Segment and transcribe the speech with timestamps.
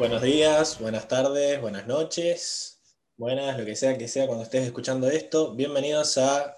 [0.00, 2.80] Buenos días, buenas tardes, buenas noches,
[3.18, 5.54] buenas, lo que sea que sea cuando estés escuchando esto.
[5.54, 6.56] Bienvenidos a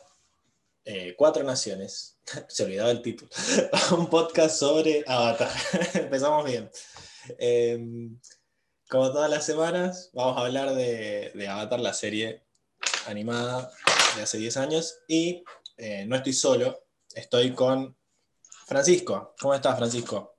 [0.84, 2.20] eh, Cuatro Naciones.
[2.46, 3.28] Se olvidaba el título.
[3.98, 5.50] Un podcast sobre Avatar.
[5.94, 6.70] Empezamos bien.
[7.36, 8.16] Em,
[8.88, 12.44] como todas las semanas, vamos a hablar de, Avatar, la serie
[13.08, 13.72] animada
[14.14, 15.00] de hace 10 años.
[15.08, 15.42] Y
[15.78, 17.96] eh, no estoy solo, estoy con
[18.68, 19.34] Francisco.
[19.40, 20.32] ¿Cómo estás, Francisco?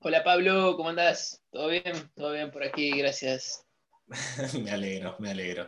[0.00, 1.42] Hola Pablo, ¿cómo andás?
[1.56, 2.10] ¿Todo bien?
[2.14, 3.64] Todo bien por aquí, gracias.
[4.62, 5.66] me alegro, me alegro.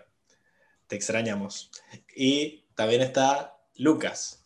[0.87, 1.71] Te extrañamos.
[2.15, 4.45] Y también está Lucas.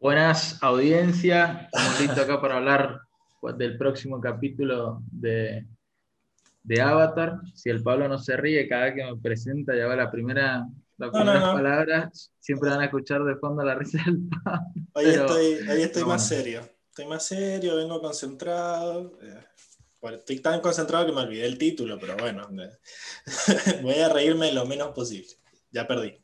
[0.00, 3.02] Buenas audiencia, estamos listos acá para hablar
[3.56, 5.64] del próximo capítulo de,
[6.64, 7.38] de Avatar.
[7.54, 10.66] Si el Pablo no se ríe cada vez que me presenta, ya va la primera
[10.96, 14.66] las primeras palabras siempre van a escuchar de fondo la risa del Pablo.
[14.94, 16.68] Hoy estoy, hoy estoy más serio.
[16.88, 19.16] Estoy más serio, vengo concentrado.
[19.22, 19.44] Eh,
[20.02, 22.48] estoy tan concentrado que me olvidé el título, pero bueno,
[23.82, 25.28] voy a reírme lo menos posible.
[25.70, 26.18] Ya perdí.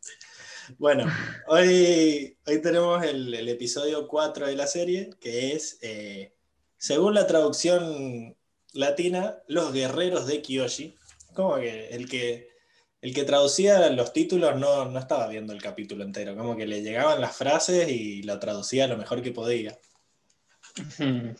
[0.78, 1.06] Bueno,
[1.46, 6.34] hoy, hoy tenemos el, episodio 4 de la serie, que es, eh,
[6.76, 8.36] según la traducción
[8.72, 10.96] latina, Los Guerreros de Kiyoshi.
[11.34, 12.56] Como que el que
[13.02, 16.82] el que traducía los títulos no, no, estaba viendo el capítulo entero, como que le
[16.82, 19.78] llegaban las frases y lo traducía lo mejor que podía.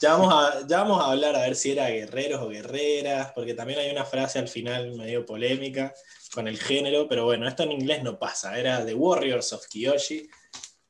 [0.00, 3.54] Ya vamos, a, ya vamos a hablar a ver si era guerreros o guerreras, porque
[3.54, 5.94] también hay una frase al final medio polémica
[6.32, 10.28] con el género, pero bueno, esto en inglés no pasa, era The Warriors of Kiyoshi,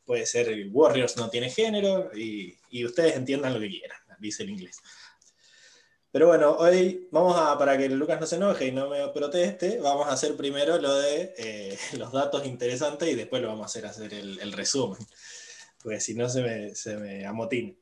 [0.04, 4.50] puede ser Warriors no tiene género, y, y ustedes entiendan lo que quieran, dice el
[4.50, 4.80] inglés.
[6.16, 9.78] Pero bueno, hoy vamos a, para que Lucas no se enoje y no me proteste,
[9.80, 13.66] vamos a hacer primero lo de eh, los datos interesantes y después lo vamos a
[13.66, 15.04] hacer hacer el, resumen,
[15.82, 17.74] porque si no se me, se me amotina.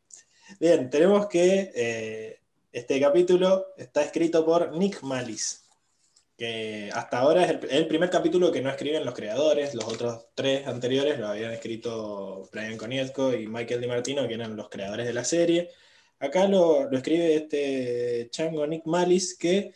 [0.60, 2.40] Bien, tenemos que eh,
[2.72, 5.64] este capítulo está escrito por Nick Malis,
[6.36, 10.66] que hasta ahora es el, primer capítulo que no escriben los creadores, los otros tres
[10.66, 15.24] anteriores lo habían escrito Brian Konietzko y Michael DiMartino, que eran los creadores de la
[15.24, 15.70] serie.
[16.20, 19.72] Acá lo, escribe este chango Nick Malis que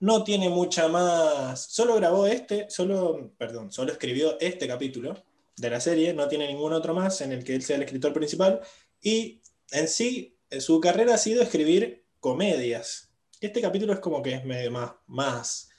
[0.00, 5.16] no tiene mucha más, solo grabó este, solo, perdón, solo escribió este capítulo
[5.56, 8.12] de la serie, no tiene ningún otro más en el que él sea el escritor
[8.12, 8.60] principal
[9.02, 9.40] y
[9.70, 13.12] en sí su carrera ha sido escribir comedias.
[13.40, 15.70] Este capítulo es como que es más, más,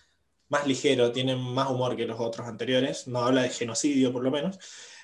[0.50, 4.32] más ligero, tiene más humor que los otros anteriores, no habla de genocidio por lo
[4.32, 4.60] menos,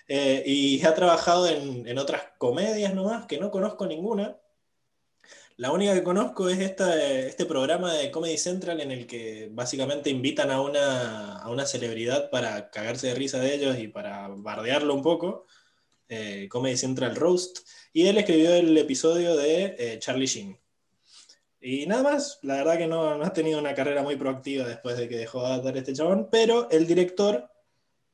[0.07, 4.37] eh, y ha trabajado en, en otras comedias nomás, que no conozco ninguna,
[5.55, 10.49] la única que conozco es este programa de Comedy Central en el que básicamente invitan
[10.49, 15.45] a una, celebridad para cagarse de risa de ellos y para bardearlo un poco.
[16.09, 17.59] Eh, Comedy Central Roast.
[17.93, 20.59] Y él escribió el episodio de eh, Charlie Sheen.
[21.61, 25.07] Y nada más, la verdad que no, ha tenido una carrera muy proactiva después de
[25.07, 27.49] que dejó de dar este chabón, pero el director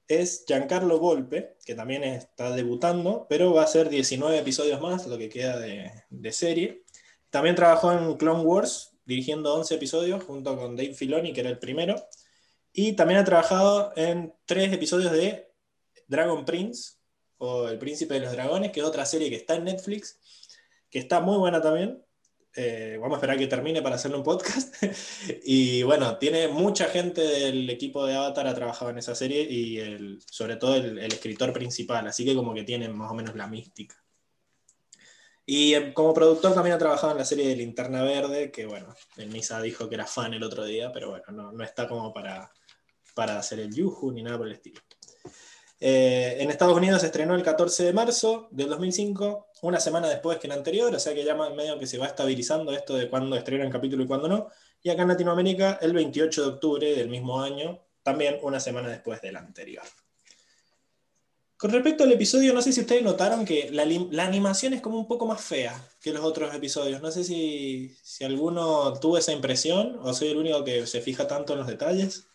[0.08, 5.18] es Giancarlo Volpe, que también está debutando, pero va a ser 19 episodios más, lo
[5.18, 6.84] que queda de, de serie.
[7.32, 11.58] También trabajó en Clone Wars, dirigiendo 11 episodios junto con Dave Filoni, que era el
[11.58, 11.96] primero.
[12.72, 15.52] Y también ha trabajado en tres episodios de
[16.08, 16.99] Dragon Prince,
[17.40, 20.20] o El Príncipe de los Dragones, que es otra serie que está en Netflix,
[20.90, 22.04] que está muy buena también.
[22.56, 24.76] Eh, vamos a esperar que termine para hacerle un podcast.
[25.44, 29.80] y bueno, tiene mucha gente del equipo de Avatar ha trabajado en esa serie y
[29.80, 33.48] el, sobre todo el, escritor principal, así que como que tienen más o menos la
[33.48, 33.96] mística.
[35.46, 38.94] Y em, como productor también ha trabajado en la serie de Linterna Verde, que bueno,
[39.18, 42.14] el Misa dijo que era fan el otro día, pero bueno, no, no está como
[42.14, 42.52] para,
[43.16, 44.82] para hacer el Yuhu ni nada por el estilo.
[45.82, 50.38] Eh, en Estados Unidos se estrenó el 14 de marzo del 2005, una semana después
[50.38, 53.36] que el anterior, o sea que ya medio que se va estabilizando esto de cuándo
[53.38, 54.50] estrenan capítulo y cuándo no.
[54.82, 59.22] Y acá en Latinoamérica el 28 de octubre del mismo año, también una semana después
[59.22, 59.84] del anterior.
[61.60, 63.84] Con respecto al episodio, no sé si ustedes notaron que la,
[64.24, 67.02] animación es como un poco más fea que los otros episodios.
[67.02, 71.52] No sé si, alguno tuvo esa impresión o soy el único que se fija tanto
[71.52, 72.29] en los detalles.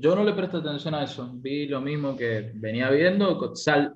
[0.00, 1.30] Yo no le presto atención a eso.
[1.34, 3.38] Vi lo mismo que venía viendo,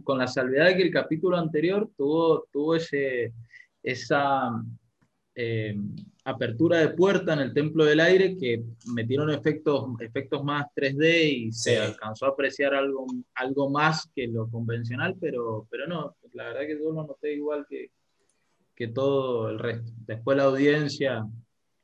[0.04, 3.32] con, la salvedad de que el capítulo anterior tuvo, tuvo ese,
[3.82, 4.50] esa
[5.34, 5.74] eh,
[6.24, 8.62] apertura de puerta en el Templo del Aire que
[8.94, 14.48] metieron efectos, efectos más 3D y se alcanzó a apreciar algo, algo más que lo
[14.48, 17.90] convencional, pero, pero no, la verdad que yo lo noté igual que,
[18.74, 19.90] que todo el resto.
[20.06, 21.26] Después la audiencia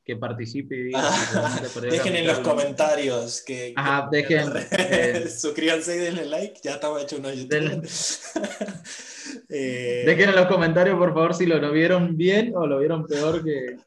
[0.05, 1.01] que participe y diga,
[1.81, 6.59] dejen en los comentarios que, Ajá, dejen eh, suscríbanse y denle like.
[6.63, 7.83] Ya estamos hechos unos YouTube.
[9.49, 13.07] eh, dejen en los comentarios por favor si lo, lo vieron bien o lo vieron
[13.07, 13.77] peor que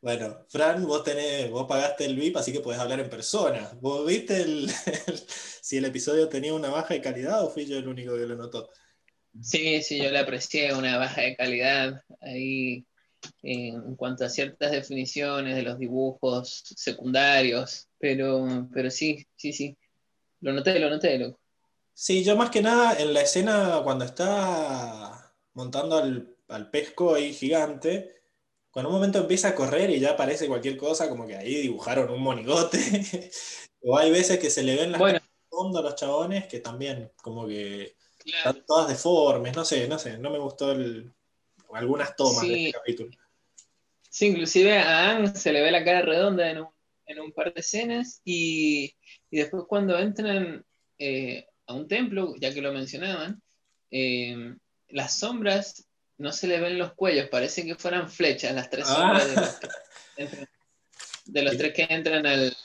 [0.00, 3.72] Bueno, Fran, vos tenés, vos pagaste el VIP, así que podés hablar en persona.
[3.80, 4.70] ¿Vos viste el,
[5.60, 8.36] si el episodio tenía una baja de calidad o fui yo el único que lo
[8.36, 8.70] notó?
[9.42, 12.02] Sí, sí, yo le aprecié una baja de calidad.
[12.20, 12.86] Ahí
[13.42, 19.76] en cuanto a ciertas definiciones de los dibujos secundarios, pero, pero sí, sí, sí.
[20.40, 21.38] Lo noté, lo noté, loco.
[21.94, 27.32] Sí, yo más que nada en la escena cuando está montando al, al pesco ahí
[27.32, 28.14] gigante,
[28.70, 32.10] cuando un momento empieza a correr y ya aparece cualquier cosa, como que ahí dibujaron
[32.10, 32.78] un monigote.
[33.82, 35.18] o hay veces que se le ven las Bueno.
[35.48, 40.18] fondo a los chabones que también como que están todas deformes, no sé, no sé,
[40.18, 41.12] no me gustó el-
[41.72, 42.66] algunas tomas de Sí.
[42.66, 43.10] este capítulo.
[44.10, 46.68] Sí, inclusive a Aang se le ve la cara redonda en un,
[47.06, 48.94] en un par de escenas y,
[49.30, 50.64] y después cuando entran
[50.98, 53.42] eh, a un templo, ya que lo mencionaban,
[53.90, 54.54] eh,
[54.88, 58.94] las sombras no se le ven los cuellos, parece que fueran flechas las tres Ah.
[59.20, 59.68] sombras de los, que
[60.22, 60.48] entran-
[61.26, 62.56] de los tres que entran al,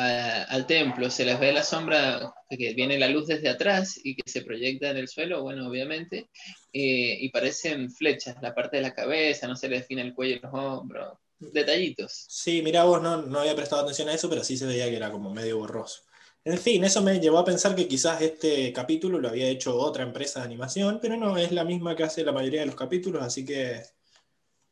[0.00, 1.10] al templo.
[1.10, 4.90] Se les ve la sombra que viene la luz desde atrás y que se proyecta
[4.90, 6.28] en el suelo, bueno, obviamente,
[6.72, 10.36] eh, y parecen flechas, la parte de la cabeza, no se le define el cuello
[10.36, 12.26] y los hombros, detallitos.
[12.28, 14.96] Sí, mira vos, no, no había prestado atención a eso, pero sí se veía que
[14.96, 16.02] era como medio borroso.
[16.42, 20.04] En fin, eso me llevó a pensar que quizás este capítulo lo había hecho otra
[20.04, 23.22] empresa de animación, pero no, es la misma que hace la mayoría de los capítulos,
[23.22, 23.82] así que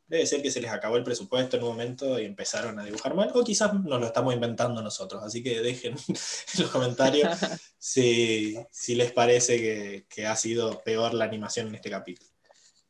[0.09, 3.13] debe ser que se les acabó el presupuesto en un momento y empezaron a dibujar
[3.13, 6.15] mal, o quizás nos lo estamos inventando nosotros, así que dejen en
[6.59, 7.29] los comentarios
[7.77, 12.29] si, si les parece que, que ha sido peor la animación en este capítulo.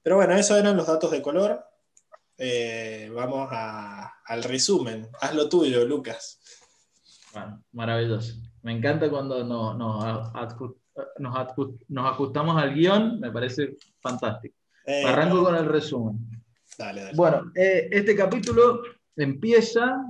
[0.01, 1.63] Pero bueno, esos eran los datos de color.
[2.37, 5.09] Eh, vamos a- al resumen.
[5.19, 6.39] Haz lo tuyo, Lucas.
[7.33, 8.33] Bueno, maravilloso.
[8.61, 10.31] Me encanta cuando nos
[12.07, 14.55] ajustamos al guion, me parece fantástico.
[14.85, 16.38] Eh, Arranco con el resumen.
[17.15, 18.81] Bueno, eh, este capítulo
[19.15, 20.01] empieza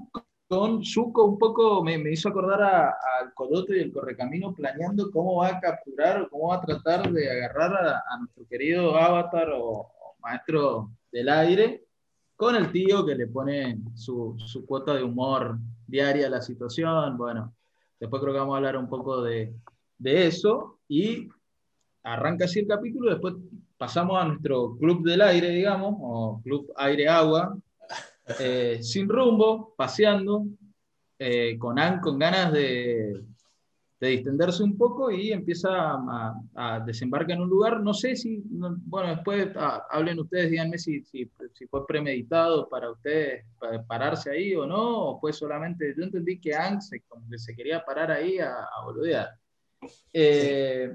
[0.47, 5.37] con Zuko un poco, me, me hizo acordar al Coyote y el Correcamino planeando cómo
[5.37, 9.49] va a capturar o cómo va a tratar de agarrar a, a nuestro querido avatar
[9.49, 11.85] o, o maestro del aire,
[12.35, 15.57] con el tío que le pone su, su cuota de humor
[15.87, 17.17] diaria a la situación.
[17.17, 17.55] Bueno,
[17.99, 19.53] después creo que vamos a hablar un poco de,
[19.97, 21.29] de eso y
[22.03, 23.35] arranca así el capítulo, después
[23.79, 27.57] pasamos a nuestro club del aire, digamos, o club aire-agua,
[28.39, 30.45] eh, sin rumbo, paseando,
[31.17, 33.23] eh, con, con ganas de,
[34.01, 38.43] de distenderse un poco y empieza a, a desembarcar en un lugar, no sé si,
[38.51, 43.81] no- bueno, después ah, hablen ustedes, díganme si, si, si fue premeditado para ustedes pa-
[43.87, 47.55] pararse ahí o no, o fue solamente, yo entendí que Ang se, como que se
[47.55, 49.29] quería parar ahí a, a boludear.
[50.13, 50.93] Eh,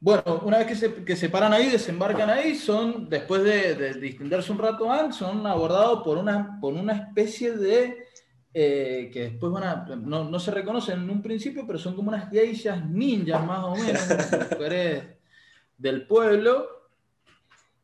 [0.00, 3.94] bueno, una vez que se, que se paran ahí, desembarcan ahí, son, después de, de
[3.94, 8.06] distenderse un rato Ang, son abordados por una, por una especie de,
[8.54, 12.10] eh, que después van a, no, no se reconocen en un principio, pero son como
[12.10, 14.08] unas geishas ninjas más o menos,
[14.52, 15.04] mujeres
[15.76, 16.66] del pueblo,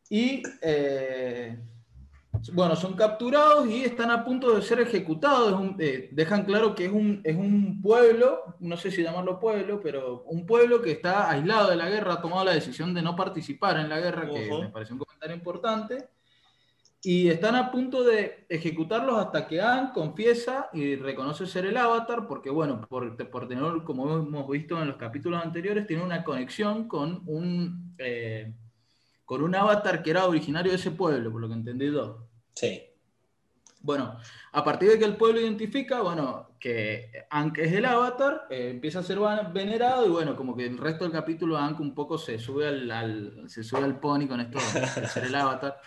[0.08, 1.58] y eh,
[2.52, 5.52] bueno, son capturados y están a punto de ser ejecutados.
[5.58, 9.80] Un- eh, dejan claro que es un, es un pueblo, no sé si llamarlo pueblo,
[9.82, 13.16] pero un pueblo que está aislado de la guerra, ha tomado la decisión de no
[13.16, 16.08] participar en la guerra, que me parece un comentario importante.
[17.06, 22.26] Y están a punto de ejecutarlos hasta que Anne confiesa y reconoce ser el avatar,
[22.26, 26.88] porque bueno, por, por tener, como hemos visto en los capítulos anteriores, tiene una conexión
[26.88, 28.54] con un, eh,
[29.26, 32.26] con un avatar que era originario de ese pueblo, por lo que entendí yo.
[32.54, 32.82] Sí.
[33.80, 34.16] Bueno,
[34.52, 39.00] a partir de que el pueblo identifica, bueno, que Ankh es el avatar, eh, empieza
[39.00, 39.18] a ser
[39.52, 42.90] venerado y bueno, como que el resto del capítulo Ankh un poco se sube al,
[42.90, 44.58] al- se sube al pony con esto
[45.00, 45.78] de ser el avatar,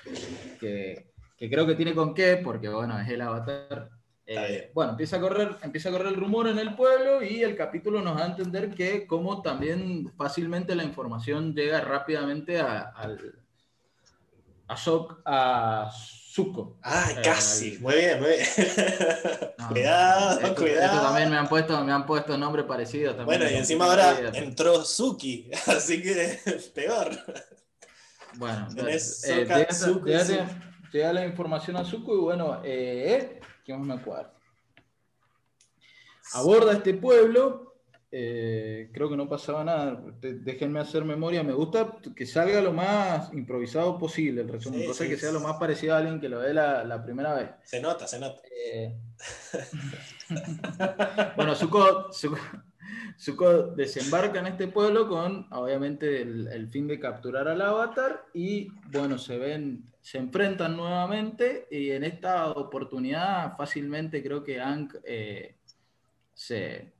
[0.59, 3.89] que, que creo que tiene con qué, porque bueno, es el avatar.
[4.29, 7.55] Eh, bueno, empieza a, correr, empieza a correr el rumor en el pueblo y el
[7.55, 13.39] capítulo nos da a entender que como también fácilmente la información llega rápidamente a, al,
[14.67, 15.89] a, Sok- a
[16.33, 16.77] Zuko.
[16.83, 17.77] Ah, Eh, casi.
[17.79, 18.41] Muy bien, muy bien.
[19.57, 20.85] No, cuidado, esto, cuidado.
[20.95, 23.15] esto también me han puesto, me han puesto nombres parecidos.
[23.17, 23.39] también.
[23.39, 26.39] Bueno, y encima ahora entró Suki, así que
[26.75, 27.09] peor.
[28.35, 30.45] Bueno, tenés eh, Zuko Zuko.
[30.93, 34.31] llega la información a Zuko y bueno, eh, ¿qué más me acuerdo?
[36.33, 37.66] Aborda este pueblo,
[38.11, 43.33] eh, creo que no pasaba nada, déjenme hacer memoria, me gusta que salga lo más
[43.33, 46.29] improvisado posible el resumen, Sí, cosa sí, que sea lo más parecido a alguien que
[46.29, 47.49] lo ve la, la primera vez.
[47.63, 48.41] Se nota, se nota.
[48.65, 48.95] Eh,
[51.35, 52.63] bueno, Zuko, Zuko-
[53.19, 58.69] Zuko desembarca en este pueblo con, obviamente, el, el fin de capturar al avatar y,
[58.91, 64.95] bueno, se ven, se enfrentan nuevamente y en esta oportunidad fácilmente creo que Ank
[66.33, 66.93] se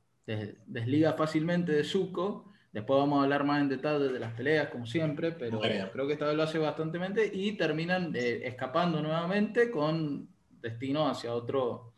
[0.66, 2.52] desliga fácilmente de Zuko.
[2.72, 6.12] Después vamos a hablar más en detalle de las peleas, como siempre, pero creo que
[6.12, 6.98] esta vez lo hace bastante
[7.32, 10.28] y terminan escapando nuevamente con
[10.60, 11.94] destino hacia otro,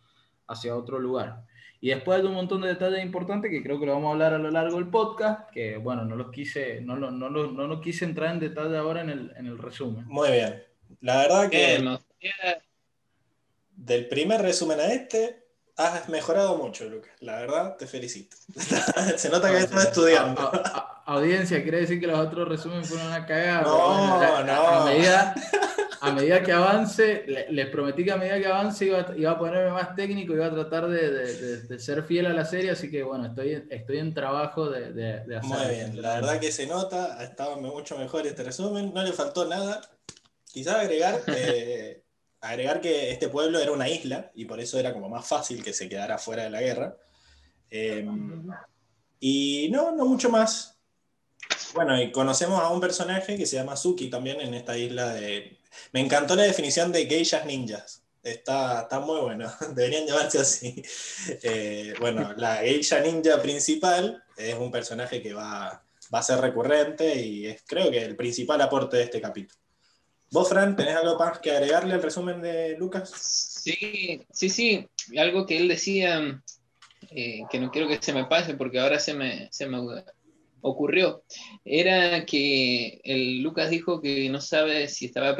[0.47, 1.45] hacia otro lugar.
[1.83, 4.35] Y después de un montón de detalles importantes que creo que lo vamos a hablar
[4.35, 7.81] a lo largo del podcast, que bueno, no los quise, no, no, no, no, no
[7.81, 10.05] quise entrar en detalle ahora en el, en el resumen.
[10.07, 10.63] Muy bien.
[11.01, 11.83] La verdad que
[13.75, 15.43] del primer resumen a este,
[15.81, 17.11] has mejorado mucho, Lucas.
[17.21, 18.37] La verdad, te felicito.
[19.17, 20.51] Se nota que estás estudiando.
[21.07, 23.63] audiencia, quiere decir que los otros resúmenes fueron una cagada.
[23.63, 24.69] No, no.
[24.69, 25.35] A medida,
[26.01, 29.95] a medida que avance, les prometí que a medida que avance iba, a ponerme más
[29.95, 33.99] técnico, iba a tratar de, ser fiel a la serie, así que bueno, estoy, estoy
[33.99, 35.43] en trabajo de, hacer.
[35.43, 39.13] Muy bien, la verdad que se nota, ha estado mucho mejor este resumen, no le
[39.13, 39.81] faltó nada.
[40.53, 42.03] Quizás agregar, eh,
[42.41, 45.73] agregar que este pueblo era una isla y por eso era como más fácil que
[45.73, 46.97] se quedara fuera de la guerra.
[47.71, 48.49] Em,
[49.21, 50.79] y no, no mucho más.
[51.75, 55.61] Bueno, y conocemos a un personaje que se llama Suki también en esta isla de
[55.93, 58.03] me encantó la definición de geishas ninjas.
[58.23, 60.83] Está, está muy bueno, deberían llamarse así.
[61.43, 65.83] Eh, bueno, la geisha ninja principal es un personaje que va,
[66.15, 69.60] va a ser recurrente y es creo que el principal aporte de este capítulo.
[70.33, 73.11] ¿Vos, Fran, tenés algo más que agregarle al resumen de Lucas?
[73.11, 74.89] Sí, sí, sí.
[75.19, 76.41] Algo que él decía,
[77.11, 79.79] eh, que no quiero que se me pase porque ahora se me, se me
[80.63, 81.23] ocurrió
[81.65, 85.37] era que el Lucas dijo que no sabe si estaba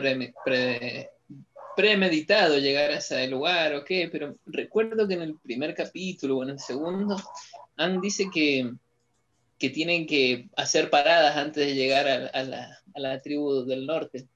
[1.77, 6.43] premeditado llegar a ese lugar o qué, pero recuerdo que en el primer capítulo o
[6.43, 7.17] en el segundo,
[7.77, 8.73] Anne dice que,
[9.59, 12.43] que tienen que hacer paradas antes de llegar a,
[12.99, 14.27] la, tribu del norte.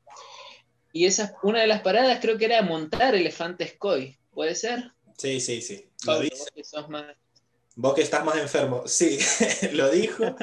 [0.96, 4.92] Y esa, una de las paradas creo que era montar elefantes koi, ¿puede ser?
[5.18, 5.88] Sí, sí, sí.
[6.06, 6.20] Lo
[7.74, 8.84] Vos que estás más enfermo.
[8.86, 9.18] Sí,
[9.72, 10.36] lo dijo.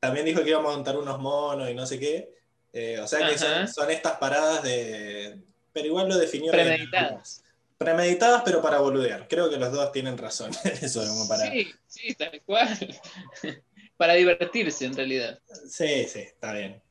[0.00, 2.28] También dijo que íbamos a montar unos monos y no sé qué.
[2.72, 5.38] Eh, o sea que son, estas paradas de.
[5.72, 6.50] Pero igual lo definió.
[6.50, 7.44] Premeditadas.
[7.78, 9.28] Premeditadas, pero para boludear.
[9.28, 10.50] Creo que los dos tienen razón.
[10.82, 11.52] Eso para.
[11.52, 13.00] Sí, sí, tal cual.
[13.96, 15.38] para divertirse, en realidad.
[15.68, 16.82] Sí, sí, está bien.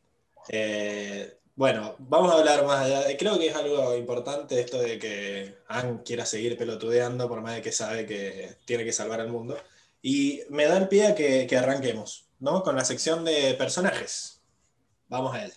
[0.47, 3.17] Eh, bueno, vamos a hablar más allá.
[3.17, 7.61] Creo que es algo importante esto de que Anne quiera seguir pelotudeando por más de
[7.61, 9.57] que sabe que tiene que salvar al mundo.
[10.01, 12.27] Y me da el pie a que, que arranquemos.
[12.39, 12.63] ¿no?
[12.63, 14.41] Con la sección de personajes.
[15.09, 15.53] Vamos a él.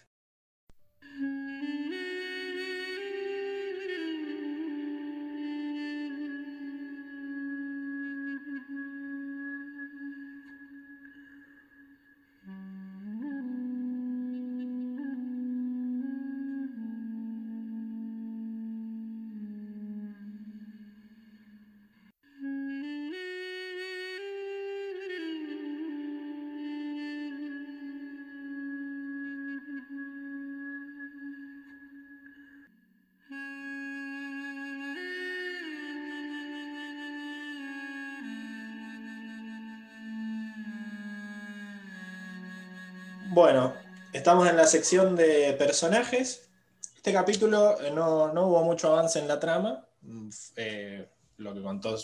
[44.61, 46.51] La sección de personajes.
[46.95, 49.87] Este capítulo eh, no, hubo mucho avance en la trama.
[50.03, 51.97] Mm, eh, lo que contó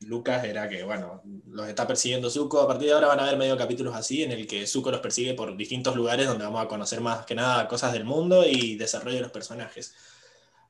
[0.00, 2.62] Lucas era que, bueno, los está persiguiendo Zuko.
[2.62, 5.00] A partir de ahora van a haber medio capítulos así, en el que Zuko los
[5.00, 8.76] persigue por distintos lugares donde vamos a conocer más que nada cosas del mundo y
[8.76, 9.94] desarrollo de los personajes.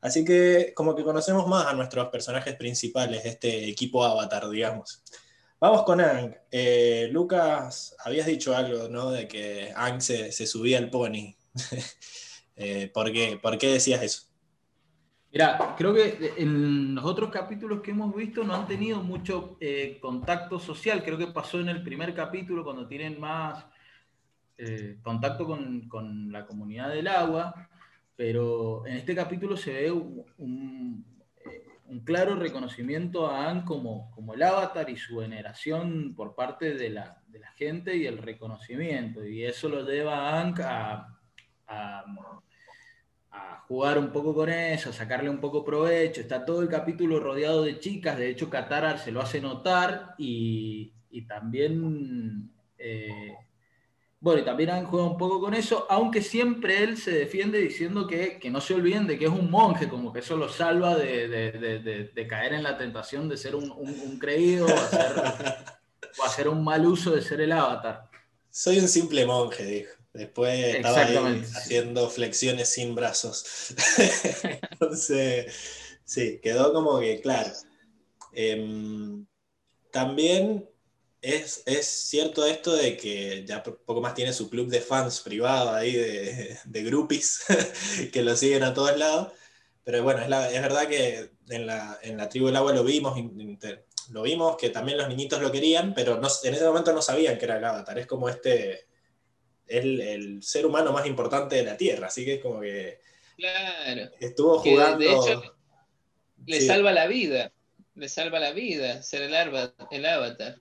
[0.01, 5.01] Así que como que conocemos más a nuestros personajes principales, este equipo avatar, digamos.
[5.61, 6.37] Vamos con Ang.
[6.53, 9.11] Eh, Lucas, habías dicho algo, ¿no?
[9.11, 11.35] De que Ang se, subía al pony.
[12.61, 13.39] Eh, ¿por, qué?
[13.41, 14.23] ¿Por qué decías eso?
[15.31, 19.97] Mira, creo que en los otros capítulos que hemos visto no han tenido mucho eh,
[20.03, 21.05] contacto social.
[21.05, 23.65] Creo que pasó en el primer capítulo cuando tienen más
[25.05, 27.55] contacto con, la comunidad del agua,
[28.17, 31.18] pero en este capítulo se ve un
[32.05, 37.23] claro reconocimiento a Anne como, como el avatar y su veneración por parte de la,
[37.57, 39.25] gente y el reconocimiento.
[39.25, 40.55] Y eso lo lleva a Anne
[41.67, 42.05] a,
[43.67, 46.21] jugar un poco con eso, a sacarle un poco provecho.
[46.21, 50.93] Está todo el capítulo rodeado de chicas, de hecho Katara se lo hace notar y,
[51.27, 52.51] también...
[52.79, 53.35] Eh,
[54.21, 58.09] bueno, y también han jugado un poco con eso, aunque siempre él se defiende diciendo
[58.09, 62.27] que, no se olviden de que es un monje, como que eso lo salva de,
[62.29, 67.41] caer en la tentación de ser un, creído o hacer, un mal uso de ser
[67.43, 68.11] el avatar.
[68.51, 69.93] Soy un simple monje, dijo.
[70.13, 73.73] Después estaba ahí haciendo flexiones sin brazos.
[74.73, 75.55] Entonces,
[76.05, 77.51] sí, quedó como que claro.
[78.33, 79.27] Em,
[79.93, 80.69] también
[81.21, 85.93] es, cierto esto de que ya poco más tiene su club de fans privado ahí
[85.93, 87.45] de, de groupies
[88.13, 89.33] que lo siguen a todos lados.
[89.85, 93.19] Pero bueno, es, verdad que en la, en la, tribu del agua lo vimos,
[94.11, 97.39] lo vimos que también los niñitos lo querían, pero no, en ese momento no sabían
[97.39, 97.99] que era el avatar.
[97.99, 98.87] Es como este,
[99.67, 103.01] el, el ser humano más importante de la Tierra, así que es como que
[103.37, 104.99] claro, estuvo jugando.
[104.99, 105.57] de hecho,
[106.47, 107.53] le salva la vida,
[107.95, 109.35] le salva la vida ser el,
[109.91, 110.61] el avatar.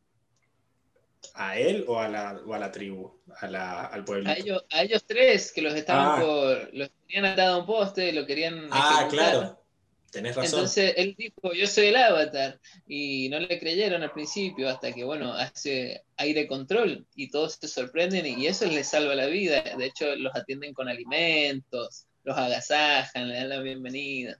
[1.35, 3.19] ¿A él o a la, o a la tribu?
[3.39, 4.29] A la, al pueblo.
[4.29, 6.23] A ellos, a ellos tres que los estaban ah.
[6.23, 6.73] por.
[6.73, 8.67] Los tenían atado a un poste, lo querían.
[8.71, 9.63] Ah, claro.
[10.11, 10.59] Tenés razón.
[10.59, 12.59] Entonces él dijo, yo soy el avatar.
[12.87, 17.67] Y no le creyeron al principio, hasta que, bueno, hace aire control y todos se
[17.67, 19.61] sorprenden y eso les salva la vida.
[19.77, 24.39] De hecho, los atienden con alimentos, los agasajan, le dan la bienvenida.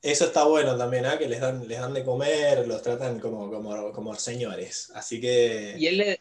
[0.00, 1.18] Eso está bueno también, ¿ah?
[1.18, 3.50] que les dan, les dan de comer, los tratan como,
[3.92, 4.92] como, señores.
[4.94, 5.74] Así que.
[5.78, 6.20] Y él le.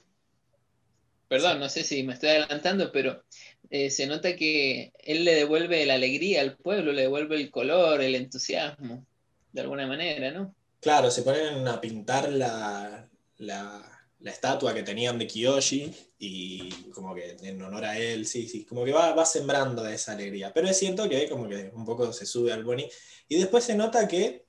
[1.27, 3.23] Perdón, no sé si me estoy adelantando, pero
[3.69, 8.01] eh, se nota que él le devuelve la alegría al pueblo, le devuelve el color,
[8.01, 9.05] el entusiasmo,
[9.51, 10.55] de alguna manera, ¿no?
[10.79, 17.13] Claro, se ponen a pintar la, la, la estatua que tenían de Kiyoshi y como
[17.13, 20.51] que en honor a él, sí, sí, como que va, va sembrando esa alegría.
[20.53, 22.89] Pero es cierto que como que un poco se sube al boni.
[23.27, 24.47] Y después se nota que,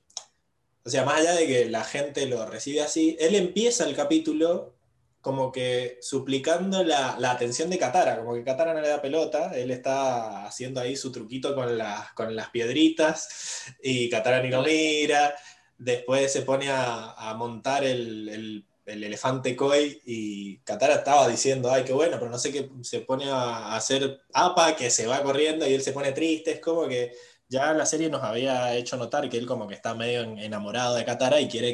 [0.83, 4.75] o sea, más allá de que la gente lo recibe así, él empieza el capítulo
[5.21, 9.71] como que suplicando la, atención de Katara, como que Katara no le da pelota, él
[9.71, 11.77] está haciendo ahí su truquito con,
[12.15, 15.35] con las piedritas y Katara ni lo mira,
[15.77, 22.17] después se pone a, montar el, elefante koi y Katara estaba diciendo, ay, qué bueno,
[22.19, 25.81] pero no sé qué, se pone a hacer apa, que se va corriendo y él
[25.81, 27.13] se pone triste, es como que
[27.47, 31.05] ya la serie nos había hecho notar que él como que está medio enamorado de
[31.05, 31.73] Katara y quiere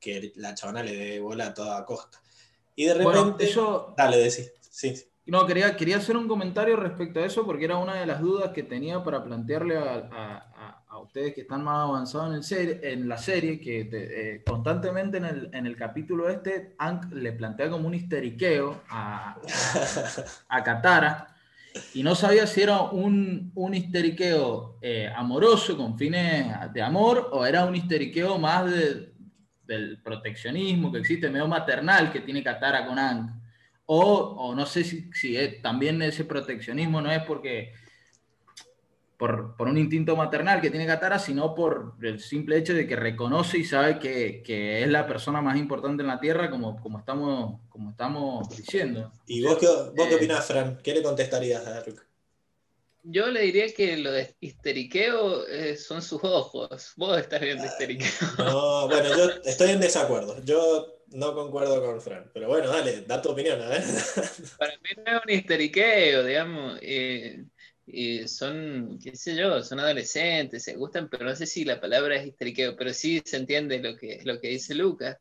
[0.00, 2.20] que, la chavana le dé bola a toda costa.
[2.74, 3.48] Y de repente...
[3.96, 4.52] Dale, decís.
[4.68, 4.94] Sí.
[5.26, 8.50] No, quería, quería hacer un comentario respecto a eso porque era una de las dudas
[8.52, 10.51] que tenía para plantearle a,
[11.02, 15.50] ustedes que están más avanzados en, el en la serie, que eh, constantemente en el,
[15.52, 19.36] en el, capítulo este, Ank le plantea como un histeriqueo a,
[20.48, 21.32] a Katara
[21.94, 27.46] y no sabía si era un, un histeriqueo eh, amoroso con fines de amor o
[27.46, 33.40] era un histeriqueo más del proteccionismo que existe, medio maternal que tiene Katara con Ang.
[33.86, 37.72] O, o no sé si, si también ese proteccionismo no es porque
[39.22, 43.56] por, un instinto maternal que tiene Katara, sino por el simple hecho de que reconoce
[43.58, 47.90] y sabe que, es la persona más importante en la Tierra, como, como, estamos, como
[47.90, 49.12] estamos diciendo.
[49.28, 50.76] ¿Y vos qué, vos qué eh, opinás, Fran?
[50.82, 52.04] ¿Qué le contestarías a Dark?
[53.04, 56.92] Yo le diría que lo de histeriqueo eh, son sus ojos.
[56.96, 58.10] Vos estás viendo histeriqueo.
[58.38, 60.42] No, bueno, yo estoy en desacuerdo.
[60.44, 62.28] Yo no concuerdo con Fran.
[62.34, 63.84] Pero bueno, dale, da tu opinión, a ver.
[64.58, 66.78] Para mí no es un histeriqueo, digamos.
[66.82, 67.44] Eh,
[67.86, 72.16] y son, qué sé yo, son adolescentes, se gustan, pero no sé si la palabra
[72.16, 75.18] es histeriqueo, pero sí se entiende lo que, lo que dice Lucas.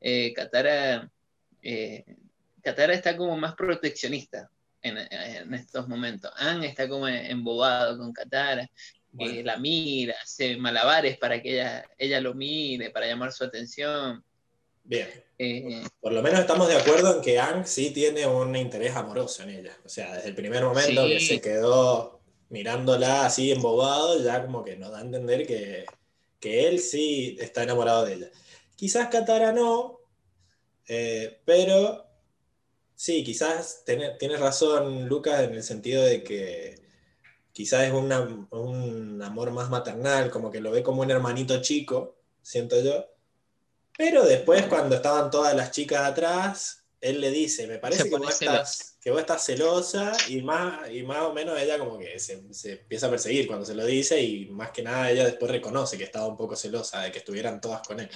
[0.00, 1.10] Eh, Katara,
[1.62, 2.04] eh,
[2.62, 4.50] está como más proteccionista
[4.82, 4.98] en,
[5.54, 6.30] estos momentos.
[6.36, 8.68] Anne está como embobado con Katara,
[9.18, 14.24] eh, la mira, hace malabares para que ella, ella lo mire, para llamar su atención.
[14.84, 15.08] Bien.
[15.38, 19.42] Eh, Por lo menos estamos de acuerdo en que Ang sí tiene un interés amoroso
[19.42, 19.76] en ella.
[19.84, 24.76] O sea, desde el primer momento que se quedó mirándola así embobado, ya como que
[24.76, 25.86] nos da a entender que,
[26.42, 28.30] él sí está enamorado de ella.
[28.76, 30.00] Quizás Katara no,
[30.88, 32.04] eh, pero
[32.94, 36.82] sí, quizás tienes razón, Lucas, en el sentido de que
[37.52, 42.82] quizás es un amor más maternal, como que lo ve como un hermanito chico, siento
[42.82, 43.11] yo
[43.96, 48.40] pero después, cuando estaban todas las chicas atrás, él le dice, me parece que vos,
[48.40, 52.40] estás, que vos, estás, celosa y más, y más o menos ella como que se,
[52.64, 56.04] empieza a perseguir cuando se lo dice y más que nada ella después reconoce que
[56.04, 58.08] estaba un poco celosa de que estuvieran todas con él.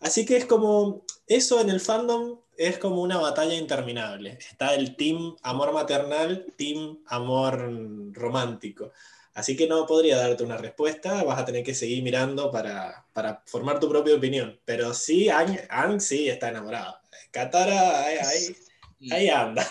[0.00, 4.38] Así que es como, eso en el fandom es como una batalla interminable.
[4.48, 8.92] Está el team amor maternal, team amor romántico.
[9.38, 13.06] Así que no podría darte una respuesta, vas a tener que seguir mirando para,
[13.44, 14.58] formar tu propia opinión.
[14.64, 16.98] Pero sí, Ang, sí está enamorado.
[17.30, 19.64] Katara, ahí, anda.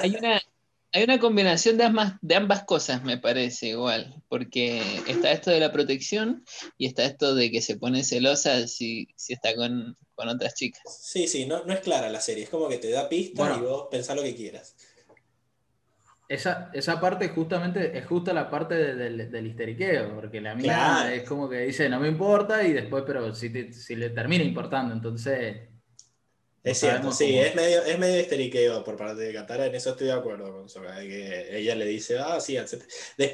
[0.00, 0.40] hay, una,
[0.92, 5.58] hay una combinación de ambas, de ambas cosas, me parece igual, porque está esto de
[5.58, 6.44] la protección
[6.78, 10.82] y está esto de que se pone celosa si, si está con, otras chicas.
[10.86, 13.60] Sí, sí, no, no es clara la serie, es como que te da pistas y
[13.60, 14.76] vos pensás lo que quieras.
[16.32, 21.48] Esa, esa parte justamente es justo la parte del histeriqueo, porque la mía es como
[21.48, 25.56] que dice, no me importa, y después, pero si, si le termina importando, entonces
[26.64, 30.06] es cierto, sí, es medio, es medio histeriqueo por parte de Katara, en eso estoy
[30.06, 32.80] de acuerdo con Soka, que ella le dice, ah, sí, etc.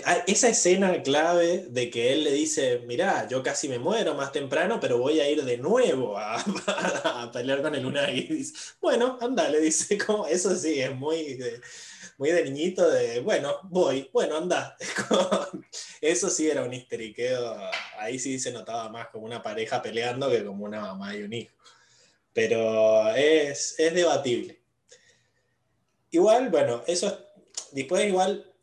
[0.06, 4.32] Ah, esa escena clave de que él le dice, mirá, yo casi me muero más
[4.32, 6.36] temprano, pero voy a ir de nuevo a,
[7.04, 8.22] a, pelear con el Unagi.
[8.22, 11.60] Dice, bueno, anda, le dice, como, eso sí, es muy de,
[12.18, 14.76] muy de niñito de, bueno, voy, bueno, anda.
[16.00, 17.56] eso sí era un histeriqueo,
[17.98, 21.32] ahí sí se notaba más como una pareja peleando que como una mamá y un
[21.32, 21.58] hijo
[22.38, 24.62] pero es, debatible.
[26.12, 27.18] Igual, bueno, eso
[27.72, 28.54] después igual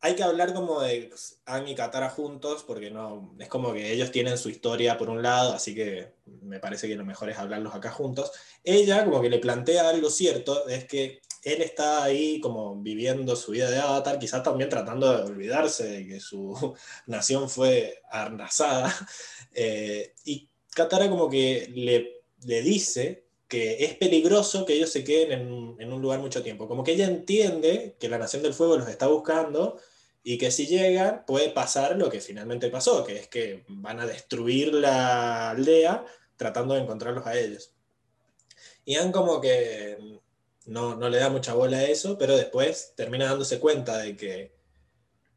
[0.00, 1.12] hay que hablar como de
[1.44, 5.22] Ang y Katara juntos, porque no, es como que ellos tienen su historia por un
[5.22, 8.30] lado, así que me parece que lo mejor es hablarlos acá juntos.
[8.62, 13.52] Ella como que le plantea algo cierto, es que él está ahí como viviendo su
[13.52, 16.74] vida de avatar, quizás también tratando de olvidarse de que su
[17.06, 18.94] nación fue arrasada,
[19.52, 25.76] eh, y Katara como que le le dice que es peligroso que ellos se queden
[25.78, 26.66] en, un lugar mucho tiempo.
[26.66, 29.78] Como que ella entiende que la Nación del Fuego los está buscando
[30.22, 34.06] y que si llegan puede pasar lo que finalmente pasó, que es que van a
[34.06, 36.04] destruir la aldea
[36.36, 37.74] tratando de encontrarlos a ellos.
[38.84, 39.98] Y han como que
[40.66, 44.52] no, no le da mucha bola a eso, pero después termina dándose cuenta de que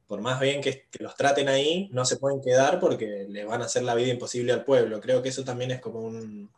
[0.07, 3.65] por más bien que, los traten ahí, no se pueden quedar porque le van a
[3.65, 5.01] hacer la vida imposible al pueblo.
[5.01, 6.51] Creo que eso también es como un,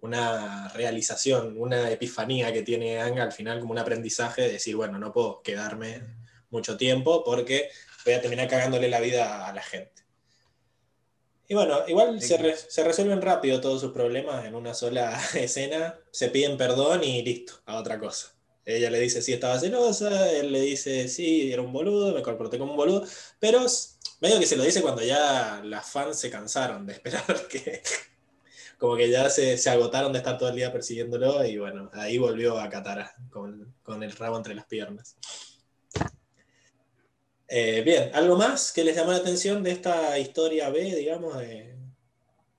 [0.00, 4.98] una realización, una epifanía que tiene Anga al final como un aprendizaje de decir, bueno,
[4.98, 6.02] no puedo quedarme
[6.50, 7.70] mucho tiempo porque
[8.04, 10.03] voy a terminar cagándole la vida a la gente.
[11.46, 16.56] Y bueno, igual se, resuelven rápido todos sus problemas en una sola escena, se piden
[16.56, 18.32] perdón y listo, a otra cosa.
[18.64, 22.58] Ella le dice sí estaba celosa, él le dice sí, era un boludo, me comporté
[22.58, 23.06] como un boludo,
[23.38, 23.66] pero
[24.20, 27.82] medio que se lo dice cuando ya las fans se cansaron de esperar que,
[28.78, 32.58] como que ya se, agotaron de estar todo el día persiguiéndolo y bueno, ahí volvió
[32.58, 35.16] a Katara con, el rabo entre las piernas.
[37.48, 41.74] Eh, bien, ¿algo más que les llamó la atención de esta historia B, digamos, de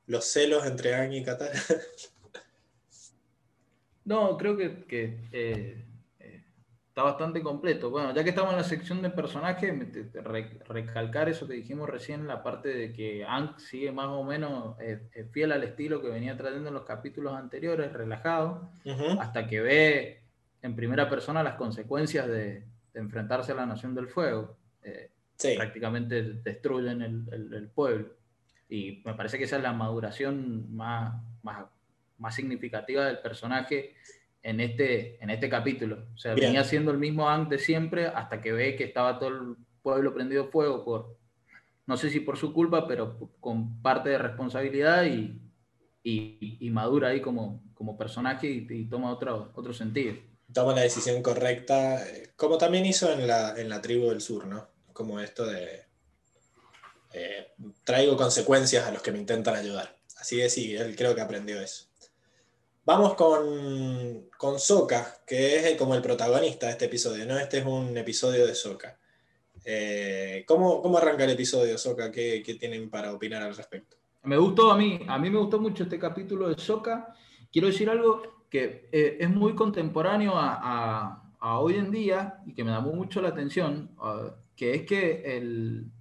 [0.08, 1.54] los celos entre Aang y Katara?
[4.06, 5.84] No, creo que, eh,
[6.96, 7.90] está bastante completo.
[7.90, 9.74] Bueno, ya que estamos en la sección de personajes,
[10.70, 15.02] recalcar eso que dijimos recién, la parte de que Hank sigue más o menos eh,
[15.14, 18.70] eh, fiel al estilo que venía trayendo en los capítulos anteriores, relajado,
[19.20, 20.22] hasta que ve
[20.62, 24.56] en primera persona las consecuencias de, enfrentarse a la Nación del Fuego.
[24.86, 25.10] Eh,
[25.56, 28.16] prácticamente destruyen el, pueblo.
[28.70, 31.66] Y me parece que esa es la maduración más, más,
[32.18, 33.96] más significativa del personaje
[34.42, 36.08] en este, en este capítulo.
[36.14, 39.56] O sea, venía siendo el mismo antes siempre hasta que ve que estaba todo el
[39.82, 41.18] pueblo prendido fuego por,
[41.86, 45.42] no sé si por su culpa, pero con parte de responsabilidad y,
[46.04, 50.16] y, madura ahí como, como personaje y, toma otro, otro sentido.
[50.54, 54.46] Toma la decisión correcta, eh, como también hizo en la, en la tribu del sur,
[54.46, 54.75] ¿no?
[54.96, 55.86] Como esto de
[57.14, 57.52] eh,
[57.84, 59.96] traigo consecuencias a los que me intentan ayudar.
[60.18, 61.86] Así que sí, él creo que aprendió eso.
[62.84, 67.38] Vamos con, con Soka, que es como el protagonista de este episodio, ¿no?
[67.38, 68.98] Este es un episodio de Soka.
[69.64, 72.12] Eh, ¿cómo, arranca el episodio, Soka?
[72.12, 73.98] ¿Qué, tienen para opinar al respecto?
[74.24, 77.16] Me gustó a mí, a mí me gustó mucho este capítulo de Soka.
[77.52, 82.72] Quiero decir algo que eh, es muy contemporáneo a, hoy en día y que me
[82.72, 83.92] llamó mucho la atención,
[84.56, 85.92] que es que el,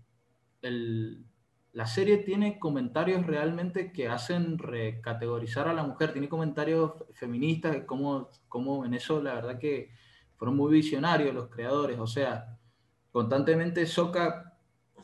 [1.73, 8.31] la serie tiene comentarios realmente que hacen recategorizar a la mujer, tiene comentarios feministas, como,
[8.49, 9.90] como en eso la verdad que
[10.37, 12.59] fueron muy visionarios los creadores, o sea,
[13.11, 14.53] constantemente Soka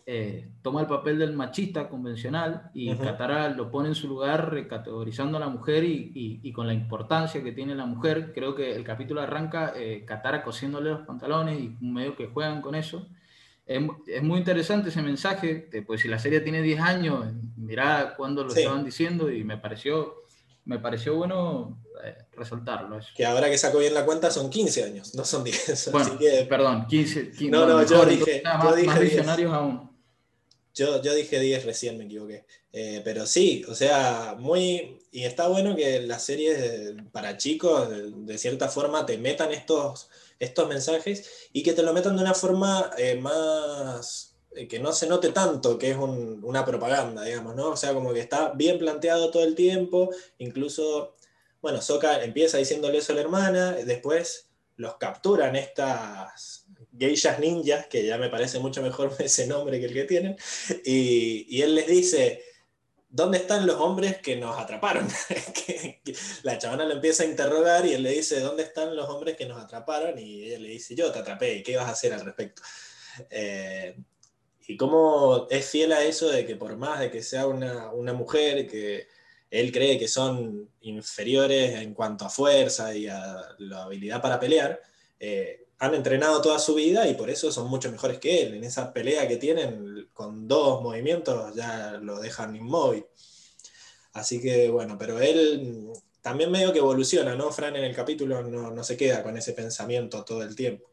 [0.07, 5.37] eh, toma el papel del machista convencional y Katara lo pone en su lugar recategorizando
[5.37, 8.33] a la mujer y, con la importancia que tiene la mujer.
[8.35, 12.75] Creo que el capítulo arranca eh, Katara cosiéndole los pantalones y medio que juegan con
[12.75, 13.07] eso
[13.71, 18.53] es, muy interesante ese mensaje, pues si la serie tiene 10 años, mirá cuándo lo
[18.53, 20.25] estaban diciendo y me pareció,
[20.65, 22.99] me pareció bueno eh, resaltarlo.
[23.15, 25.91] Que ahora que saco bien la cuenta son 15 años, no son 10.
[25.93, 27.33] Bueno, perdón, 15.
[27.49, 29.89] no, no, yo dije, yo dije aún.
[30.75, 32.47] Yo, yo, dije 10 recién, me equivoqué.
[32.73, 34.99] Eh, pero sí, o sea, muy...
[35.13, 40.09] Y está bueno que las series para chicos, de cierta forma, te metan estos
[40.41, 44.93] estos mensajes y que te lo metan de una forma eh, más eh, que no
[44.93, 47.69] se note tanto que es una propaganda, digamos, ¿no?
[47.69, 51.15] O sea, como que está bien planteado todo el tiempo, incluso,
[51.63, 56.67] bueno, Soka empieza diciéndole eso a la hermana, después los capturan estas
[56.99, 60.37] geishas ninjas, que ya me parece mucho mejor ese nombre que el que tienen,
[60.85, 62.43] y, y él les dice,
[63.11, 65.09] ¿dónde están los hombres que nos atraparon?
[66.43, 69.47] la chavana lo empieza a interrogar y él le dice, ¿dónde están los hombres que
[69.47, 70.19] nos atraparon?
[70.19, 72.63] Y ella le dice, yo te atrapé, ¿y qué vas a hacer al respecto?
[73.29, 73.97] Eh,
[74.67, 78.13] y cómo es fiel a eso de que por más de que sea una, una,
[78.13, 79.09] mujer que
[79.51, 84.81] él cree que son inferiores en cuanto a fuerza y a la habilidad para pelear,
[85.19, 88.55] eh, han entrenado toda su vida y por eso son mucho mejores que él.
[88.55, 93.07] En esa pelea que tienen con dos movimientos ya lo dejan inmóvil.
[94.13, 95.89] Así que bueno, pero él
[96.21, 97.51] también medio que evoluciona, ¿no?
[97.51, 100.91] Fran en el capítulo no, no se queda con ese pensamiento todo el tiempo.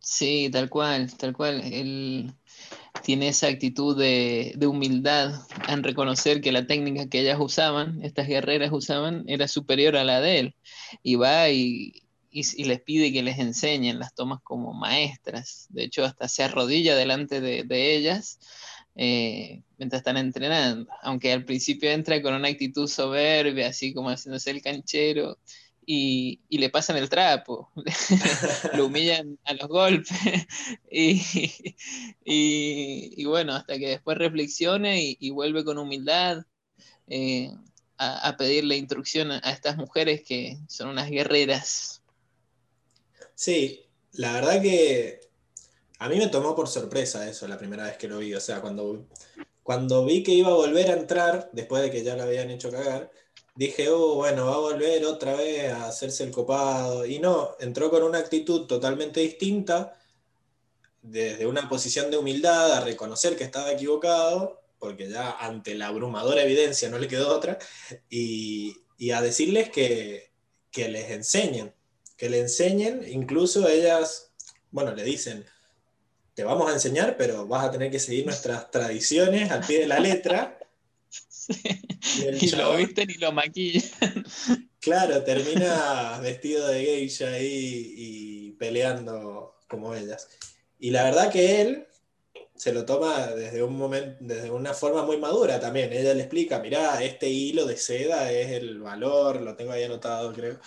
[0.00, 1.60] Sí, tal cual, tal cual.
[1.72, 2.32] Él
[3.04, 8.26] tiene esa actitud de, de, humildad en reconocer que la técnica que ellas usaban, estas
[8.26, 10.56] guerreras usaban, era superior a la de él.
[11.04, 15.66] Y va y, y, les pide que les enseñen, las tomas como maestras.
[15.70, 18.38] De hecho, hasta se arrodilla delante de, ellas
[18.94, 20.90] eh, mientras están entrenando.
[21.02, 25.38] Aunque al principio entra con una actitud soberbia, así como haciéndose el canchero.
[25.88, 27.70] Y, le pasan el trapo,
[28.74, 30.18] lo humillan a los golpes
[30.90, 31.22] y,
[32.24, 36.42] y, bueno, hasta que después reflexione y, vuelve con humildad
[37.06, 37.52] eh,
[37.98, 41.95] a, pedirle instrucción a, estas mujeres que son unas guerreras.
[43.36, 45.20] Sí, la verdad que
[45.98, 48.34] a mí me tomó por sorpresa eso la primera vez que lo vi.
[48.34, 49.06] O sea, cuando,
[49.62, 52.70] cuando vi que iba a volver a entrar, después de que ya lo habían hecho
[52.70, 53.10] cagar,
[53.54, 57.04] dije, oh, bueno, va a volver otra vez a hacerse el copado.
[57.06, 59.98] Y no, entró con una actitud totalmente distinta,
[61.02, 66.42] desde una posición de humildad, a reconocer que estaba equivocado, porque ya ante la abrumadora
[66.42, 67.58] evidencia no le quedó otra,
[68.10, 70.32] y, y a decirles que,
[70.70, 71.75] que les enseñen
[72.16, 74.32] que le enseñen, incluso ellas,
[74.70, 75.44] bueno, le dicen,
[76.34, 79.86] te vamos a enseñar, pero vas a tener que seguir nuestras tradiciones al pie de
[79.86, 80.58] la letra.
[82.40, 83.82] Y, lo visten y lo maquillan.
[84.80, 90.28] Claro, termina vestido de geisha ahí y peleando como ellas.
[90.78, 91.88] Y la verdad que él
[92.54, 95.92] se lo toma desde un momento, desde una forma muy madura también.
[95.92, 100.32] Ella le explica, mirá, este hilo de seda es el valor, lo tengo ahí anotado,
[100.32, 100.58] creo.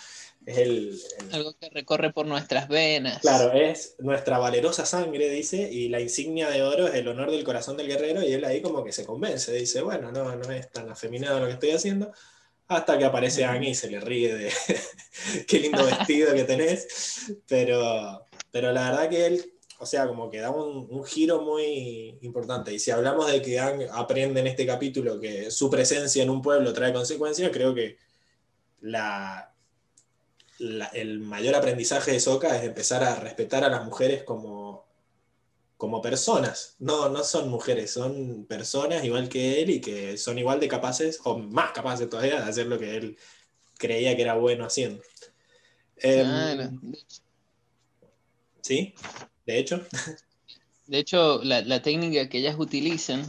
[0.46, 0.98] Es el,
[1.32, 3.20] Algo que recorre por nuestras venas.
[3.20, 7.44] Claro, es nuestra valerosa sangre, dice, y la insignia de oro es el honor del
[7.44, 10.70] corazón del guerrero, y él ahí como que se convence, dice, bueno, no, no es
[10.70, 12.10] tan afeminado lo que estoy haciendo,
[12.68, 14.52] hasta que aparece Annie y se le ríe de
[15.46, 20.38] qué lindo vestido que tenés, pero, pero la verdad que él, o sea, como que
[20.38, 24.64] da un, un giro muy importante, y si hablamos de que Ang aprende en este
[24.64, 27.98] capítulo que su presencia en un pueblo trae consecuencias, creo que
[28.80, 29.49] la,
[30.60, 34.86] la, el mayor aprendizaje de Soka es empezar a respetar a las mujeres como,
[35.78, 36.76] como personas.
[36.78, 41.18] No, no son mujeres, son personas igual que él y que son igual de capaces,
[41.24, 43.16] o más capaces todavía, de hacer lo que él
[43.78, 45.02] creía que era bueno haciendo.
[45.96, 46.62] Claro.
[46.62, 46.70] Eh,
[48.60, 48.94] ¿Sí?
[49.46, 49.80] De hecho.
[50.86, 53.24] De hecho, la, la técnica que ellas utilizan,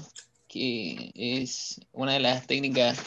[0.50, 3.00] que es una de las técnicas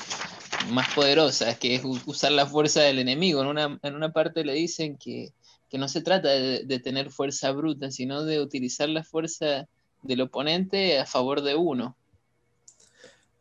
[0.70, 3.40] más poderosas, que es usar la fuerza del enemigo.
[3.40, 5.33] En una, en una parte le dicen que,
[5.70, 9.68] que no se trata de, de, tener fuerza bruta, sino de utilizar la fuerza
[10.03, 11.96] del oponente a favor de uno.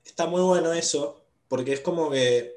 [0.05, 2.53] Está muy bueno eso, porque es como que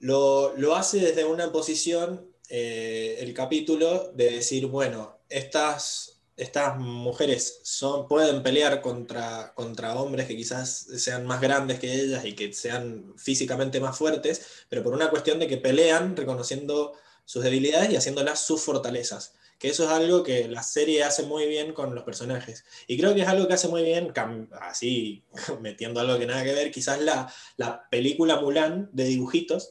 [0.00, 7.60] lo, lo hace desde una posición, eh, el capítulo, de decir, bueno, estas estas mujeres
[7.62, 12.52] son, pueden pelear contra, contra hombres que quizás sean más grandes que ellas y que
[12.52, 17.96] sean físicamente más fuertes, pero por una cuestión de que pelean reconociendo sus debilidades y
[17.96, 19.34] haciéndolas sus fortalezas.
[19.58, 22.64] Que eso es algo que la serie hace muy bien con los personajes.
[22.88, 24.12] Y creo que es algo que hace muy bien,
[24.60, 25.24] así
[25.60, 29.70] metiendo algo que nada que ver, quizás la, la película Mulan de dibujitos,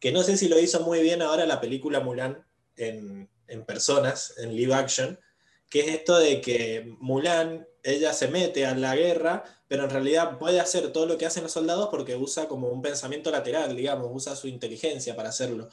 [0.00, 4.34] que no sé si lo hizo muy bien ahora la película Mulan en, en personas,
[4.38, 5.18] en live action,
[5.68, 10.38] que es esto de que Mulan, ella se mete a la guerra, pero en realidad
[10.38, 14.08] puede hacer todo lo que hacen los soldados porque usa como un pensamiento lateral, digamos,
[14.12, 15.68] usa su inteligencia para hacerlo.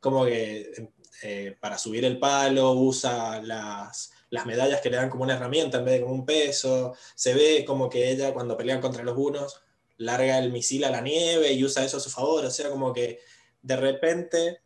[0.00, 0.90] Como que
[1.22, 5.78] eh, para subir el palo, usa las, las medallas que le dan como una herramienta
[5.78, 6.94] en vez de como un peso.
[7.14, 9.62] Se ve como que ella cuando pelean contra los unos
[9.98, 12.44] larga el misil a la nieve y usa eso a su favor.
[12.44, 13.20] O sea, como que
[13.62, 14.62] de repente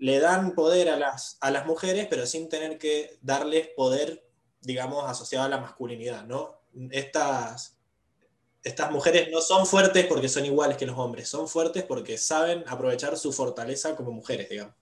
[0.00, 4.26] le dan poder a las, a las mujeres, pero sin tener que darles poder,
[4.62, 6.62] digamos, asociado a la masculinidad, ¿no?
[6.90, 7.76] Estas,
[8.64, 12.64] estas mujeres no son fuertes porque son iguales que los hombres, son fuertes porque saben
[12.66, 14.74] aprovechar su fortaleza como mujeres, digamos.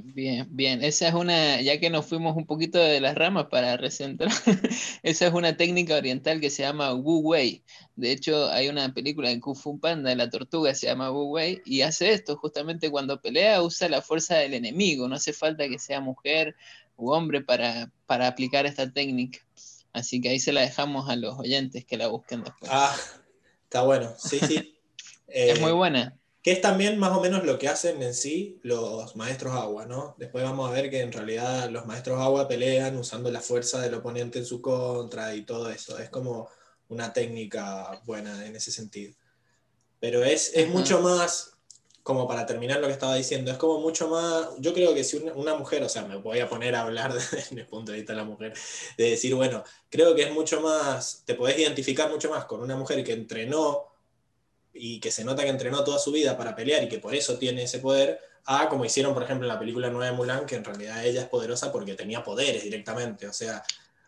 [0.00, 0.82] Bien, bien.
[0.84, 4.30] Esa es una, ya que nos fuimos un poquito de las ramas para recentrar,
[5.02, 7.64] esa es una técnica oriental que se llama Wu Wei.
[7.96, 11.60] De hecho, hay una película de Kung Fu Panda, la tortuga se llama Wu Wei,
[11.64, 15.80] y hace esto, justamente cuando pelea usa la fuerza del enemigo, no hace falta que
[15.80, 16.54] sea mujer
[16.96, 19.40] u hombre para, para aplicar esta técnica.
[19.92, 22.70] Así que ahí se la dejamos a los oyentes que la busquen después.
[22.72, 22.96] Ah,
[23.64, 24.78] está bueno, sí, sí.
[25.26, 26.18] es muy eh, buena.
[26.48, 30.14] Que es también más o menos lo que hacen en sí los maestros agua, ¿no?
[30.16, 33.92] Después vamos a ver que en realidad los maestros agua pelean usando la fuerza del
[33.92, 35.98] oponente en su contra y todo eso.
[35.98, 36.48] Es como
[36.88, 39.14] una técnica buena en ese sentido.
[40.00, 41.52] Pero es, es mucho más,
[42.02, 45.18] como para terminar lo que estaba diciendo, es como mucho más, yo creo que si
[45.18, 48.14] una, mujer, o sea, me voy a poner a hablar desde el punto de vista
[48.14, 48.54] de la mujer,
[48.96, 52.74] de decir, bueno, creo que es mucho más, te podés identificar mucho más con una
[52.74, 53.87] mujer que entrenó
[54.72, 57.38] y que se nota que entrenó toda su vida para pelear y que por eso
[57.38, 60.56] tiene ese poder, a como hicieron, por ejemplo, en la película Nueva de Mulan, que
[60.56, 63.62] en realidad ella es poderosa porque tenía poderes directamente, o sea,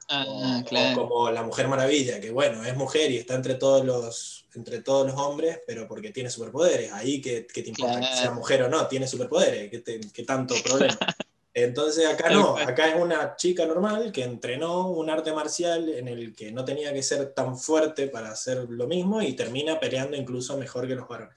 [0.09, 0.63] ah,
[0.95, 5.07] como la Mujer Maravilla, que bueno, es mujer y está entre todos los, entre todos
[5.07, 8.87] los hombres, pero porque tiene superpoderes, ahí que, te importa que sea mujer o no,
[8.87, 10.99] tiene superpoderes, ¿qué, tanto problema?
[11.53, 16.35] Entonces acá no, acá es una chica normal que entrenó un arte marcial en el
[16.35, 20.57] que no tenía que ser tan fuerte para hacer lo mismo y termina peleando incluso
[20.57, 21.37] mejor que los varones.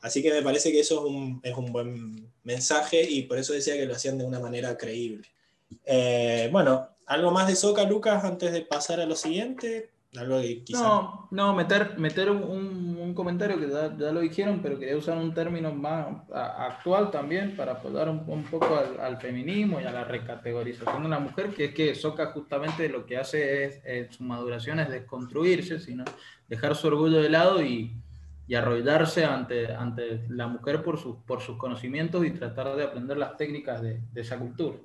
[0.00, 1.06] Así que me parece que eso
[1.42, 5.28] es un, buen mensaje y por eso decía que lo hacían de una manera creíble.
[5.84, 9.90] Eh, bueno, ¿algo más de Soca, Lucas, antes de pasar a lo siguiente?
[10.72, 15.72] No, no, meter, meter un, comentario que ya, lo dijeron, pero quería usar un término
[15.72, 21.18] más actual también para apoyar un, poco al, feminismo y a la recategorización de la
[21.18, 26.04] mujer, que es que Soca justamente lo que hace es, su maduración es desconstruirse, sino
[26.48, 27.92] dejar su orgullo de lado y,
[28.46, 33.16] y arrollarse ante, ante la mujer por, sus por sus conocimientos y tratar de aprender
[33.16, 34.76] las técnicas de, de esa cultura.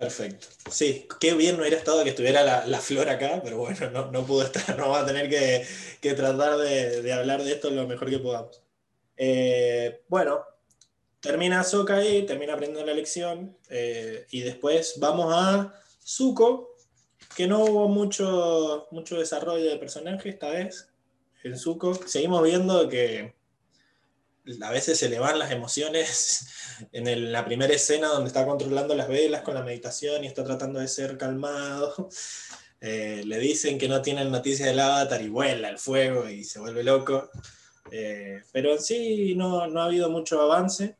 [0.00, 0.46] Perfecto.
[0.70, 4.24] Sí, qué bien no hubiera estado que estuviera la, flor acá, pero bueno, no, no,
[4.24, 4.64] pudo estar.
[4.78, 8.62] No vamos a tener que, tratar de, hablar de esto lo mejor que podamos.
[9.18, 10.42] Eh, bueno,
[11.20, 16.74] termina Soka ahí, termina aprendiendo la lección, eh, y después vamos a Zuko,
[17.36, 20.88] que no hubo mucho, mucho desarrollo de personaje esta vez
[21.44, 21.92] en Zuko.
[22.06, 23.34] Seguimos viendo que
[24.62, 26.46] a veces se le van las emociones
[26.92, 30.80] en la primera escena donde está controlando las velas con la meditación y está tratando
[30.80, 32.08] de ser calmado.
[32.82, 36.60] Eh, le dicen que no tienen noticias del avatar y vuela el fuego y se
[36.60, 37.28] vuelve loco.
[37.90, 40.96] Eh, pero en sí no, no, ha habido mucho avance.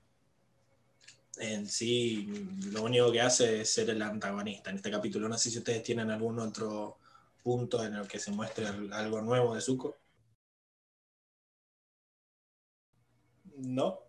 [1.39, 2.29] En sí,
[2.71, 5.27] lo único que hace es ser el antagonista en este capítulo.
[5.27, 6.99] No sé si ustedes tienen algún otro
[7.43, 10.00] punto en el que se muestre algo nuevo de Zuko.
[13.63, 14.01] ¿No?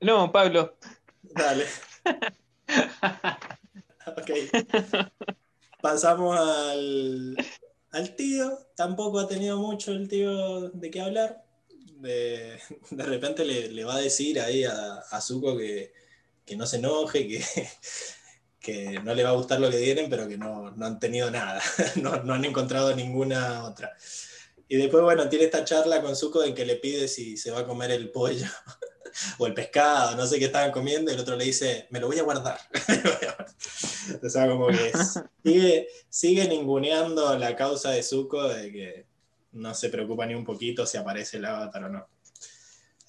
[0.00, 0.76] No, Pablo.
[1.22, 1.66] Dale.
[4.06, 4.30] ok.
[5.80, 7.36] Pasamos al,
[7.90, 8.58] al, tío.
[8.76, 11.44] Tampoco ha tenido mucho el tío de qué hablar.
[11.96, 12.58] De,
[12.90, 15.92] repente le, va a decir ahí a, a Zuko que,
[16.56, 17.44] no se enoje, que,
[18.60, 21.62] que no le va a gustar lo que tienen, pero que no, han tenido nada.
[21.96, 23.96] no, no han encontrado ninguna otra.
[24.68, 27.60] Y después, bueno, tiene esta charla con Zuko en que le pide si se va
[27.60, 28.46] a comer el pollo
[29.38, 32.06] o el pescado, no sé qué estaban comiendo, y el otro le dice, me lo
[32.06, 32.58] voy a guardar.
[34.22, 34.92] o sea, como que
[35.44, 39.06] sigue, sigue ninguneando la causa de Zuko de que
[39.52, 42.06] no se preocupa ni un poquito si aparece el avatar o no.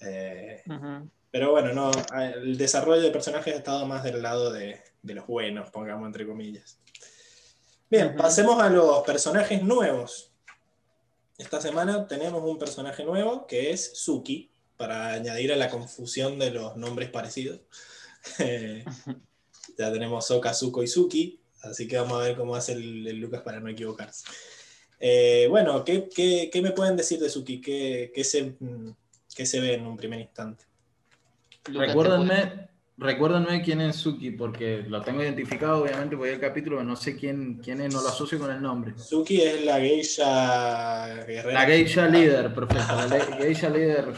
[0.01, 0.63] Eh,
[1.31, 5.69] pero bueno, no, el desarrollo de personajes ha estado más del lado de, los buenos,
[5.69, 6.79] pongamos entre comillas.
[7.89, 10.31] Bien, pasemos a los personajes nuevos.
[11.37, 16.51] Esta semana tenemos un personaje nuevo que es Suki, para añadir a la confusión de
[16.51, 17.61] los nombres parecidos.
[19.77, 23.41] ya tenemos Soka, Zuko y Suki, así que vamos a ver cómo hace el, Lucas
[23.41, 24.25] para no equivocarse.
[24.99, 27.61] Eh, bueno, ¿qué, ¿qué, me pueden decir de Suki?
[27.61, 28.55] ¿Qué, se,
[29.35, 30.65] ¿Qué, se, ve en un primer instante?
[31.65, 36.95] Recuérdenme, Recuérdame quién es Suki, porque lo tengo identificado, obviamente, voy al capítulo, pero no
[36.95, 38.93] sé quién, quién es, no lo asocio con el nombre.
[38.97, 41.51] Suki es la geisha guerrera.
[41.51, 42.95] La geisha líder, perfecto.
[43.09, 44.13] La geisha líder,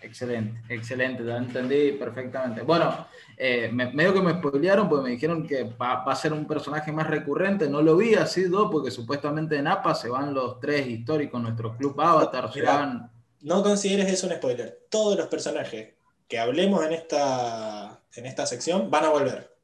[0.00, 2.62] excelente, excelente, lo entendí perfectamente.
[2.62, 6.92] Bueno, eh, medio que me spoilearon, porque me dijeron que va, a ser un personaje
[6.92, 7.68] más recurrente.
[7.68, 8.70] No lo vi así, ¿no?
[8.70, 13.10] porque supuestamente en APA se van los tres históricos, nuestro club Avatar, se van.
[13.40, 14.86] No consideres eso un spoiler.
[14.88, 15.94] Todos los personajes
[16.28, 19.56] que hablemos en esta en esta sección van a volver.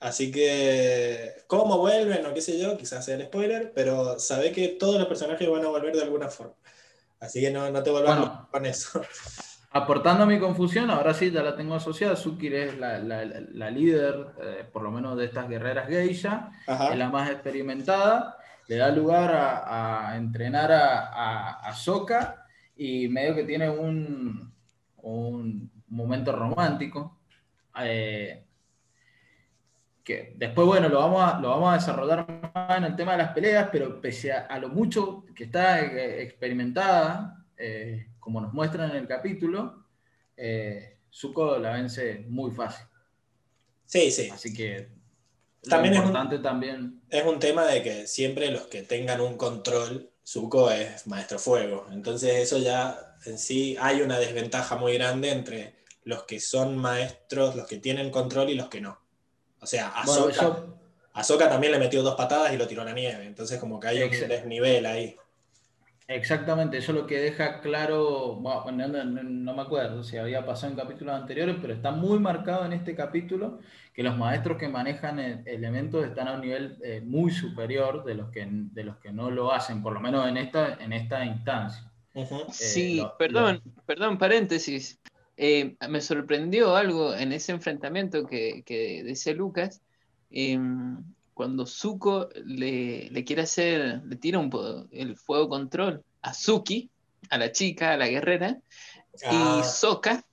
[0.00, 2.76] Así que, ¿cómo vuelven o qué sé yo?
[2.76, 6.28] Quizás sea el spoiler, pero sabe que todos los personajes van a volver de alguna
[6.28, 6.54] forma.
[7.18, 9.00] Así que no, te vuelvas con eso.
[9.76, 12.16] aportando a mi confusión, ahora sí ya la tengo asociada.
[12.16, 17.30] Suki es la, líder, eh, por lo menos de estas guerreras geisha, es la más
[17.30, 18.38] experimentada.
[18.68, 24.52] Le da lugar a, entrenar a, a, Soka y medio que tiene un,
[25.02, 27.15] un momento romántico.
[27.82, 28.46] Eh,
[30.06, 33.18] que después, bueno, lo vamos, a, lo vamos a desarrollar más en el tema de
[33.18, 38.90] las peleas, pero pese a, lo mucho que está eh, experimentada, eh, como nos muestran
[38.90, 39.84] en el capítulo,
[40.36, 42.86] eh, Zuko la vence muy fácil.
[43.84, 44.30] Sí, sí.
[44.30, 44.90] Así que
[45.68, 47.00] también importante es un, también.
[47.10, 51.86] Es un tema de que siempre los que tengan un control, Zuko es maestro fuego.
[51.90, 55.74] Entonces eso ya en sí hay una desventaja muy grande entre
[56.06, 58.96] los que son maestros, los que tienen control y los que no.
[59.60, 59.92] O sea,
[61.12, 63.26] Ahsoka, también le metió dos patadas y lo tiró a la nieve.
[63.26, 65.16] Entonces, como que hay un desnivel ahí.
[66.06, 71.56] Exactamente, eso lo que deja claro, no, me acuerdo si había pasado en capítulos anteriores,
[71.60, 73.58] pero está muy marcado en este capítulo
[73.92, 78.30] que los maestros que manejan elementos están a un nivel eh, muy superior de los,
[78.30, 81.90] que, de los que no lo hacen, por lo menos en esta, en esta instancia.
[82.14, 85.00] Eh, sí, perdón, perdón, paréntesis.
[85.36, 89.82] Eh, me sorprendió algo en ese enfrentamiento que, que decía Lucas,
[90.30, 90.96] em,
[91.34, 96.88] cuando Zuko le, quiere hacer, le tira un el fuego control a Suki,
[97.28, 98.58] a la chica, a la guerrera,
[99.14, 99.62] y ah.
[99.62, 100.24] Soka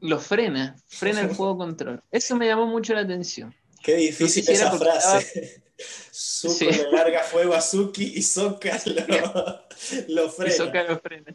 [0.00, 2.02] lo frena, frena el fuego control.
[2.10, 3.54] Eso me llamó mucho la atención.
[3.82, 5.62] Qué difícil esa frase.
[6.12, 8.80] Zuko le larga fuego a Suki y Soka
[10.08, 10.50] lo, frena.
[10.50, 11.34] Y Soka lo frena.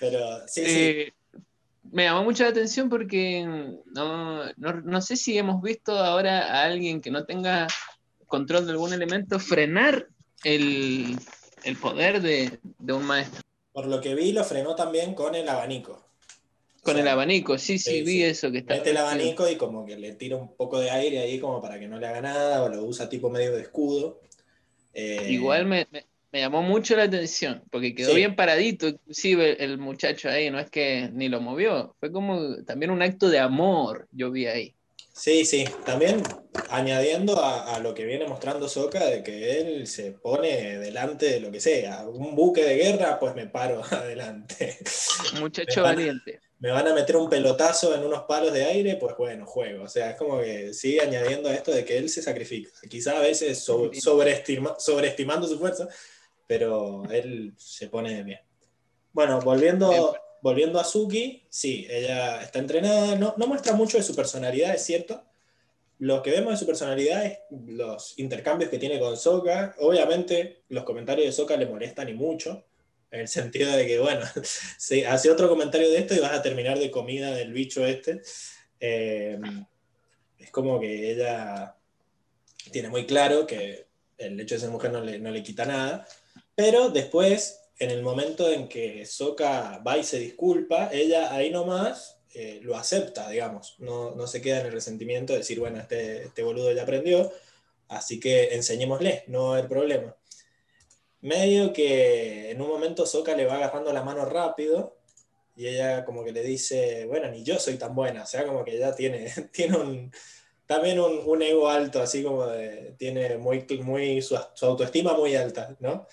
[0.00, 1.14] Pero sí, sí eh,
[1.94, 7.12] me llamó mucho la atención porque no, sé si hemos visto ahora a alguien que
[7.12, 7.68] no tenga
[8.26, 10.08] control de algún elemento frenar
[10.42, 11.16] el,
[11.80, 12.58] poder de,
[12.92, 13.42] un maestro.
[13.72, 16.04] Por lo que vi, lo frenó también con el abanico.
[16.82, 18.74] Con el abanico, sí, sí, vi eso que está.
[18.74, 21.78] Mete el abanico y como que le tira un poco de aire ahí como para
[21.78, 24.20] que no le haga nada, o lo usa tipo medio de escudo.
[24.94, 26.04] Eh, Igual me, me
[26.40, 31.10] llamó mucho la atención, porque quedó bien paradito, inclusive el muchacho ahí, no es que
[31.12, 34.74] ni lo movió, fue como también un acto de amor, yo vi ahí.
[35.16, 36.24] Sí, sí, también
[36.70, 41.52] añadiendo a, lo que viene mostrando Soka, de que él se pone delante de lo
[41.52, 44.76] que sea, un buque de guerra, pues me paro adelante.
[45.38, 46.40] Muchacho valiente.
[46.58, 49.84] Me van a meter un pelotazo en unos palos de aire, pues bueno, juego.
[49.84, 52.70] O sea, es como que sigue añadiendo a esto de que él se sacrifica.
[52.88, 55.86] Quizá a veces sobreestimando su fuerza,
[56.46, 58.40] pero él se pone bien.
[59.12, 64.74] Bueno, volviendo, volviendo a Suki, sí, ella está entrenada, no, muestra mucho de su personalidad,
[64.74, 65.24] es cierto.
[65.98, 69.74] Lo que vemos de su personalidad es los intercambios que tiene con Soka.
[69.78, 72.64] Obviamente, los comentarios de Soka le molestan y mucho,
[73.10, 74.22] en el sentido de que, bueno,
[74.78, 78.20] si hace otro comentario de esto y vas a terminar de comida del bicho este.
[78.80, 79.38] Eh,
[80.38, 81.76] es como que ella
[82.70, 83.86] tiene muy claro que
[84.18, 86.06] el hecho de ser mujer no le, no le quita nada,
[86.54, 92.18] pero después, en el momento en que Soka va y se disculpa, ella ahí nomás
[92.34, 93.76] eh, lo acepta, digamos.
[93.78, 97.32] No, se queda en el resentimiento de decir, bueno, este, este boludo ya aprendió,
[97.88, 100.16] así que enseñémosle, no hay problema.
[101.20, 104.98] Medio que en un momento Soka le va agarrando la mano rápido
[105.56, 108.64] y ella como que le dice, bueno, ni yo soy tan buena, o sea, como
[108.64, 110.12] que ella tiene, tiene un,
[110.66, 112.46] también un, ego alto, así como
[112.98, 116.06] tiene muy, muy su, su, autoestima muy alta, ¿no?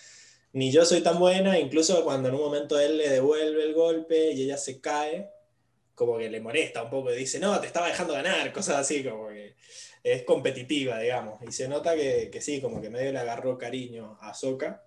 [0.54, 4.32] Ni yo soy tan buena, incluso cuando en un momento él le devuelve el golpe
[4.32, 5.32] y ella se cae,
[5.96, 9.04] como que le molesta un poco y dice, no, te estaba dejando ganar, cosas así,
[9.04, 9.56] como que
[10.04, 11.42] es competitiva, digamos.
[11.44, 14.84] Y se nota que, que sí, como que medio le agarró cariño a Soka.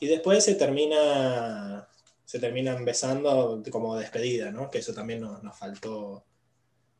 [0.00, 1.88] Y después se termina,
[2.24, 4.70] se terminan besando como despedida, ¿no?
[4.70, 6.24] Que eso también nos, nos faltó,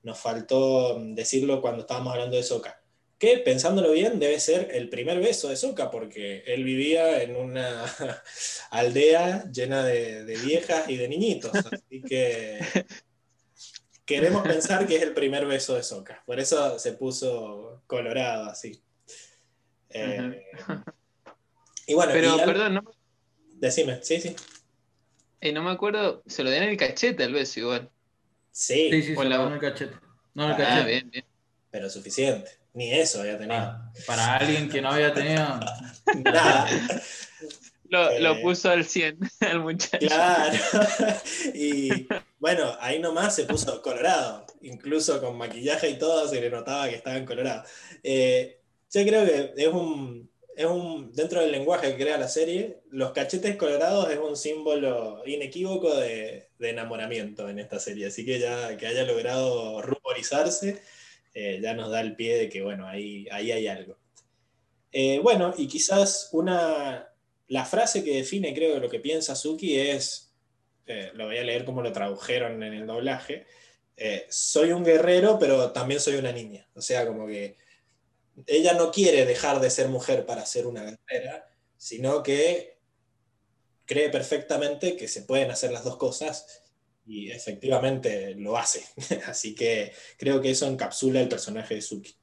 [0.03, 2.80] nos faltó decirlo cuando estábamos hablando de Soka
[3.21, 7.85] que pensándolo bien debe ser el primer beso de Soka, porque él vivía en una
[8.71, 11.53] aldea llena de, viejas y de niñitos.
[11.55, 12.59] Así que
[14.07, 16.23] queremos pensar que es el primer beso de Soka.
[16.25, 18.83] Por eso se puso colorado así.
[19.91, 20.43] Eh,
[21.87, 22.85] y bueno, pero perdón, ¿no?
[23.57, 24.35] Decime, sí, sí.
[25.43, 27.91] Eh, no me acuerdo, se lo dieron en el cachete el beso igual.
[28.51, 29.97] Sí, sí, sí, se lo en el cachete.
[30.33, 30.89] No, en el ah, cachete.
[30.89, 31.25] bien, bien.
[31.71, 32.60] Pero suficiente.
[32.75, 33.61] Ni eso había tenido.
[33.61, 35.61] Ah, para alguien que no había tenido
[36.25, 36.69] nada.
[37.89, 40.07] Lo, lo, eh, puso al 100 al muchacho.
[40.07, 40.59] Claro.
[41.55, 42.07] y
[42.39, 44.47] bueno, ahí nomás se puso colorado.
[44.63, 47.65] Incluso con maquillaje y todo se le notaba que estaba en colorado.
[48.03, 48.61] Eh,
[48.93, 53.13] yo creo que es un, es un, dentro del lenguaje que crea la serie, los
[53.13, 58.09] cachetes colorados es un símbolo inequívoco de, enamoramiento en esta serie.
[58.09, 60.83] Así que ya que haya logrado ruborizarse,
[61.35, 63.99] eh, ya nos da el pie de que, bueno, ahí, ahí hay algo.
[64.93, 67.13] Eh, bueno, y quizás una,
[67.49, 70.33] la frase que define, creo, lo que piensa Suki es,
[70.87, 73.47] eh, lo voy a leer como lo tradujeron en el doblaje,
[74.31, 76.67] soy un guerrero, pero también soy una niña.
[76.75, 77.59] O sea, como que
[78.47, 82.79] ella no quiere dejar de ser mujer para ser una guerrera, sino que
[83.85, 86.63] cree perfectamente que se pueden hacer las dos cosas
[87.11, 88.85] y efectivamente lo hace.
[89.27, 92.15] Así que creo que eso encapsula el personaje de Suki.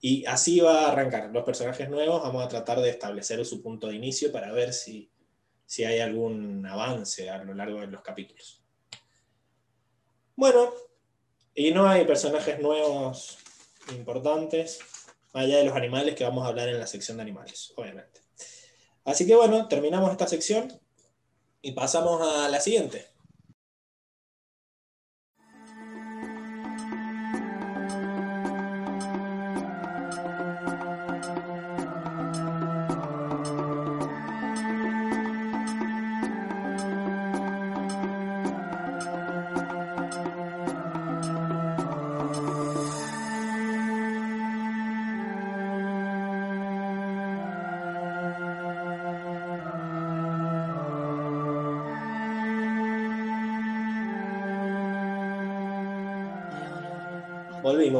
[0.00, 1.30] Y así va a arrancar.
[1.30, 5.12] Los personajes nuevos vamos a tratar de establecer su punto de inicio para ver si,
[5.64, 8.64] si hay algún avance a lo largo de los capítulos.
[10.34, 10.72] Bueno,
[11.54, 13.38] y no hay personajes nuevos
[13.94, 14.80] importantes
[15.34, 18.22] allá de los animales que vamos a hablar en la sección de animales, obviamente.
[19.04, 20.80] Así que bueno, terminamos esta sección
[21.60, 23.11] y pasamos a la siguiente.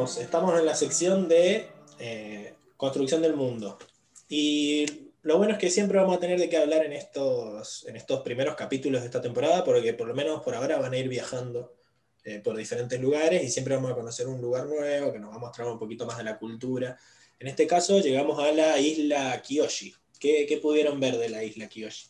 [0.03, 1.69] Estamos en la sección de
[2.01, 3.79] eh, construcción del mundo.
[4.29, 4.85] Y
[5.23, 8.23] lo bueno es que siempre vamos a tener de qué hablar en estos, en estos
[8.23, 11.77] primeros capítulos de esta temporada, porque por lo menos por ahora van a ir viajando
[12.25, 15.37] eh, por diferentes lugares y siempre vamos a conocer un lugar nuevo que nos va
[15.37, 16.99] a mostrar un poquito más de la cultura.
[17.39, 19.95] En este caso llegamos a la isla Kiyoshi.
[20.19, 22.09] ¿Qué, qué pudieron ver de la isla Kiyoshi?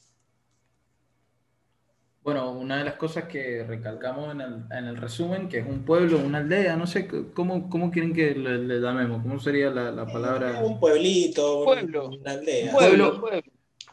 [2.24, 5.84] Bueno, una de las cosas que recalcamos en el, en el resumen, que es un
[5.84, 9.22] pueblo, una aldea, no sé, ¿cómo, cómo quieren que le, llamemos?
[9.22, 10.60] ¿Cómo sería la, la palabra?
[10.62, 12.10] Un pueblito, pueblo.
[12.10, 12.66] una aldea.
[12.66, 13.24] Un pueblo,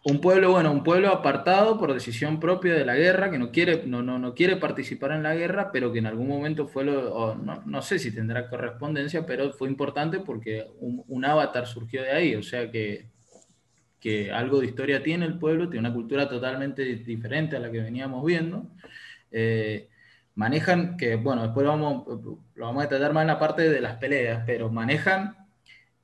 [0.03, 3.87] Un pueblo, bueno, un pueblo apartado por decisión propia de la guerra, que no quiere,
[3.87, 7.33] no, no, no quiere participar en la guerra, pero que en algún momento fue lo,
[7.33, 12.11] no, no, sé si tendrá correspondencia, pero fue importante porque un, un avatar surgió de
[12.11, 13.07] ahí, o sea que
[13.99, 17.81] que algo de historia tiene el pueblo, tiene una cultura totalmente diferente a la que
[17.81, 18.67] veníamos viendo.
[19.31, 19.89] Eh,
[20.35, 22.05] manejan, que bueno, después lo vamos,
[22.55, 25.35] lo vamos a tratar más en la parte de las peleas, pero manejan,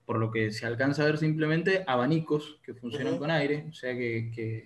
[0.06, 3.93] por lo que se alcanza a ver simplemente, abanicos que funcionan con aire, o sea
[3.93, 4.66] que, que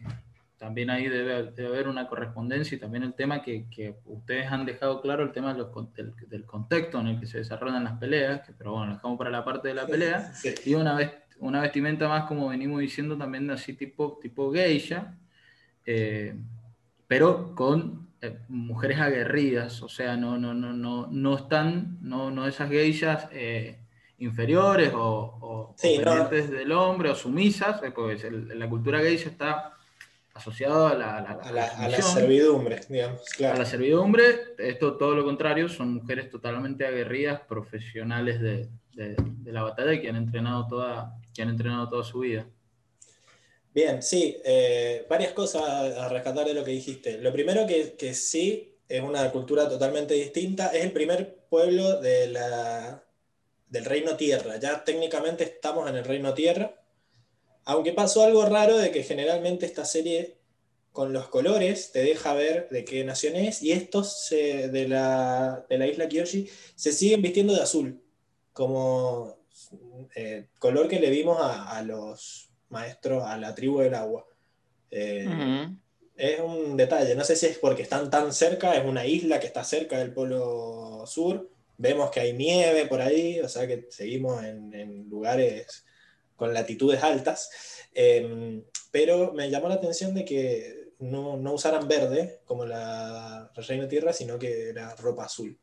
[0.58, 4.66] también ahí debe, debe, haber una correspondencia y también el tema que, que ustedes han
[4.66, 7.98] dejado claro, el tema de los, del, del, contexto en el que se desarrollan las
[7.98, 10.54] peleas, que, pero bueno, lo dejamos para la parte de la pelea, sí.
[10.66, 15.18] y una vez una vestimenta más, como venimos diciendo, también así tipo, tipo geisha,
[15.86, 16.36] eh,
[17.08, 22.48] pero con eh, mujeres aguerridas, o sea, no, no, no, no, no están, no, no
[22.48, 23.80] esas geishas eh,
[24.18, 26.28] inferiores o, o sí, no.
[26.28, 29.79] del hombre o sumisas, pues el, la cultura geisha está
[30.40, 33.56] asociado a la, a la, a la, a la servidumbre, digamos, claro.
[33.56, 34.24] A la servidumbre,
[34.58, 40.02] esto todo lo contrario, son mujeres totalmente aguerridas, profesionales de, de, de la batalla y
[40.02, 42.48] que han entrenado toda, que han entrenado toda su vida.
[43.74, 47.20] Bien, sí, eh, varias cosas a rescatar de lo que dijiste.
[47.20, 52.28] Lo primero que, que, sí es una cultura totalmente distinta, es el primer pueblo de
[52.28, 53.04] la,
[53.68, 54.58] del Reino Tierra.
[54.58, 56.79] Ya técnicamente estamos en el Reino Tierra,
[57.70, 60.38] aunque pasó algo raro de que generalmente esta serie
[60.92, 65.68] con los colores te deja ver de qué nación es y estos se, de, la,
[65.70, 68.02] de la isla Kyoshi se siguen vistiendo de azul,
[68.54, 69.38] como
[70.16, 74.26] eh, color que le vimos a, a, los maestros, a la tribu del agua.
[74.90, 75.78] Eh, uh -huh.
[76.16, 79.46] Es un detalle, no sé si es porque están tan cerca, es una isla que
[79.46, 84.44] está cerca del polo sur, vemos que hay nieve por ahí, o sea que seguimos
[84.44, 85.86] en, en lugares
[86.40, 87.52] con latitudes altas,
[87.94, 93.88] eh, pero me llamó la atención de que no, no usaran verde como la Reina
[93.88, 95.60] Tierra, sino que era ropa azul.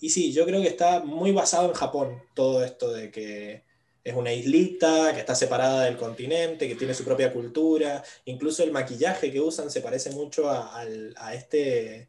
[0.00, 3.64] Y sí, yo creo que está muy basado en Japón todo esto de que
[4.04, 8.72] es una islita, que está separada del continente, que tiene su propia cultura, incluso el
[8.72, 10.84] maquillaje que usan se parece mucho a,
[11.32, 12.08] este,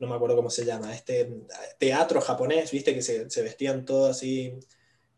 [0.00, 1.30] no me acuerdo cómo se llama, este
[1.78, 4.54] teatro japonés, viste que se, se vestían todos así,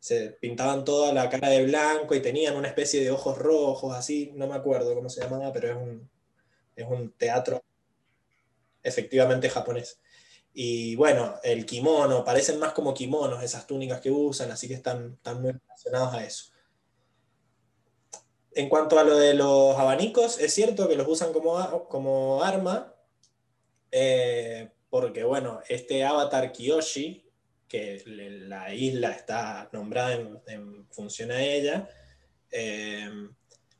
[0.02, 4.32] se pintaban toda la cara de blanco y tenían una especie de ojos rojos, así,
[4.34, 6.10] no me acuerdo cómo se llamaba, pero es un,
[6.74, 7.62] es un teatro
[8.82, 10.00] efectivamente japonés.
[10.52, 15.12] Y bueno, el kimono, parecen más como kimonos esas túnicas que usan, así que están,
[15.12, 16.46] están muy relacionados a eso.
[18.56, 22.92] en cuanto a lo de los abanicos, es cierto que los usan como, como arma,
[23.92, 27.21] eh, porque bueno, este avatar Kiyoshi,
[27.72, 30.12] que la isla está nombrada
[30.46, 31.88] en, función a ella,
[32.50, 33.10] eh,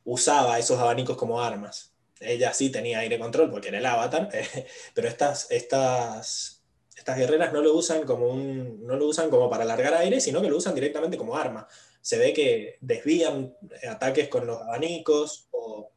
[0.03, 1.93] usaba esos abanicos como armas.
[2.19, 4.29] Ella sí tenía aire control porque era el avatar,
[4.95, 6.63] pero estas, estas,
[6.97, 10.41] estas guerreras no lo, usan como un, no lo usan como para largar aire, sino
[10.41, 11.67] que lo usan directamente como arma
[12.03, 13.55] se ve que desvían
[13.89, 15.89] ataques con los abanicos o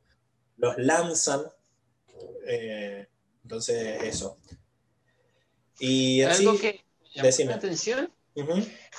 [0.56, 1.42] los lanzan.
[2.46, 3.08] Eh,
[3.42, 4.38] entonces, eso.
[5.80, 6.85] Y Algo que
[7.22, 8.12] me llamó la atención,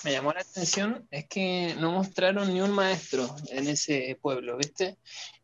[0.03, 4.97] me llamó la atención es que no mostraron ni un maestro en ese pueblo, ¿viste?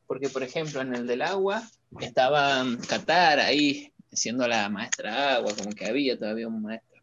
[0.07, 1.67] Porque, por ejemplo, en el del agua
[1.99, 7.01] estaba Qatar ahí siendo la maestra agua, como que había todavía un maestro.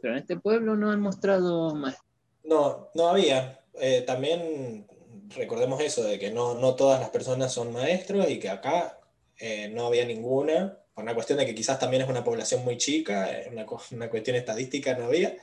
[0.00, 2.04] Pero en este pueblo no han mostrado maestro.
[2.44, 3.60] No, no había.
[3.80, 4.86] Eh, también
[5.30, 8.98] recordemos eso, de que no, no, todas las personas son maestros y que acá
[9.38, 12.76] eh, no había ninguna, por una cuestión de que quizás también es una población muy
[12.76, 15.36] chica, eh, una, una cuestión estadística no había.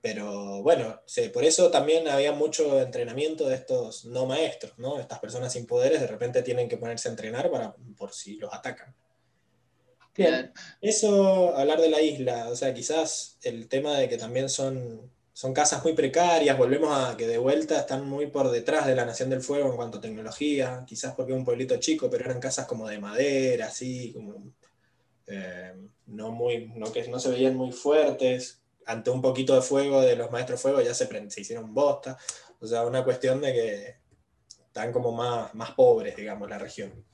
[0.00, 1.02] pero bueno,
[1.32, 5.00] por eso también había mucho entrenamiento de estos no maestros, ¿no?
[5.00, 8.52] Estas personas sin poderes de repente tienen que ponerse a entrenar para, por si los
[8.54, 8.94] atacan.
[10.16, 15.10] Bien, eso, hablar de la isla, o sea, quizás el tema de que también son
[15.34, 19.04] son casas muy precarias, volvemos a que de vuelta están muy por detrás de la
[19.04, 22.38] Nación del Fuego en cuanto a tecnología, quizás porque es un pueblito chico, pero eran
[22.38, 24.52] casas como de madera, así, como
[25.26, 25.74] eh,
[26.06, 30.14] no, muy, no, que no se veían muy fuertes, ante un poquito de fuego de
[30.14, 32.16] los maestros fuego ya se, se hicieron bosta,
[32.60, 33.96] o sea, una cuestión de que
[34.66, 37.04] están como más, más pobres, digamos, la región.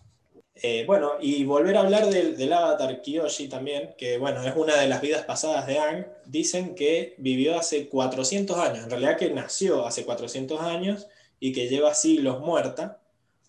[0.63, 4.89] Eh, bueno, y volver a hablar del, avatar Kiyoshi también, que bueno, es una de
[4.89, 9.87] las vidas pasadas de Ang, dicen que vivió hace 400 años, en realidad que nació
[9.87, 11.07] hace 400 años
[11.39, 13.01] y que lleva siglos muerta,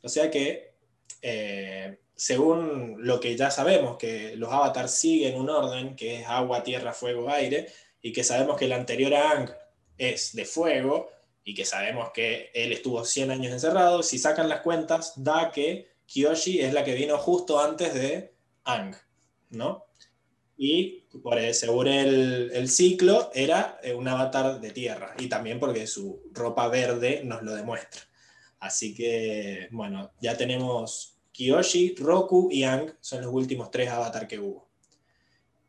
[0.01, 0.71] o sea que
[1.21, 6.63] eh, según lo que ya sabemos, que los avatars siguen un orden, que es agua,
[6.63, 7.67] tierra, fuego, aire,
[8.01, 9.49] y que sabemos que el anterior a Ang
[9.97, 11.09] es de fuego,
[11.43, 15.91] y que sabemos que él estuvo 100 años encerrado, si sacan las cuentas, da que
[16.11, 18.33] Kyoshi es la que vino justo antes de
[18.65, 18.95] Ang,
[19.51, 19.85] ¿no?
[20.57, 25.87] Y por, según el, el, ciclo, era eh, un avatar de tierra, y también porque
[25.87, 28.01] su ropa verde nos lo demuestra.
[28.59, 34.39] Así que, bueno, ya tenemos Kyoshi, Roku y Ang, son los últimos tres avatars que
[34.39, 34.69] hubo.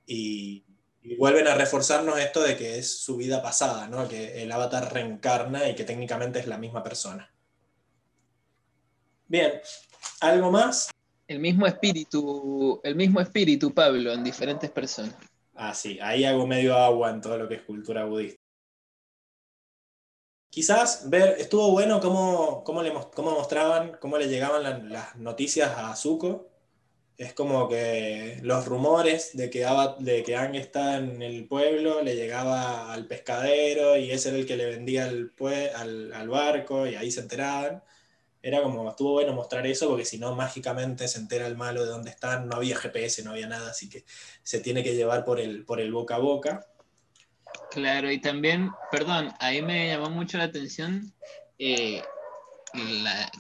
[0.07, 0.65] Y,
[1.03, 4.09] y, vuelven a reforzarnos esto de que es su vida pasada, ¿no?
[4.09, 7.33] que el avatar reencarna y que técnicamente es la misma persona.
[9.29, 9.63] Bien,
[10.23, 10.89] ¿Algo más?
[11.27, 15.17] El mismo espíritu, el mismo espíritu, Pablo, en diferentes personas.
[15.53, 18.41] Ah, sí, ahí hago medio agua en todo lo que es cultura budista.
[20.49, 25.97] Quizás ver, estuvo bueno cómo, cómo, le, cómo mostraban, cómo le llegaban las noticias a
[25.97, 26.49] Zuko.
[27.17, 29.67] Es como que los rumores de que,
[29.99, 34.47] de que Ang está en el pueblo le llegaba al pescadero y ese era el
[34.47, 35.33] que le vendía el,
[35.75, 37.83] al, al barco y ahí se enteraban
[38.43, 41.91] era como, estuvo bueno mostrar eso, porque si no, mágicamente se entera el malo de
[41.91, 44.05] dónde están, no había GPS, no había nada, así que
[44.43, 46.67] se tiene que llevar por el, por el boca a boca.
[47.71, 51.15] Claro, y también, perdón, ahí me llamó mucho la atención
[51.59, 52.03] eh,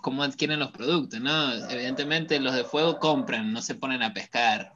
[0.03, 1.53] cómo adquieren los productos, ¿no?
[1.71, 4.73] Evidentemente los de fuego compran, no se ponen a pescar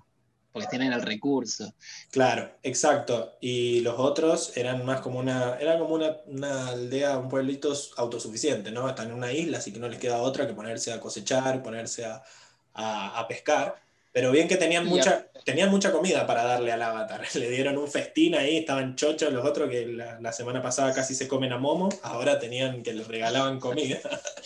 [0.57, 1.75] porque tienen el recurso.
[2.11, 3.37] Claro, exacto.
[3.43, 8.89] Y los otros eran más como una, era como una, aldea, un pueblito autosuficiente, ¿no?
[8.89, 12.07] Están en una isla, así que no les queda otra que ponerse a cosechar, ponerse
[12.07, 13.75] a, pescar.
[14.13, 17.23] Pero bien que tenían mucha, tenían mucha comida para darle al avatar.
[17.35, 21.15] Le dieron un festín ahí, estaban chochos los otros que la, la semana pasada casi
[21.15, 23.99] se comen a momo, ahora tenían que les regalaban comida.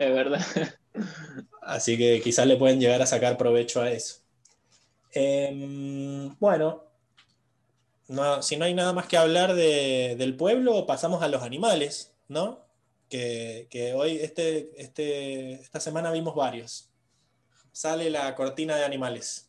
[0.00, 0.44] es verdad.
[1.62, 4.27] Así que quizás le pueden llegar a sacar provecho a eso.
[5.12, 6.84] Em, bueno,
[8.40, 12.66] si no hay nada más que hablar del pueblo, pasamos a los animales, ¿no?
[13.08, 16.90] Que, hoy, este, este, esta semana vimos varios.
[17.72, 19.47] Sale la cortina de animales.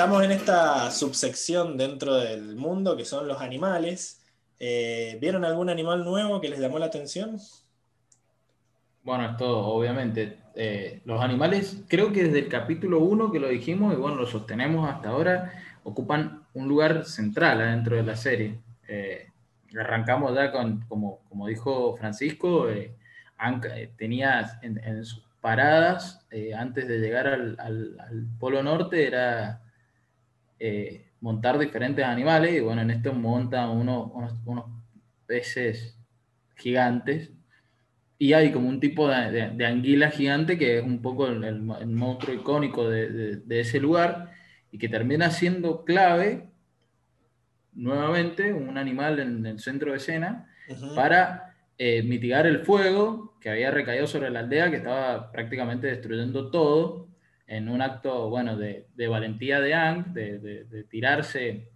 [0.00, 4.24] Estamos en esta subsección dentro del mundo que son los animales.
[4.58, 7.36] Eh, ¿Vieron algún animal nuevo que les llamó la atención?
[9.02, 10.38] Bueno, esto obviamente.
[10.54, 14.26] Eh, los animales, creo que desde el capítulo 1 que lo dijimos, y bueno, lo
[14.26, 15.52] sostenemos hasta ahora,
[15.84, 18.58] ocupan un lugar central dentro de la serie.
[18.88, 19.26] Eh,
[19.78, 22.68] arrancamos ya con, como, como dijo Francisco,
[23.98, 26.26] tenía en, sus paradas,
[26.56, 29.60] antes de llegar al, Polo Norte, era
[31.20, 34.10] montar diferentes animales, y bueno, en esto monta unos,
[34.44, 34.64] unos
[35.26, 35.98] peces
[36.56, 37.30] gigantes
[38.20, 42.86] y hay como un tipo de, anguila gigante que es un poco el, monstruo icónico
[42.86, 44.32] de, ese lugar
[44.70, 46.50] y que termina siendo clave,
[47.72, 50.46] nuevamente, un animal en el centro de escena,
[50.94, 56.50] para eh, mitigar el fuego que había recaído sobre la aldea, que estaba prácticamente destruyendo
[56.50, 57.08] todo,
[57.50, 61.68] en un acto, bueno, de, valentía de Ang, de, tirarse,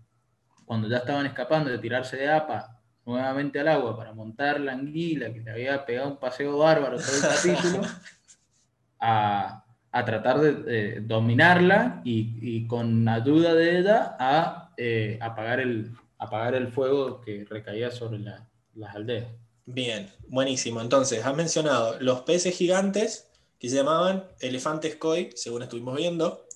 [0.64, 5.32] cuando ya estaban escapando, de tirarse de APA nuevamente al agua para montar la anguila
[5.32, 7.22] que le había pegado un paseo bárbaro todo el
[7.56, 7.88] capítulo,
[9.00, 9.64] a,
[10.06, 17.20] tratar de dominarla y, con ayuda de ella a eh, apagar, el, apagar el fuego
[17.20, 19.26] que recaía sobre las aldeas.
[19.66, 20.80] Bien, buenísimo.
[20.80, 23.28] Entonces, has mencionado los peces gigantes
[23.64, 26.46] que se llamaban elefantes koi, según estuvimos viendo,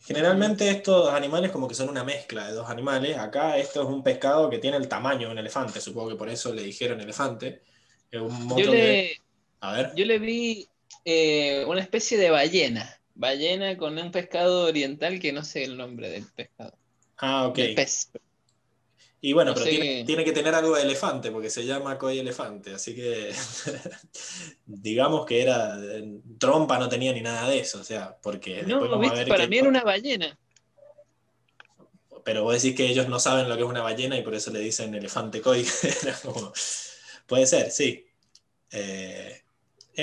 [0.00, 3.18] Generalmente estos animales como que son una mezcla de dos animales.
[3.18, 6.28] Acá esto es un pescado que tiene el tamaño de un elefante, supongo que por
[6.28, 7.62] eso le dijeron elefante.
[8.10, 9.20] yo, le,
[9.60, 9.92] A ver.
[9.94, 10.68] yo le vi
[11.04, 12.98] eh, una especie de ballena.
[13.14, 16.72] Ballena con un pescado oriental que no sé el nombre del pescado.
[17.16, 17.58] Ah, ok.
[17.74, 18.10] pez.
[19.20, 22.94] Y bueno, pero tiene, que tener algo de elefante, porque se llama Koi Elefante, así
[22.94, 23.32] que
[24.66, 25.76] digamos que era
[26.38, 28.80] trompa, no tenía ni nada de eso, o sea, porque no,
[29.26, 30.38] para mí era una ballena.
[32.24, 34.52] Pero vos decís que ellos no saben lo que es una ballena y por eso
[34.52, 35.66] le dicen elefante Koi.
[37.26, 38.06] Puede ser, sí.
[38.70, 39.42] Eh,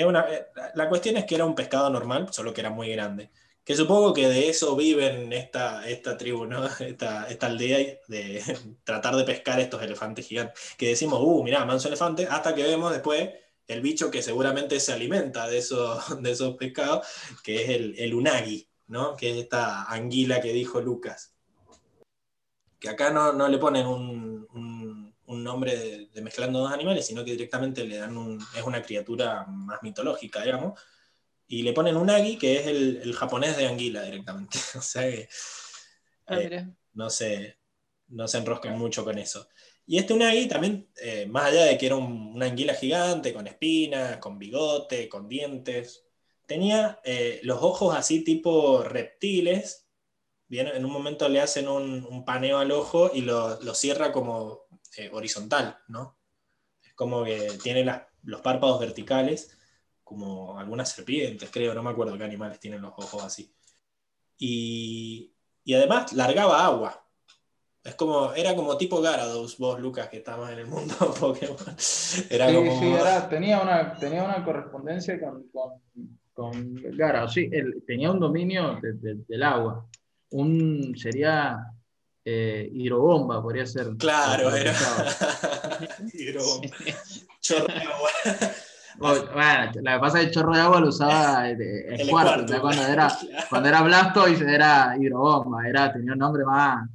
[0.04, 0.26] una...
[0.28, 3.30] Eh, la cuestión es que era un pescado normal, solo que era muy grande
[3.66, 6.64] que supongo que de eso viven esta, esta tribu, ¿no?
[6.78, 8.40] esta, esta aldea, de
[8.84, 10.76] tratar de pescar estos elefantes gigantes.
[10.78, 13.28] Que decimos, uh, mirá, manso elefante, hasta que vemos después
[13.66, 17.08] el bicho que seguramente se alimenta de esos, de esos pescados,
[17.42, 19.16] que es el, el unagi, ¿no?
[19.16, 21.34] que es esta anguila que dijo Lucas.
[22.78, 24.46] Que acá no, no le ponen un,
[25.26, 28.82] un, nombre de, de, mezclando dos animales, sino que directamente le dan un, es una
[28.82, 30.78] criatura más mitológica, digamos
[31.48, 34.58] y le ponen un agi, que es el, japonés de anguila directamente.
[34.76, 35.28] o sea que
[36.26, 37.58] ah, eh, no, se,
[38.08, 39.48] no se enroscan mucho con eso.
[39.86, 44.16] Y este unagi también, eh, más allá de que era una anguila gigante, con espinas,
[44.18, 46.04] con bigote, con dientes,
[46.44, 49.88] tenía eh, los ojos así tipo reptiles.
[50.48, 54.66] Bien, en un momento le hacen un, paneo al ojo y lo, cierra como
[55.12, 56.18] horizontal, ¿no?
[56.82, 57.84] Es como que tiene
[58.22, 59.56] los párpados verticales
[60.06, 63.52] como algunas serpientes, creo, no me acuerdo qué animales tienen los ojos así.
[64.38, 65.34] Y,
[65.74, 67.04] además largaba agua.
[67.82, 71.56] Es como, era como tipo Garados, vos, Lucas, que estabas en el mundo Pokémon.
[72.30, 72.78] Era como...
[72.78, 72.94] sí
[73.28, 75.50] tenía, una, tenía una correspondencia con,
[76.32, 77.32] con, Garados.
[77.32, 77.50] Sí,
[77.84, 79.88] tenía un dominio del agua.
[80.30, 81.58] Un, sería
[82.24, 83.88] eh, hidrobomba, podría ser.
[83.98, 84.72] Claro, era.
[86.14, 86.68] hidrobomba.
[87.40, 87.66] Chorro
[89.00, 89.30] agua.
[89.32, 92.82] Bueno, lo que pasa es que el chorro de agua lo usaba el, cuarto, cuando,
[92.82, 93.18] era,
[93.50, 96.88] cuando era Blastoise era hidrobomba, era, tenía un nombre más,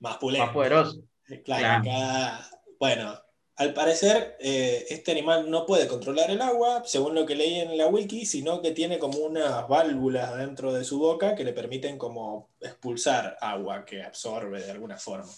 [0.00, 1.00] más, poderoso.
[1.44, 2.48] Claro, Acá,
[2.78, 3.18] bueno,
[3.56, 7.78] al parecer eh, este animal no puede controlar el agua, según lo que leí en
[7.78, 11.96] la wiki, sino que tiene como unas válvulas dentro de su boca que le permiten
[11.96, 15.32] como expulsar agua que absorbe de alguna forma.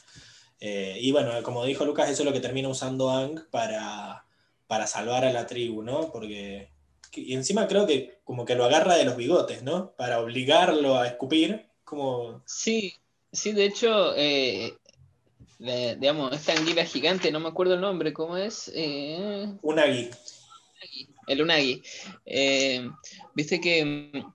[0.58, 4.24] Eh, y bueno, como dijo Lucas, eso es lo que termina usando Ang para
[4.68, 6.12] para salvar a la tribu, ¿no?
[6.12, 6.70] Porque,
[7.14, 9.92] y encima creo que como que lo agarra de los bigotes, ¿no?
[9.96, 12.42] Para obligarlo a escupir, como...
[12.46, 12.94] Sí,
[13.32, 14.76] sí, de hecho, eh,
[15.58, 18.70] digamos, esta anguila gigante, no me acuerdo el nombre, ¿cómo es?
[18.74, 19.52] Eh...
[19.62, 20.10] Unagi.
[21.26, 21.82] El unagi.
[22.24, 22.88] Eh,
[23.34, 24.34] viste que mm,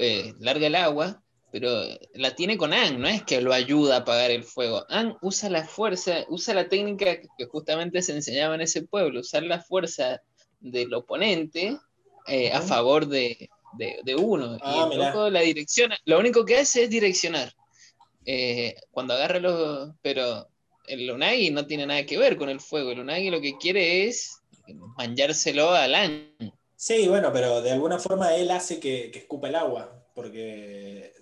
[0.00, 1.23] eh, larga el agua
[1.54, 1.70] pero
[2.14, 4.84] la tiene con Ang, no es que lo ayuda a apagar el fuego.
[4.88, 9.44] Ang usa la fuerza, usa la técnica que justamente se enseñaba en ese pueblo, usar
[9.44, 10.20] la fuerza
[10.58, 11.78] del oponente
[12.26, 13.48] eh, a favor de,
[14.18, 14.56] uno.
[14.56, 17.54] y ah, la dirección, lo único que hace es direccionar.
[18.26, 19.94] Eh, cuando agarra los.
[20.02, 20.48] Pero
[20.88, 22.90] el Unagi no tiene nada que ver con el fuego.
[22.90, 24.40] El Unagi lo que quiere es
[24.96, 26.52] manjárselo al Ang.
[26.74, 31.14] Sí, bueno, pero de alguna forma él hace que, que escupa el agua, porque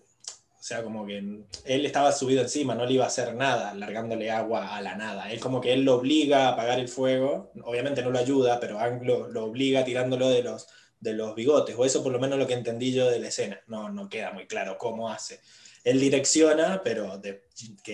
[0.62, 4.30] O sea, como que él estaba subido encima, no le iba a hacer nada, largándole
[4.30, 5.28] agua a la nada.
[5.32, 8.78] Él como que él lo obliga a apagar el fuego, obviamente no lo ayuda, pero
[8.78, 10.68] Ang lo, obliga tirándolo de los,
[11.00, 13.60] de los bigotes, o eso por lo menos lo que entendí yo de la escena.
[13.66, 15.40] No, no queda muy claro cómo hace.
[15.82, 17.42] Él direcciona, pero que,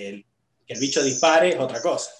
[0.07, 0.27] el,
[0.67, 2.11] que el bicho dispare es otra cosa.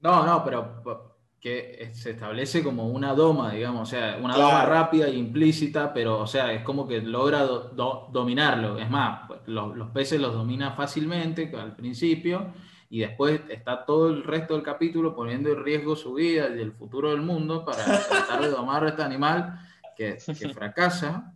[0.00, 1.13] No, no, pero
[1.44, 6.20] que se establece como una doma, digamos, o sea, una doma rápida e implícita, pero,
[6.20, 8.78] o sea, es como que logra dominarlo.
[8.78, 12.50] Es más, pues, los, peces los domina fácilmente al principio
[12.88, 16.72] y después está todo el resto del capítulo poniendo en riesgo su vida y el
[16.72, 19.60] futuro del mundo para tratar de domar a este animal
[19.94, 20.16] que,
[20.54, 21.34] fracasa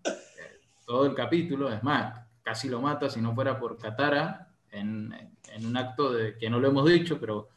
[0.86, 1.70] todo el capítulo.
[1.70, 5.12] Es más, casi lo mata si no fuera por Katara en,
[5.52, 7.50] en un acto de que no lo hemos dicho, pero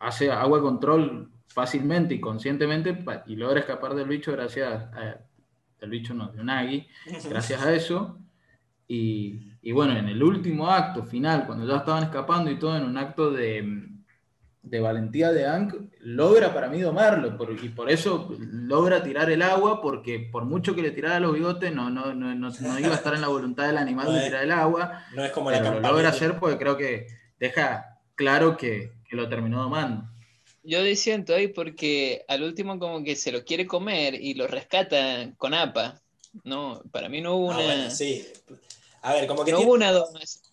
[0.00, 5.16] hace agua control fácilmente y conscientemente y logra escapar del bicho gracias a,
[5.80, 6.86] del bicho no, de Unagi,
[7.30, 8.18] gracias a eso.
[8.86, 12.84] Y, y, bueno, en el último acto final, cuando ya estaban escapando y todo, en
[12.84, 13.88] un acto de,
[14.62, 19.80] de valentía de Ankh, logra para mí domarlo, y por eso logra tirar el agua,
[19.80, 23.14] porque por mucho que le tirara los bigotes, no, no, no, no, iba a estar
[23.14, 25.04] en la voluntad del animal de tirar el agua.
[25.14, 27.06] No es como la Lo logra hacer porque creo que
[27.40, 30.06] deja claro que, que lo terminó domando
[30.66, 35.32] yo diciendo ahí porque al último como que se lo quiere comer y lo rescata
[35.38, 36.00] con APA.
[36.44, 37.90] No, para mí no hubo ah, una.
[37.90, 38.26] sí.
[39.02, 39.52] A ver, como que.
[39.52, 39.92] No hubo una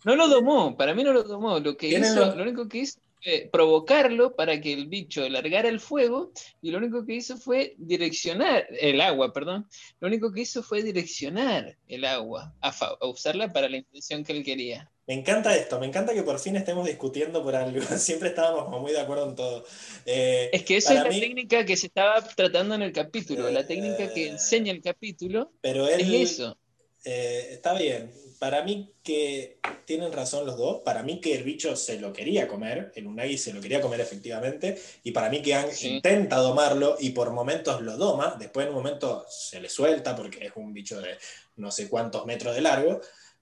[0.05, 1.59] No lo domó, para mí no lo domó.
[1.59, 2.43] Lo que hizo, lo...
[2.43, 7.03] único que hizo fue provocarlo para que el bicho largara el fuego y lo único
[7.05, 9.67] que hizo fue direccionar el agua, perdón.
[9.99, 14.33] Lo único que hizo fue direccionar el agua a, a usarla para la intención que
[14.33, 14.92] él quería.
[15.05, 17.81] Me encanta esto, me encanta que por fin estemos discutiendo por algo.
[17.97, 19.65] Siempre estábamos como muy de acuerdo en todo.
[20.05, 23.67] Eh, es que esa es la técnica que se estaba tratando en el capítulo, la
[23.67, 25.51] técnica que eh, enseña el capítulo.
[25.59, 26.57] Pero él, es eso.
[27.03, 28.13] Eh, está bien.
[28.39, 30.81] Para mí que tienen razón los dos.
[30.83, 33.99] Para mí que el bicho se lo quería comer, el Unagi se lo quería comer
[33.99, 34.81] efectivamente.
[35.03, 38.37] Y para mí que Ang intenta domarlo y por momentos lo doma.
[38.39, 41.17] Después en un momento se le suelta porque es un bicho de
[41.57, 43.01] no sé cuántos metros de largo.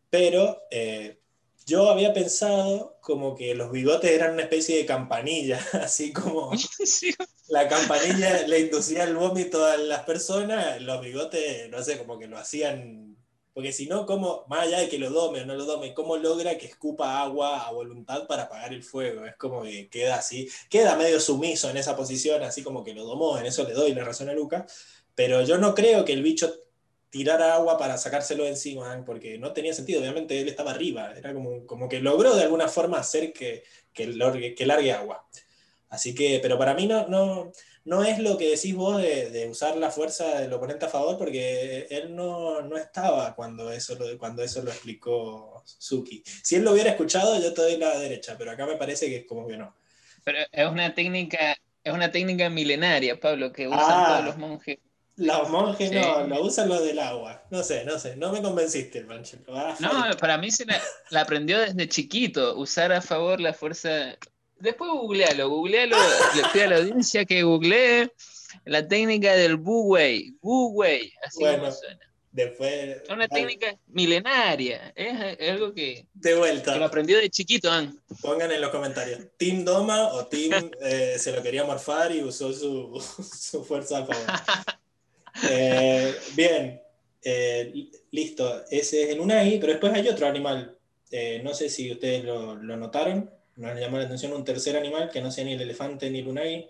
[0.09, 0.63] Pero
[1.65, 6.51] yo había pensado como que los bigotes eran una especie de campanilla, así como
[7.47, 12.27] la campanilla le inducía el vómito a las personas, los bigotes, no sé, como que
[12.27, 13.17] lo hacían,
[13.53, 16.17] porque si no, ¿cómo, más allá de que lo dome o no lo dome, cómo
[16.17, 19.25] logra que escupa agua a voluntad para apagar el fuego?
[19.25, 23.03] Es como que queda así, queda medio sumiso en esa posición, así como que lo
[23.03, 24.65] domó, en eso le doy la razón a Luca,
[25.15, 26.53] pero yo no creo que el bicho
[27.11, 31.33] tirar agua para sacárselo de encima, porque no tenía sentido, obviamente él estaba arriba, era
[31.33, 35.27] como, como que logró de alguna forma hacer que, que, largue, que largue agua.
[35.89, 37.51] Así que, pero para mí no, no,
[37.83, 41.17] no es lo que decís vos de, de, usar la fuerza del oponente a favor,
[41.17, 46.23] porque él no, no estaba cuando eso, lo, cuando eso lo explicó Suki.
[46.25, 49.17] Si él lo hubiera escuchado, yo te doy la derecha, pero acá me parece que
[49.17, 49.75] es como que no.
[50.23, 54.05] Pero es una técnica, es una técnica milenaria, Pablo, que usan ah.
[54.07, 54.77] todos los monjes
[55.17, 57.43] los monjes no, lo usan lo del agua.
[57.49, 59.43] No sé, no sé, no me convenciste, Panchelo.
[59.49, 64.17] Ah, no, para mí se la, aprendió desde chiquito, usar a favor la fuerza.
[64.59, 65.97] Después googlealo, googlealo,
[66.35, 68.11] le pido a la audiencia que googlee
[68.65, 71.99] la técnica del Wu-Wei, Wu-Wei, así como suena.
[72.31, 76.77] Después, es una técnica milenaria, es, algo que, de vuelta.
[76.77, 77.69] lo aprendió de chiquito.
[78.21, 82.53] Pongan en los comentarios, ¿Team Doma o Team eh, se lo quería morfar y usó
[82.53, 83.03] su,
[83.37, 84.25] su fuerza a favor?
[85.49, 86.81] Eh, bien,
[87.23, 88.63] eh, listo.
[88.69, 90.77] Ese es el Unai, pero después hay otro animal.
[91.09, 93.29] Eh, no sé si ustedes lo, notaron.
[93.55, 96.27] Nos llamó la atención un tercer animal que no sea ni el elefante ni el
[96.27, 96.69] Unai.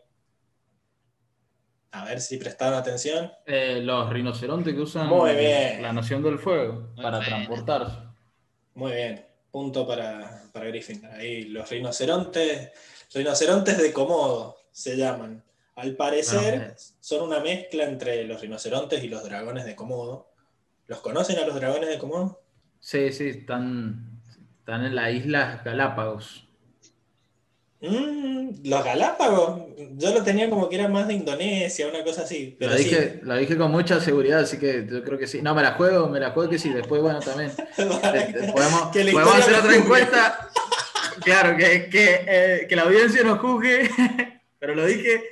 [1.92, 3.32] A ver si prestaron atención.
[3.46, 5.10] los rinocerontes que usan
[5.82, 7.98] la Nación del Fuego para transportarse.
[8.76, 9.26] Muy bien.
[9.52, 11.06] Punto para, para Griffin.
[11.06, 12.72] Ahí los rinocerontes,
[13.14, 15.44] rinocerontes de Komodo se llaman.
[15.82, 20.30] Al parecer son una mezcla entre los rinocerontes y los dragones de Komodo.
[20.86, 22.40] ¿Los conocen a los dragones de Komodo?
[22.80, 24.22] Sí, sí, están,
[24.60, 26.48] están en las Islas Galápagos.
[27.80, 29.62] Mm, los Galápagos,
[29.98, 32.56] yo lo tenía como que era más de Indonesia, una cosa así.
[32.60, 35.42] Pero dije, la dije con mucha seguridad, así que yo creo que sí.
[35.42, 36.70] No, me la juego, me la juego que sí.
[36.70, 37.52] Después, bueno, también.
[37.76, 40.50] podemos, podemos hacer otra encuesta.
[41.24, 43.90] claro, que, que, eh, que la audiencia nos juzgue,
[44.60, 45.24] pero lo dije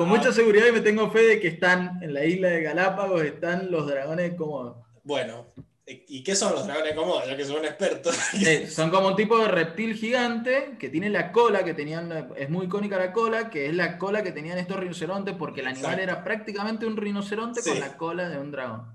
[0.00, 3.22] con mucha seguridad y me tengo fe de que están en la isla de Galápagos,
[3.22, 4.82] están los dragones como...
[5.04, 5.46] Bueno,
[5.84, 7.22] ¿y qué son los dragones como?
[7.22, 8.16] Ya que son expertos.
[8.70, 12.64] son como un tipo de reptil gigante que tiene la cola que tenían, es muy
[12.64, 16.24] icónica la cola, que es la cola que tenían estos rinocerontes porque el animal era
[16.24, 18.86] prácticamente un rinoceronte con la cola de un dragón.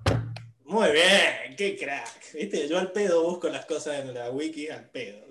[0.67, 2.33] Muy bien, qué crack.
[2.33, 2.67] ¿Viste?
[2.67, 5.23] Yo al pedo busco las cosas en la wiki al pedo.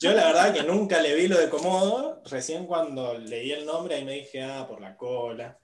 [0.00, 3.94] Yo la verdad que nunca le vi lo de Komodo, recién cuando leí el nombre
[3.94, 5.56] ahí me dije, ah, por la cola.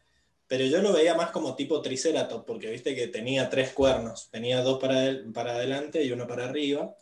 [0.46, 4.61] Pero yo lo veía más como tipo Triceratops, porque viste que tenía tres cuernos, tenía
[4.62, 6.94] dos para, para adelante y uno para arriba.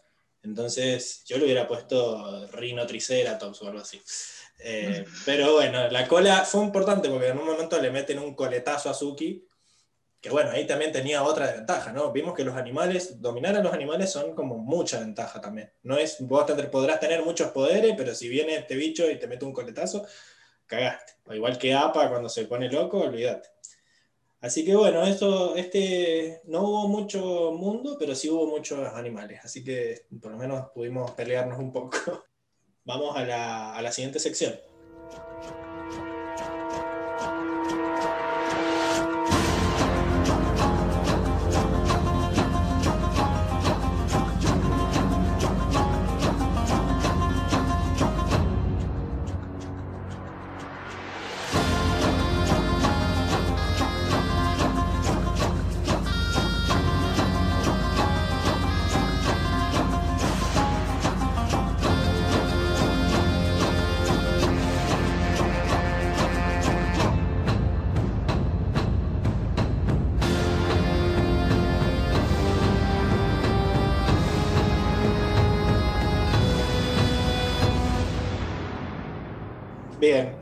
[0.42, 4.00] Entonces yo le hubiera puesto Rhino Triceratops o algo así.
[4.58, 8.88] Eh, pero bueno, la cola fue importante porque en un momento le meten un coletazo
[8.88, 9.44] a Suki
[10.20, 12.12] que bueno, ahí también tenía otra desventaja, ¿no?
[12.12, 15.72] Vimos que los animales, dominar a los animales son como mucha ventaja también.
[15.82, 19.46] No es, vos podrás tener muchos poderes, pero si viene este bicho y te mete
[19.46, 20.06] un coletazo,
[20.66, 21.14] cagaste.
[21.24, 23.48] O igual que APA cuando se pone loco, olvídate.
[24.40, 29.40] Así que bueno, esto, este, no hubo mucho mundo, pero sí hubo muchos animales.
[29.42, 32.24] Así que por lo menos pudimos pelearnos un poco.
[32.84, 34.54] Vamos a la, a la siguiente sección.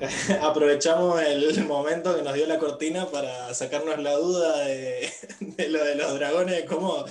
[0.43, 5.11] aprovechamos el momento que nos dio la cortina para sacarnos la duda de,
[5.69, 7.05] lo de los dragones, cómo,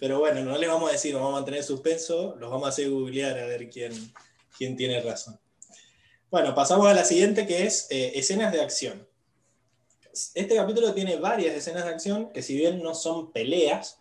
[0.00, 2.90] pero bueno, no les vamos a decir, vamos a mantener suspenso, los vamos a hacer
[2.90, 3.92] googlear a ver quién,
[4.56, 5.38] quién tiene razón.
[6.30, 9.06] Bueno, pasamos a la siguiente que es eh, escenas de acción.
[10.34, 13.98] Este capítulo tiene varias escenas de acción que si bien no son peleas,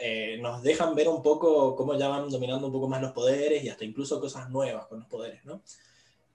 [0.00, 3.64] eh, nos dejan ver un poco cómo ya van dominando un poco más los poderes
[3.64, 5.62] y hasta incluso cosas nuevas con los poderes, ¿no?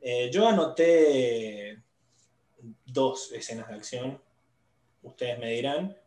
[0.01, 1.81] Eh, yo anoté
[2.85, 4.21] dos escenas de acción,
[5.03, 5.97] ustedes me dirán.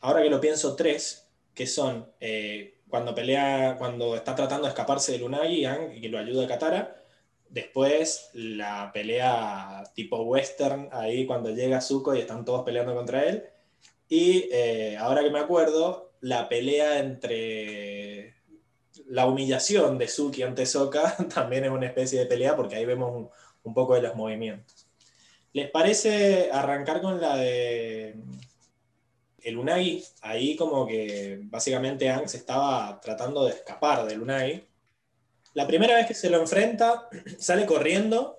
[0.00, 5.12] Ahora que lo pienso, tres, que son eh, cuando pelea, cuando está tratando de escaparse
[5.12, 7.04] de Lunagi y que lo ayuda a Katara.
[7.48, 13.44] Después la pelea tipo western, ahí cuando llega Zuko y están todos peleando contra él.
[14.08, 18.34] Y eh, ahora que me acuerdo, la pelea entre
[19.06, 23.30] la humillación de Suki ante Soka también es una especie de pelea porque ahí vemos
[23.62, 24.88] un, poco de los movimientos.
[25.52, 28.16] ¿Les parece arrancar con la de
[29.42, 30.02] el Unagi?
[30.22, 34.66] Ahí como que básicamente Ang se estaba tratando de escapar del Unagi.
[35.52, 38.36] La primera vez que se lo enfrenta, sale corriendo.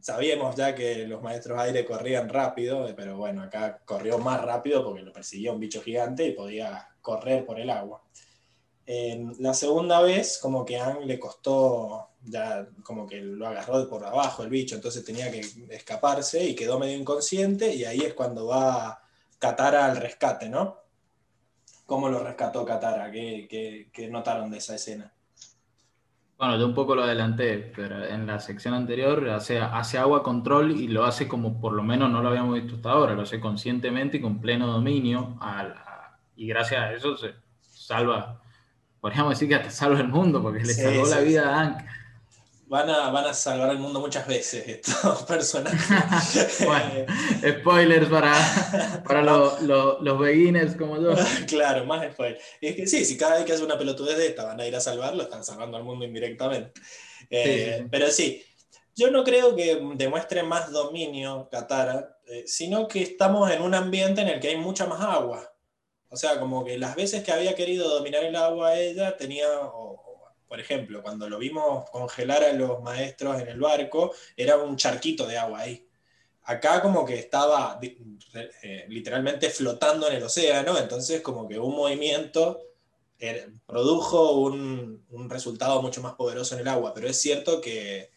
[0.00, 5.02] Sabíamos ya que los maestros aire corrían rápido, pero bueno, acá corrió más rápido porque
[5.02, 8.04] lo persiguió un bicho gigante y podía correr por el agua
[9.38, 14.02] la segunda vez, como que a Ang le costó, ya como que lo agarró por
[14.04, 18.46] abajo el bicho, entonces tenía que escaparse y quedó medio inconsciente, y ahí es cuando
[18.46, 19.02] va
[19.38, 20.78] Katara al rescate, ¿no?
[21.84, 23.10] ¿Cómo lo rescató Katara?
[23.10, 25.12] ¿Qué, notaron de esa escena?
[26.38, 29.58] Bueno, yo un poco lo adelanté, pero en la sección anterior hace
[29.98, 33.14] agua control y lo hace como por lo menos no lo habíamos visto hasta ahora,
[33.14, 35.38] lo hace conscientemente y con pleno dominio,
[36.36, 38.40] y gracias a eso se salva
[39.00, 41.84] podríamos decir que hasta salva el mundo, porque le salvó la vida a Hank.
[42.66, 46.58] Van a, van a salvar el mundo muchas veces estos personajes.
[46.66, 47.06] bueno,
[47.60, 48.34] spoilers para,
[49.06, 51.14] para los beginners como yo.
[51.46, 52.42] claro, más spoilers.
[52.60, 54.76] es que sí, si cada vez que hace una pelotudez de esta van a ir
[54.76, 56.78] a salvarlo, están salvando al mundo indirectamente.
[57.30, 58.42] Eh, pero sí,
[58.94, 64.20] yo no creo que demuestre más dominio Katara, eh, sino que estamos en un ambiente
[64.20, 65.50] en el que hay mucha más agua.
[66.10, 69.46] O sea, como que las veces que había querido dominar el agua ella tenía,
[70.48, 75.26] por ejemplo, cuando lo vimos congelar a los maestros en el barco, era un charquito
[75.26, 75.86] de agua ahí.
[76.44, 82.62] Acá como que estaba eh, literalmente flotando en el océano, entonces como que un movimiento
[83.18, 88.10] eh, produjo un resultado mucho más poderoso en el agua, pero es cierto que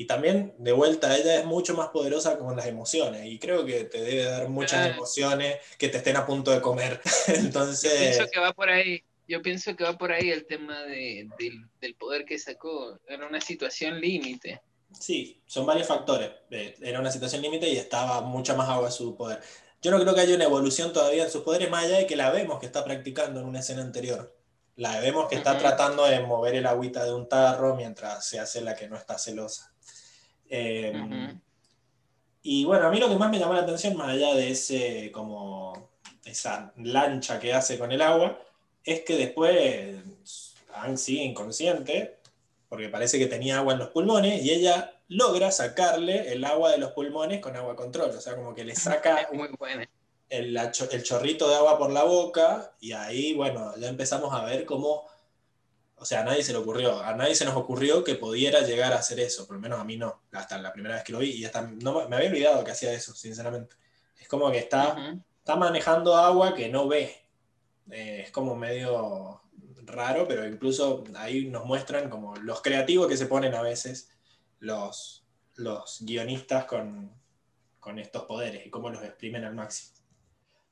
[0.00, 3.26] y también, de vuelta, ella es mucho más poderosa con las emociones.
[3.26, 7.02] Y creo que te debe dar muchas emociones que te estén a punto de comer.
[7.28, 7.92] Entonces.
[7.92, 9.04] Yo pienso que va por ahí.
[9.28, 11.28] Yo pienso que va por ahí el tema de,
[11.82, 12.98] del poder que sacó.
[13.06, 14.62] Era una situación límite.
[14.98, 16.30] Sí, son varios factores.
[16.50, 19.42] Eh, era una situación límite y estaba mucha más agua su poder.
[19.82, 22.16] Yo no creo que haya una evolución todavía en sus poderes, más allá de que
[22.16, 24.34] la vemos que está practicando en una escena anterior.
[24.76, 28.62] La vemos que está tratando de mover el agüita de un tarro mientras se hace
[28.62, 29.74] la que no está celosa.
[30.50, 31.40] Em,
[32.42, 35.12] y bueno, a mí lo que más me llamó la atención, más allá de ese
[35.12, 35.90] como
[36.24, 38.38] esa lancha que hace con el agua,
[38.84, 39.96] es que después
[40.74, 42.18] Ang sigue inconsciente,
[42.68, 46.78] porque parece que tenía agua en los pulmones, y ella logra sacarle el agua de
[46.78, 49.28] los pulmones con agua control, o sea, como que le saca
[50.28, 54.64] el, el chorrito de agua por la boca, y ahí, bueno, ya empezamos a ver
[54.64, 55.06] cómo
[56.00, 58.94] o sea, a nadie se le ocurrió, a nadie se nos ocurrió que pudiera llegar
[58.94, 61.18] a hacer eso, por lo menos a mí no, hasta la primera vez que lo
[61.18, 63.76] vi, y hasta no, me había olvidado que hacía eso, sinceramente.
[64.18, 67.14] Es como que está, está manejando agua que no ve.
[67.90, 69.42] Eh, es como medio
[69.84, 74.10] raro, pero incluso ahí nos muestran como los creativos que se ponen a veces
[74.58, 75.26] los,
[75.56, 77.12] los guionistas con,
[77.78, 79.99] con estos poderes y cómo los exprimen al máximo.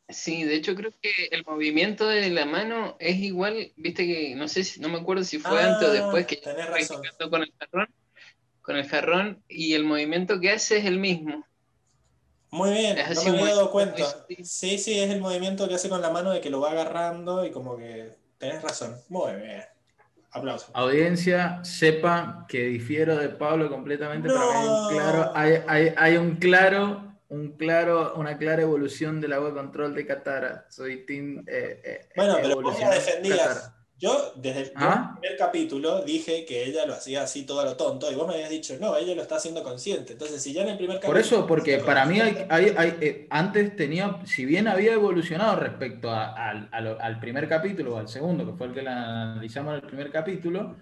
[0.09, 4.49] Sí, de hecho creo que el movimiento de la mano es igual, viste que no
[4.49, 7.03] sé si, no me acuerdo si fue antes o después que tenés razón.
[7.31, 7.89] con el jarrón,
[8.63, 11.45] con el jarrón y el movimiento que hace es el mismo.
[12.51, 14.27] Muy bien, no me había dado cuenta.
[14.43, 17.45] Sí, sí, es el movimiento que hace con la mano de que lo va agarrando
[17.45, 18.97] y como que tenés razón.
[19.11, 19.63] Muy bien.
[20.31, 20.71] Aplausos.
[20.73, 27.08] Audiencia, sepa que difiero de Pablo completamente, pero hay claro, hay, hay, hay un claro
[27.29, 30.67] un claro, una clara evolución del agua control de Qatar.
[30.71, 31.45] Soy team.
[31.47, 33.75] Eh, eh, bueno, pero vos la defendías.
[33.99, 35.17] Yo, desde el ¿Ah?
[35.19, 38.35] primer capítulo, dije que ella lo hacía así todo a lo tonto, y vos me
[38.35, 40.13] habías dicho, no, ella lo está haciendo consciente.
[40.13, 41.15] Entonces, si ya en el primer capítulo.
[41.15, 46.13] Por eso, porque para mí, hay, hay, eh, antes tenía, si bien había evolucionado respecto
[46.13, 50.13] al primer capítulo o al segundo, que fue el que la analizamos en el primer
[50.13, 50.77] capítulo,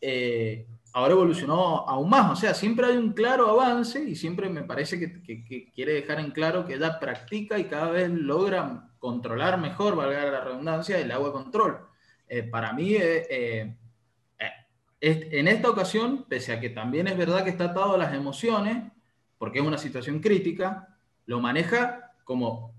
[0.00, 0.66] eh,
[0.96, 2.32] ahora evolucionó aún más.
[2.32, 5.44] O sea, siempre hay un claro avance y siempre me parece que,
[5.74, 10.40] quiere dejar en claro que ella practica y cada vez logra controlar mejor, valga la
[10.40, 11.86] redundancia, el agua control.
[12.26, 13.76] Eh, para mí, eh, eh,
[15.00, 18.90] en esta ocasión, pese a que también es verdad que está atado a las emociones,
[19.36, 22.74] porque es una situación crítica, lo maneja como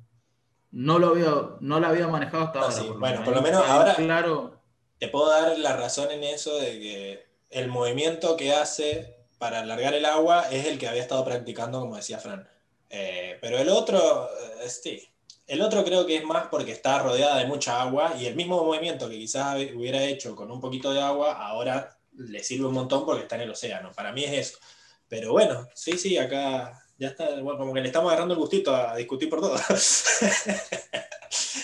[0.71, 2.97] no lo había, no lo había manejado hasta ahora.
[2.97, 4.59] bueno, por lo menos ahora claro...
[4.97, 9.93] te puedo dar la razón en eso de que el movimiento que hace para alargar
[9.93, 12.47] el agua es el que había estado practicando, como decía Fran.
[12.89, 14.29] Eh, pero el otro,
[14.61, 15.07] eh, sí,
[15.45, 18.63] el otro creo que es más porque está rodeada de mucha agua y el mismo
[18.63, 23.05] movimiento que quizás hubiera hecho con un poquito de agua, ahora le sirve un montón
[23.05, 23.91] porque está en el océano.
[23.93, 24.59] Para mí es eso.
[25.07, 28.95] Pero bueno, sí, sí, acá ya está, como que le estamos agarrando el gustito a
[28.95, 29.55] discutir por todo.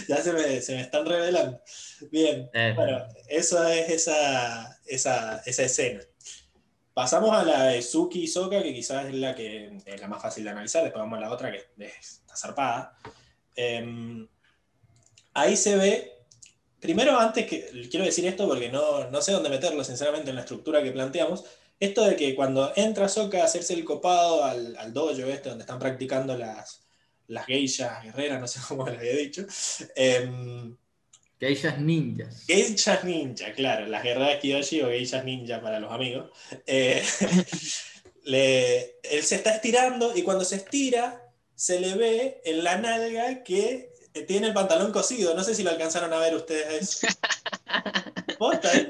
[0.07, 1.59] ya se me, se me, están revelando.
[2.11, 2.73] Bien, eh.
[2.75, 6.01] bueno, eso es esa, esa, esa, escena.
[6.93, 10.21] Pasamos a la de Suki y Soka, que quizás es la que es la más
[10.21, 11.65] fácil de analizar, después vamos a la otra que
[11.99, 12.95] está zarpada.
[13.55, 14.27] Em,
[15.33, 16.11] ahí se ve,
[16.79, 20.41] primero antes que, quiero decir esto porque no, no sé dónde meterlo sinceramente en la
[20.41, 21.43] estructura que planteamos,
[21.83, 25.63] esto de que cuando entra Soka a hacerse el copado al, al dojo este donde
[25.63, 26.83] están practicando las,
[27.27, 29.45] las geishas guerreras, no sé cómo le había dicho.
[29.95, 30.29] Eh,
[31.39, 32.45] geishas ninjas.
[32.45, 36.31] Geishas ninja, claro, las guerreras Kiyoshi o geishas ninja para los amigos.
[36.65, 37.03] Eh,
[38.25, 41.21] él se está estirando y cuando se estira,
[41.55, 45.33] se le ve en la nalga que tiene el pantalón cosido.
[45.33, 47.01] No sé si lo alcanzaron a ver ustedes.
[48.73, 48.89] ¿eh?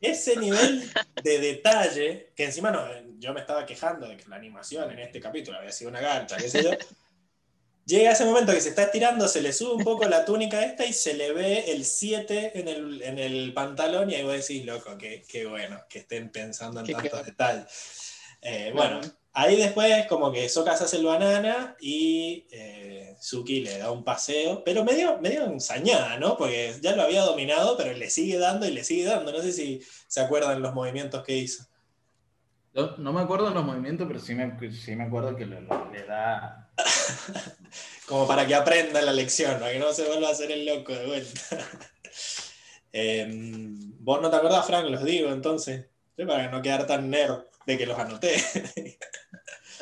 [0.00, 0.90] Ese nivel
[1.22, 2.86] de detalle, que encima no,
[3.18, 6.36] yo me estaba quejando de que la animación en este capítulo había sido una gancha,
[6.36, 6.70] qué sé yo.
[7.86, 10.86] Llega ese momento que se está estirando, se le sube un poco la túnica esta
[10.86, 15.46] y se le ve el 7 en el, pantalón y ahí vos decís, loco, qué,
[15.46, 17.66] bueno que estén pensando en tantos detalles.
[18.40, 19.02] Eh, bueno,
[19.34, 24.04] ahí después como que Soka se hace el banana y eh, Suki le da un
[24.04, 26.36] paseo, pero medio, medio ensañada, ¿no?
[26.36, 29.32] Porque ya lo había dominado, pero le sigue dando y le sigue dando.
[29.32, 31.66] No sé si se acuerdan los movimientos que hizo.
[32.72, 35.64] No, me acuerdo de los movimientos, pero sí me, sí me acuerdo que le
[36.08, 36.72] da
[38.08, 40.92] Como para que aprenda la lección, para que no se vuelva a hacer el loco
[40.92, 41.40] de vuelta.
[42.96, 44.86] Em, ¿Vos no te acordás, Frank?
[44.86, 45.86] Los digo entonces.
[46.16, 48.34] Para no quedar tan nerd de que los anoté.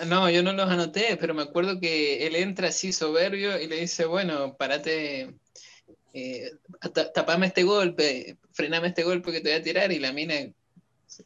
[0.07, 3.77] No, yo no los anoté, pero me acuerdo que él entra así soberbio y le
[3.77, 5.35] dice, bueno, parate,
[6.15, 6.51] eh,
[7.15, 10.35] tapame este golpe, frename este golpe que te voy a tirar, y la mina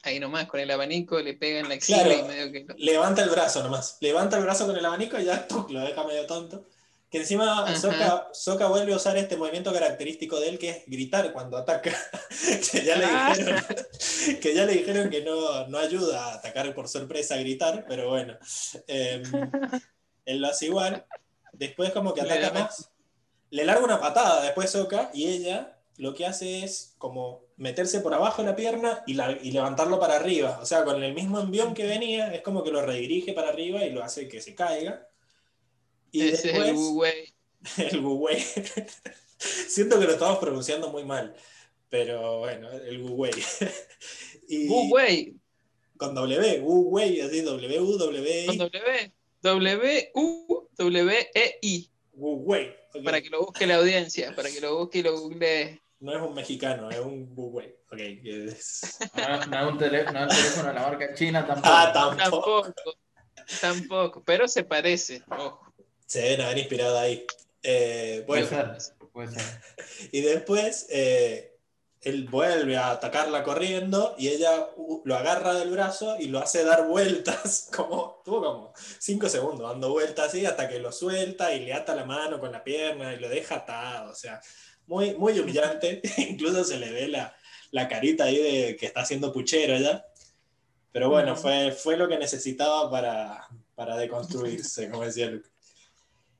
[0.03, 2.67] ahí nomás con el abanico le pega en la axila y medio que...
[2.77, 6.27] Levanta el brazo nomás, levanta el brazo con el abanico y ya lo deja medio
[6.27, 6.67] tonto.
[7.11, 7.67] Que encima
[8.33, 11.93] Soka, vuelve a usar este movimiento característico de él que es gritar cuando ataca.
[12.73, 13.33] que, ya le ah.
[13.35, 13.65] dijeron,
[14.41, 18.09] que ya le dijeron que no, no ayuda a atacar por sorpresa a gritar, pero
[18.09, 18.37] bueno.
[18.87, 19.23] Em,
[20.25, 21.07] él lo hace igual.
[21.53, 22.91] Después como que ataca más.
[23.51, 28.13] Le larga una patada después Soka y ella lo que hace es como meterse por
[28.13, 30.59] abajo la pierna y, levantarlo para arriba.
[30.61, 33.85] O sea, con el mismo envión que venía, es como que lo redirige para arriba
[33.85, 35.09] y lo hace que se caiga.
[36.13, 37.35] Y después
[37.79, 38.29] el Wu
[39.39, 41.35] Siento que lo estamos pronunciando muy mal,
[41.89, 43.27] pero bueno, el Wu
[44.49, 44.97] y Wu
[45.97, 48.47] Con W, Wu así W-U-W-I.
[48.47, 49.13] Con W,
[49.43, 50.71] W-U-W-E-I.
[52.15, 52.55] Wu
[53.05, 55.83] Para que lo busque la audiencia, para que lo busque y lo google.
[56.01, 57.61] No es un mexicano, es un Wu
[57.93, 58.99] Okay, es...
[59.49, 61.69] No, es un teléfono, no es un teléfono de la marca china tampoco.
[61.71, 62.63] Ah, tampoco.
[62.63, 62.99] Tampoco,
[63.61, 65.23] tampoco pero se parece.
[66.07, 67.27] Se deben haber inspirado ahí.
[67.63, 69.43] Eh, bueno, puede ser, puede ser.
[70.13, 71.57] Y después eh,
[72.07, 76.63] él vuelve a atacarla corriendo y ella uh, lo agarra del brazo y lo hace
[76.63, 81.65] dar vueltas, como, tuvo como cinco segundos dando vueltas así hasta que lo suelta y
[81.65, 84.13] le ata la mano con la pierna y lo deja atado.
[84.13, 84.41] O sea,
[84.87, 86.01] muy, muy humillante.
[86.19, 87.35] Incluso se le ve la,
[87.73, 90.07] la carita ahí de que está haciendo puchero ya.
[90.93, 95.49] Pero bueno, fue, fue lo que necesitaba para, para deconstruirse, como decía Luke.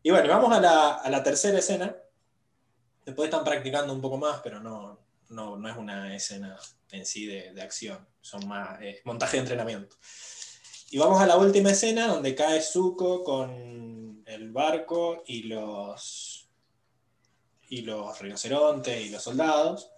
[0.07, 1.97] Y bueno, vamos a la, a la, tercera escena.
[3.05, 5.01] Después están practicando un poco más, pero no,
[5.31, 6.57] no, no es una escena
[6.93, 8.07] en sí de, acción.
[8.21, 9.97] Son más montaje de entrenamiento.
[10.93, 16.51] Y vamos a la última escena donde cae Zuko con el barco y los,
[17.69, 19.91] y los rinocerontes y los soldados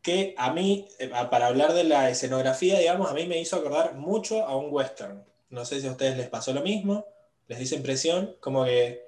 [0.00, 3.94] que a mí, eh, para hablar de la escenografía, digamos, a mí me hizo acordar
[3.94, 5.22] mucho a un western.
[5.50, 7.04] No sé si a ustedes les pasó lo mismo,
[7.46, 9.07] les dice impresión, como que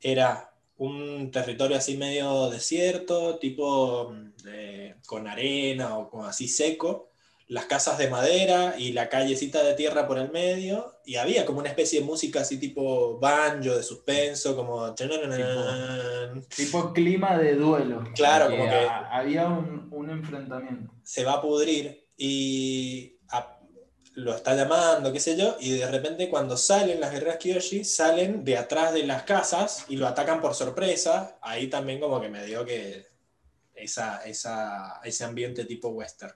[0.00, 7.08] era un territorio así medio desierto, tipo mm, con arena o como así seco,
[7.48, 11.60] las casas de madera y la callecita de tierra por el medio, y había como
[11.60, 14.94] una especie de música así tipo banjo, de suspenso, como...
[16.54, 18.04] Tipo, clima de duelo.
[18.14, 18.86] Claro, como que...
[19.10, 20.92] Había un, enfrentamiento.
[21.02, 23.17] Se va a pudrir y
[24.18, 28.44] lo está llamando, qué sé yo, y de repente cuando salen las guerreras Kyoshi, salen
[28.44, 32.44] de atrás de las casas y lo atacan por sorpresa, ahí también como que me
[32.44, 33.06] dio que
[33.74, 36.34] esa, esa, ese ambiente tipo western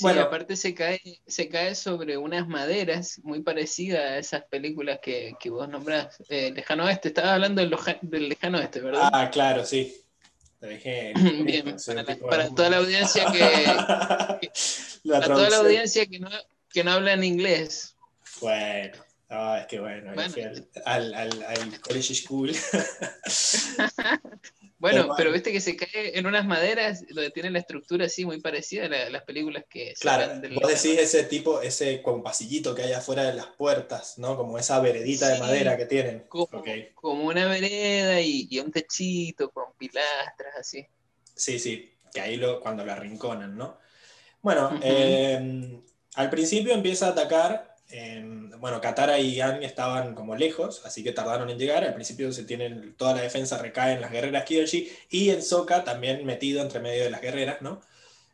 [0.00, 5.36] bueno, aparte se cae, se cae sobre unas maderas muy parecidas a esas películas que,
[5.46, 6.22] vos nombrás.
[6.28, 9.10] Eh, lejano Oeste, estabas hablando del, del, Lejano Oeste, ¿verdad?
[9.12, 9.94] Ah, claro, sí.
[10.68, 11.12] Dejé.
[11.44, 11.76] Bien,
[12.28, 13.38] para, toda la audiencia que.
[15.10, 16.30] para toda la audiencia que no,
[16.72, 17.96] que no habla en inglés.
[18.40, 18.96] Bueno.
[19.32, 20.10] Ah, es que bueno,
[20.84, 22.50] al, al, al, college school.
[24.80, 28.40] Bueno, pero, viste que se cae en unas maderas donde tiene la estructura así muy
[28.40, 32.94] parecida a, las películas que Claro, vos decís ese tipo, ese como pasillito que hay
[32.94, 34.38] afuera de las puertas, ¿no?
[34.38, 36.24] Como esa veredita de madera que tienen.
[36.28, 40.86] Como, una vereda y, un techito con pilastras así.
[41.36, 43.78] Sí, sí, que ahí lo, cuando lo arrinconan, ¿no?
[44.40, 45.78] Bueno, eh,
[46.14, 47.69] al principio empieza a atacar
[48.58, 51.84] bueno, Katara y Yang estaban como lejos, así que tardaron en llegar.
[51.84, 55.82] Al principio se tienen, toda la defensa recae en las guerreras Kyoshi y en Sokka
[55.82, 57.80] también metido entre medio de las guerreras, ¿no?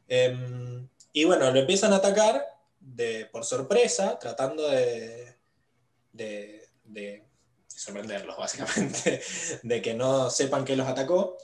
[0.08, 2.44] Em, y bueno, lo empiezan a atacar
[2.80, 5.34] de, por sorpresa, tratando de,
[6.12, 7.24] de, de
[7.66, 9.22] sorprenderlos, básicamente,
[9.62, 11.38] de que no sepan que los atacó.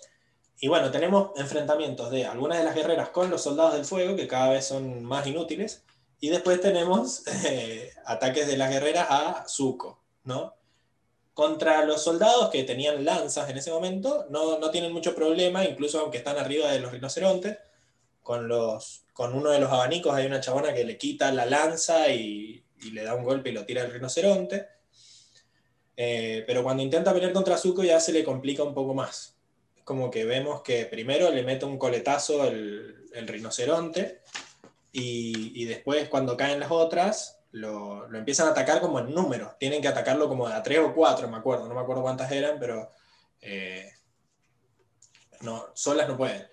[0.61, 4.29] Y bueno, tenemos enfrentamientos de algunas de las guerreras con los soldados del fuego, que
[4.29, 5.83] cada vez son más inútiles,
[6.23, 10.55] y después tenemos eh, ataques de las guerreras a Zuko, ¿no?
[11.35, 15.99] Contra los soldados que tenían lanzas en ese momento, no, no, tienen mucho problema, incluso
[15.99, 17.59] aunque están arriba de los rinocerontes.
[18.23, 22.09] Con, los, con uno de los abanicos hay una chabona que le quita la lanza
[22.13, 24.69] y, le da un golpe y lo tira al rinoceronte.
[25.97, 29.35] Eh, pero cuando intenta pelear contra Zuko ya se le complica un poco más.
[29.77, 34.21] Es como que vemos que primero le mete un coletazo el, el rinoceronte
[34.93, 39.53] y, después cuando caen las otras, lo, lo, empiezan a atacar como en números.
[39.59, 41.67] Tienen que atacarlo como a tres o cuatro, me acuerdo.
[41.67, 42.91] No me acuerdo cuántas eran, pero
[43.41, 43.91] eh,
[45.41, 46.47] no, solas no pueden.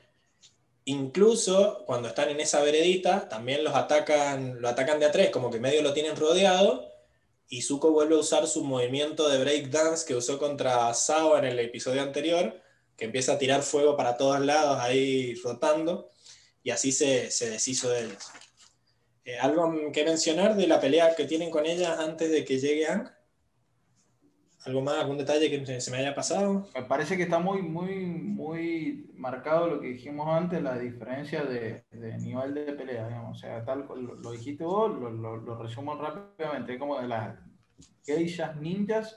[0.86, 5.52] Incluso cuando están en esa veredita, también los atacan, lo atacan de a tres, como
[5.52, 6.88] que medio lo tienen rodeado.
[7.50, 11.60] Y Zuko vuelve a usar su movimiento de breakdance que usó contra Sao en el
[11.60, 12.62] episodio anterior,
[12.96, 16.10] que empieza a tirar fuego para todos lados ahí rotando
[16.72, 18.32] así se, se deshizo de ellos.
[19.26, 22.88] Eh, ¿Algo que mencionar de la pelea que tienen con ellas antes de que llegue
[22.88, 23.10] Ang?
[24.66, 26.68] ¿Algo más, algún detalle que se me haya pasado?
[26.76, 31.86] Me parece que está muy, muy, muy marcado lo que dijimos antes, la diferencia de,
[31.92, 33.38] de nivel de pelea, digamos.
[33.38, 37.38] O sea, tal lo, lo dijiste vos, lo, lo, resumo rápidamente, como de las
[38.06, 39.16] geishas ninjas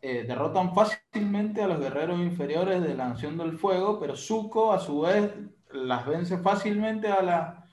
[0.00, 4.80] eh, derrotan fácilmente a los guerreros inferiores de la Nación del Fuego, pero Zuko a
[4.80, 5.30] su vez
[5.72, 7.64] las vence fácilmente a,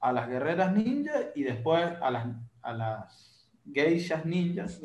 [0.00, 2.26] a las guerreras ninja y después a las,
[2.62, 3.32] a las
[3.70, 4.80] geishas ninjas.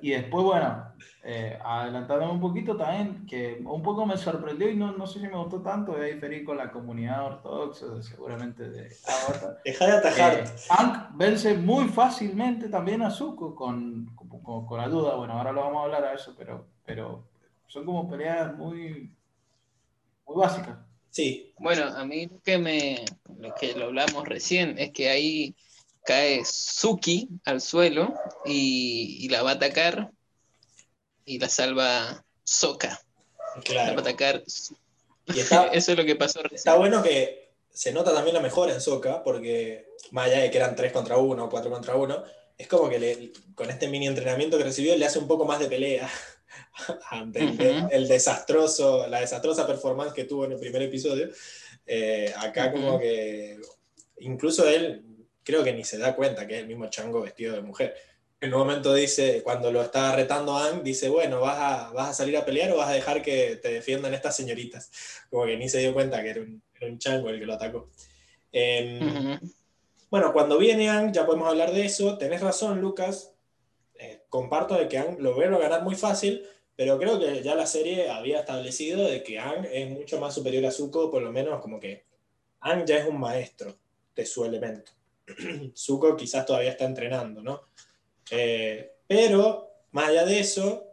[0.00, 4.92] Y después, bueno, eh, adelantándome un poquito también, que un poco me sorprendió y no,
[4.92, 8.90] no sé si me gustó tanto, voy a diferir con la comunidad ortodoxa, seguramente de
[9.06, 9.60] Avatar.
[9.64, 10.34] Deja de atajar.
[10.34, 15.16] Eh, Aang vence muy fácilmente también a Zuko con, con, con, la duda.
[15.16, 17.24] Bueno, ahora lo vamos a hablar a eso, pero, pero
[17.66, 19.10] son como peleas muy,
[20.26, 20.76] muy básicas.
[21.14, 21.54] Sí.
[21.58, 23.04] Bueno, a mí que me,
[23.38, 25.54] lo que lo hablamos recién es que ahí
[26.04, 28.12] cae Suki al suelo
[28.44, 30.10] y, la va a atacar
[31.24, 33.00] y la salva Soka.
[33.62, 33.90] Claro.
[33.90, 34.42] La va a atacar.
[35.26, 36.56] Y está, Eso es lo que pasó recién.
[36.56, 40.56] Está bueno que se nota también la mejora en Soka, porque más allá de que
[40.56, 42.24] eran 3 contra 1 o 4 contra 1,
[42.58, 45.60] es como que le, con este mini entrenamiento que recibió le hace un poco más
[45.60, 46.10] de pelea
[47.10, 51.28] ante el, el, desastroso, la desastrosa performance que tuvo en el primer episodio.
[51.86, 53.58] Eh, acá como que
[54.18, 55.04] incluso él
[55.42, 57.94] creo que ni se da cuenta que es el mismo chango vestido de mujer.
[58.40, 62.14] En un momento dice, cuando lo está retando Ang, dice, bueno, ¿vas a, ¿vas a
[62.14, 64.90] salir a pelear o vas a dejar que te defiendan estas señoritas?
[65.30, 67.54] Como que ni se dio cuenta que era un, era un chango el que lo
[67.54, 67.90] atacó.
[68.52, 69.54] Eh, uh -huh.
[70.10, 72.16] Bueno, cuando viene Ang, ya podemos hablar de eso.
[72.16, 73.33] Tenés razón, Lucas.
[74.34, 76.44] Comparto de que Ang lo veo ganar muy fácil,
[76.74, 80.66] pero creo que ya la serie había establecido de que Ang es mucho más superior
[80.66, 82.02] a Zuko, por lo menos como que
[82.58, 83.76] Ang ya es un maestro
[84.12, 84.90] de su elemento.
[85.76, 87.68] Zuko quizás todavía está entrenando, ¿no?
[88.28, 90.84] Eh, pero, más allá de eso,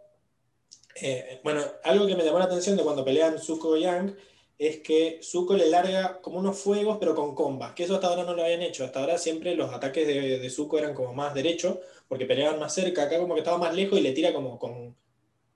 [1.02, 4.16] eh, bueno, algo que me llamó la atención de cuando pelean Zuko y Yang
[4.60, 8.24] es que Zuko le larga como unos fuegos, pero con combas, que eso hasta ahora
[8.24, 8.86] no lo habían hecho.
[8.86, 11.80] Hasta ahora siempre los ataques de, de Zuko eran como más derechos,
[12.12, 14.98] porque peleaban más cerca, acá como que estaba más lejos y le tira como, con,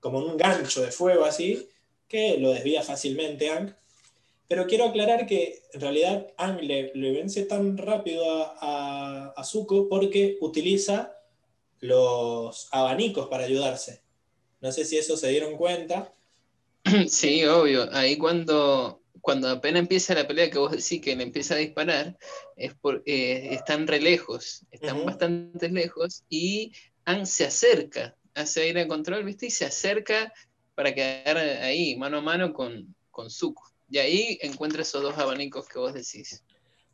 [0.00, 1.68] como un gancho de fuego así,
[2.08, 3.74] que lo desvía fácilmente Ang.
[4.48, 9.86] Pero quiero aclarar que en realidad Ang le, vence tan rápido a, a, a, Zuko
[9.90, 11.18] porque utiliza
[11.80, 14.00] los abanicos para ayudarse.
[14.62, 16.14] No sé si eso se dieron cuenta.
[17.06, 17.86] Sí, obvio.
[17.92, 22.16] Ahí cuando, cuando apenas empieza la pelea que vos decís que le empieza a disparar,
[22.54, 25.06] es por, eh, están re lejos, están uh -huh.
[25.06, 26.70] bastante lejos y
[27.06, 29.46] Ang se acerca, hace aire de control, ¿viste?
[29.46, 30.32] Y se acerca
[30.76, 33.64] para quedar ahí, mano a mano con, con Zuko.
[33.90, 36.44] Y ahí encuentra esos dos abanicos que vos decís.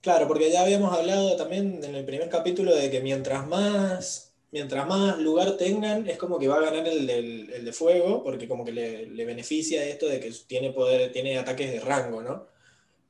[0.01, 4.87] Claro, porque ya habíamos hablado también en el primer capítulo de que mientras más, mientras
[4.87, 8.47] más lugar tengan, es como que va a ganar el, el, el de fuego, porque
[8.47, 12.47] como que le, le, beneficia esto de que tiene poder, tiene ataques de rango, ¿no?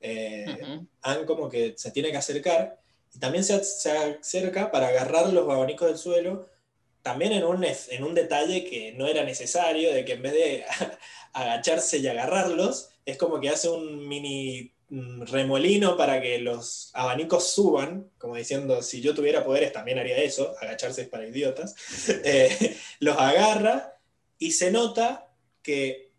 [0.01, 0.89] Eh, uh -huh.
[1.02, 2.81] Han como que se tiene que acercar,
[3.14, 6.48] y también se, se acerca para agarrar los abanicos del suelo,
[7.02, 10.64] también en un, en un detalle que no era necesario, de que en vez de
[11.32, 18.10] agacharse y agarrarlos, es como que hace un mini remolino para que los abanicos suban,
[18.19, 21.74] como diciendo, si yo tuviera poderes también haría eso, agacharse para idiotas,
[22.24, 23.98] eh, los agarra
[24.39, 25.31] y se nota
[25.62, 26.12] que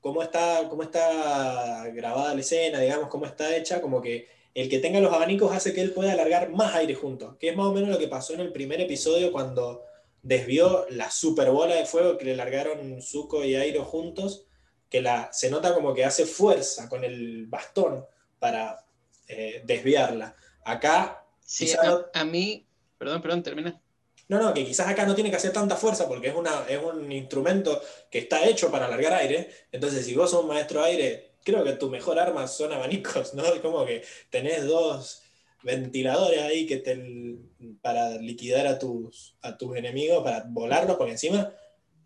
[0.00, 4.80] cómo está, cómo está grabada la escena, digamos, cómo está hecha, como que el que
[4.80, 7.72] tenga los abanicos hace que él pueda alargar más aire juntos, que es más o
[7.72, 9.84] menos lo que pasó en el primer episodio cuando
[10.22, 14.46] desvió la super bola de fuego que le largaron Zuko y Airo juntos,
[14.90, 18.04] que la, se nota como que hace fuerza con el bastón
[18.38, 18.84] para
[19.28, 20.34] eh, desviarla.
[20.64, 21.24] Acá...
[21.40, 22.66] Sí, a, a, mí...
[22.98, 23.80] Perdón, perdón, termina.
[24.28, 26.80] No, no, que quizás acá no tiene que hacer tanta fuerza porque es, una, es
[26.82, 27.80] un instrumento
[28.10, 29.50] que está hecho para alargar aire.
[29.72, 33.42] Entonces, si vos sos un maestro aire, creo que tu mejor arma son abanicos, ¿no?
[33.62, 35.22] Como que tenés dos
[35.62, 37.36] ventiladores ahí que te,
[37.82, 41.52] para liquidar a tus, a tus enemigos, para volarlos por encima,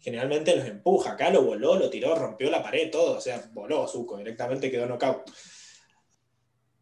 [0.05, 1.13] generalmente los empuja.
[1.13, 3.17] Acá lo voló, lo tiró, rompió la pared, todo.
[3.17, 5.31] O sea, voló Zuko, directamente quedó knockout.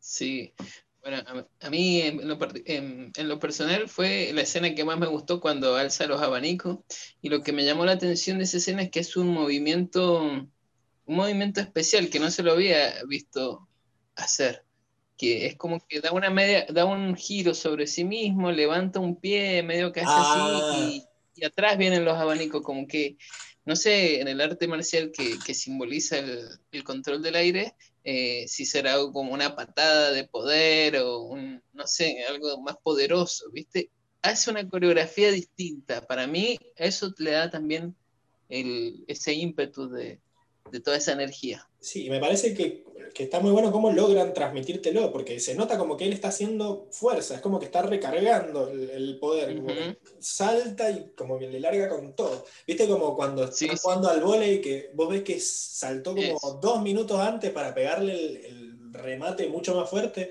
[0.01, 0.53] Sí.
[1.01, 1.23] Bueno,
[1.61, 5.41] a, mí en lo, en, en lo, personal fue la escena que más me gustó
[5.41, 6.79] cuando alza los abanicos.
[7.21, 10.21] Y lo que me llamó la atención de esa escena es que es un movimiento,
[10.23, 10.53] un
[11.07, 13.69] movimiento especial que no se lo había visto
[14.17, 14.65] hacer
[15.23, 19.15] que es como que da una media, da un giro sobre sí mismo, levanta un
[19.15, 20.73] pie, medio que hace ah.
[20.73, 23.17] así, y, y, atrás vienen los abanicos, como que,
[23.65, 28.47] no sé, en el arte marcial que, que simboliza el, el, control del aire, eh,
[28.49, 31.37] si será algo como una patada de poder o
[31.73, 33.91] no sé, algo más poderoso, ¿viste?
[34.23, 36.07] Hace una coreografía distinta.
[36.07, 37.97] Para mí, eso le da también
[38.49, 40.21] el, ese ímpetu de,
[40.71, 41.69] de toda esa energía.
[41.83, 45.97] Sí, me parece que, que, está muy bueno cómo logran transmitírtelo, porque se nota como
[45.97, 49.99] que él está haciendo fuerza, es como que está recargando el, el poder, uh -huh.
[50.21, 52.45] salta y como que le larga con todo.
[52.67, 56.61] ¿Viste como cuando sí, están jugando al volei que vos ves que saltó como es.
[56.61, 60.31] dos minutos antes para pegarle el, el, remate mucho más fuerte?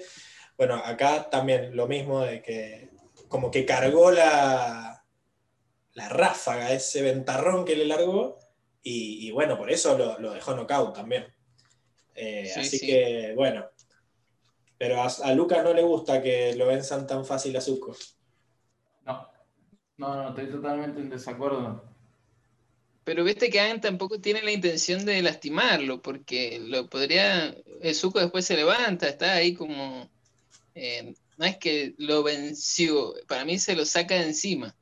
[0.57, 2.89] Bueno, acá también lo mismo de que
[3.27, 5.03] como que cargó la,
[5.93, 8.37] la ráfaga, ese ventarrón que le largó,
[8.83, 11.27] y, bueno, por eso lo, dejó knockout también.
[12.23, 13.65] Eh, así que, bueno.
[14.77, 17.95] Pero a, Lucas no le gusta que lo venzan tan fácil a Zuko.
[19.07, 19.27] No,
[19.97, 21.83] no, no, estoy totalmente en desacuerdo.
[23.03, 27.55] Pero viste que Aang tampoco tiene la intención de lastimarlo, porque lo podría.
[27.81, 30.07] El Zuko después se levanta, está ahí como.
[30.75, 34.75] Eh, no es que lo venció, para mí se lo saca de encima.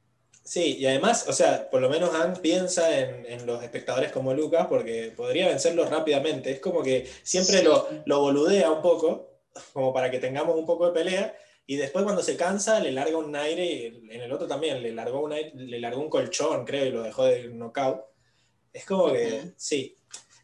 [0.50, 4.66] Sí, y además, o sea, por lo menos Ang piensa en, los espectadores como Lucas,
[4.68, 6.50] porque podría vencerlo rápidamente.
[6.50, 9.44] Es como que siempre lo, lo boludea un poco,
[9.74, 13.16] como para que tengamos un poco de pelea, y después cuando se cansa le larga
[13.16, 16.88] un aire, y en el otro también, le largó un, le largó un colchón, creo,
[16.88, 18.02] y lo dejó de knockout.
[18.74, 19.96] Es como que, sí.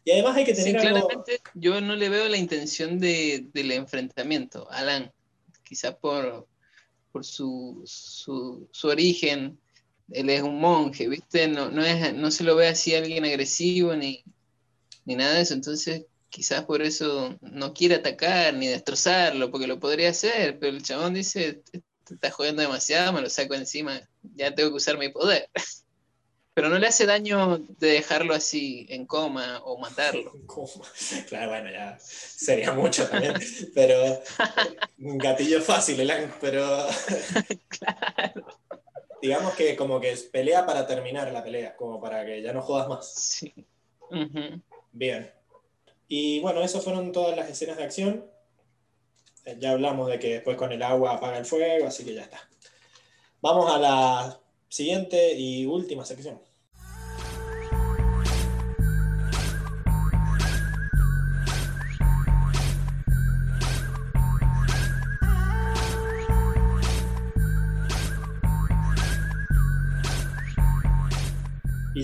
[0.04, 3.72] Y además hay que tener sí, claramente yo no le veo la intención de, del
[3.72, 5.12] enfrentamiento, Alan.
[5.64, 6.46] Quizás por,
[7.10, 9.58] por su, su, su origen,
[10.10, 11.48] él es un monje, ¿viste?
[11.48, 14.22] No, no, es, no se lo ve así alguien agresivo ni,
[15.04, 20.10] nada de eso, entonces quizás por eso no quiere atacar ni destrozarlo, porque lo podría
[20.10, 24.00] hacer, pero el chabón dice, te, estás jugando demasiado, me lo saco encima,
[24.34, 25.48] ya tengo que usar mi poder.
[26.54, 30.32] Pero no le hace daño de dejarlo así en coma o matarlo.
[31.28, 33.34] Claro, bueno, ya sería mucho también.
[33.74, 34.22] Pero
[34.98, 36.10] un gatillo fácil,
[36.40, 36.86] pero.
[37.68, 38.46] claro
[39.26, 42.88] digamos que como que pelea para terminar la pelea, como para que ya no jodas
[42.88, 43.12] más.
[43.14, 43.54] Sí.
[44.92, 45.30] Bien.
[46.08, 48.30] Y bueno, esas fueron todas las escenas de acción.
[49.44, 52.22] Eh, ya hablamos de que después con el agua apaga el fuego, así que ya
[52.22, 52.48] está.
[53.40, 56.40] Vamos a la siguiente y última sección.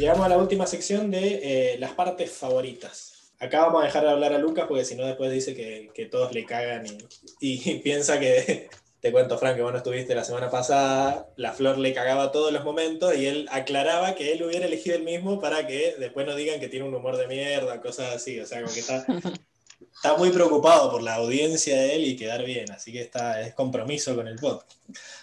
[0.02, 3.30] Llegamos a la última sección de eh, las partes favoritas.
[3.38, 6.32] Acá vamos a dejar de hablar a Lucas porque si no después dice que, todos
[6.32, 6.84] le cagan
[7.40, 8.68] y, piensa que,
[9.00, 12.52] te cuento Frank, que vos no estuviste la semana pasada, la flor le cagaba todos
[12.52, 16.34] los momentos y él aclaraba que él hubiera elegido el mismo para que después no
[16.34, 18.40] digan que tiene un humor de mierda, cosas así.
[18.40, 19.06] O sea, como que está,
[19.94, 23.54] está muy preocupado por la audiencia de él y quedar bien, así que está, es
[23.54, 24.80] compromiso con el podcast.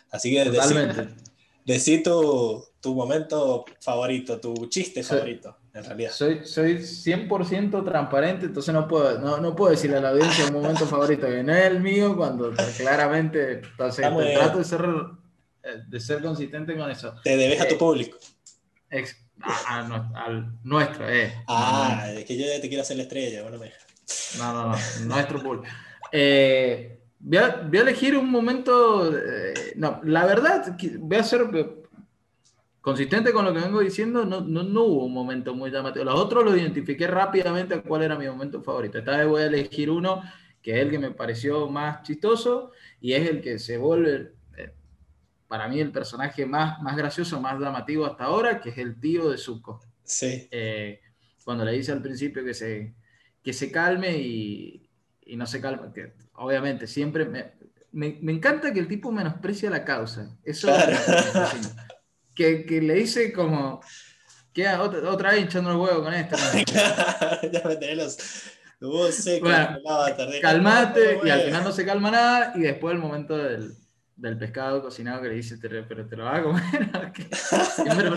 [0.09, 1.28] Así que Totalmente.
[1.69, 6.09] Decí tu, tu, momento favorito, tu chiste favorito, en realidad.
[6.11, 10.53] Soy, soy 100% transparente, entonces no puedo, no, no, puedo decirle a la audiencia un
[10.53, 14.83] momento favorito que no es el mío, cuando claramente entonces, trato de ser,
[15.61, 17.13] eh, de ser consistente con eso.
[17.23, 18.17] Te debes a tu eh, público.
[19.67, 21.35] al nuestro, eh.
[21.47, 23.71] Ah, es que yo ya te quiero hacer la estrella, bueno, me
[24.39, 25.67] No, no, no, nuestro público.
[26.11, 29.15] Eh, Voy a, elegir un momento.
[29.15, 31.49] Eh, no, la verdad, voy a ser
[32.81, 34.25] consistente con lo que vengo diciendo.
[34.25, 36.05] No, no, hubo un momento muy llamativo.
[36.05, 38.99] Los otros los identifiqué rápidamente cuál era mi momento favorito.
[38.99, 40.21] Esta vez voy a elegir uno
[40.61, 44.73] que es el que me pareció más chistoso y es el que se vuelve, eh,
[45.47, 49.29] para mí, el personaje más, más gracioso, más llamativo hasta ahora, que es el tío
[49.29, 49.81] de Zuko.
[50.03, 50.47] Sí.
[50.51, 50.99] Eh,
[51.43, 52.93] cuando le dice al principio que se,
[53.41, 54.88] que se calme y,
[55.29, 55.93] y no se calma.
[55.93, 57.53] Que, obviamente, siempre me,
[57.91, 60.35] me, encanta que el tipo menosprecia la causa.
[60.43, 60.69] Eso
[62.35, 63.81] que, que, le dice como
[64.53, 66.35] que otra, otra vez echando el huevo con esto.
[67.51, 68.17] ya me tenés los,
[68.79, 69.51] los secos.
[70.41, 73.73] calmate, y al final no se calma nada, y después el momento del,
[74.15, 76.63] del pescado cocinado que le dice, pero te lo vas a comer.
[77.75, 78.07] Siempre,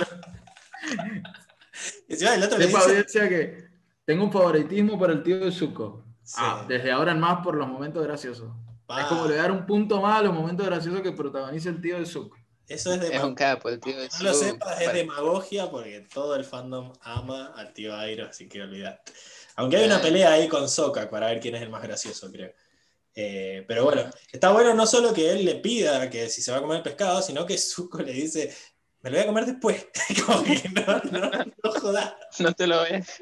[2.37, 3.29] el otro le dice...
[3.29, 3.73] que
[4.05, 6.12] tengo un favoritismo para el tío de Zuko.
[6.37, 8.51] Ah, desde ahora en más por los momentos graciosos.
[8.99, 11.99] Es como le dar un punto más a los momentos graciosos que protagoniza el tío
[11.99, 12.37] de Zuko.
[12.69, 16.07] Eso es de es un capo, el tío de No lo sepas, es demagogia porque
[16.13, 19.13] todo el fandom ama al tío Airo, así que olvidate.
[19.57, 22.53] Aunque hay una pelea ahí con Soka para ver quién es el más gracioso, creo.
[23.15, 26.59] Eh, pero bueno, está bueno no solo que él le pida que si se va
[26.59, 28.55] a comer pescado, sino que Zuko le dice,
[29.01, 29.87] me lo voy a comer después.
[30.27, 31.31] como que no, no,
[31.63, 32.15] no jodas.
[32.39, 33.21] No te lo ves.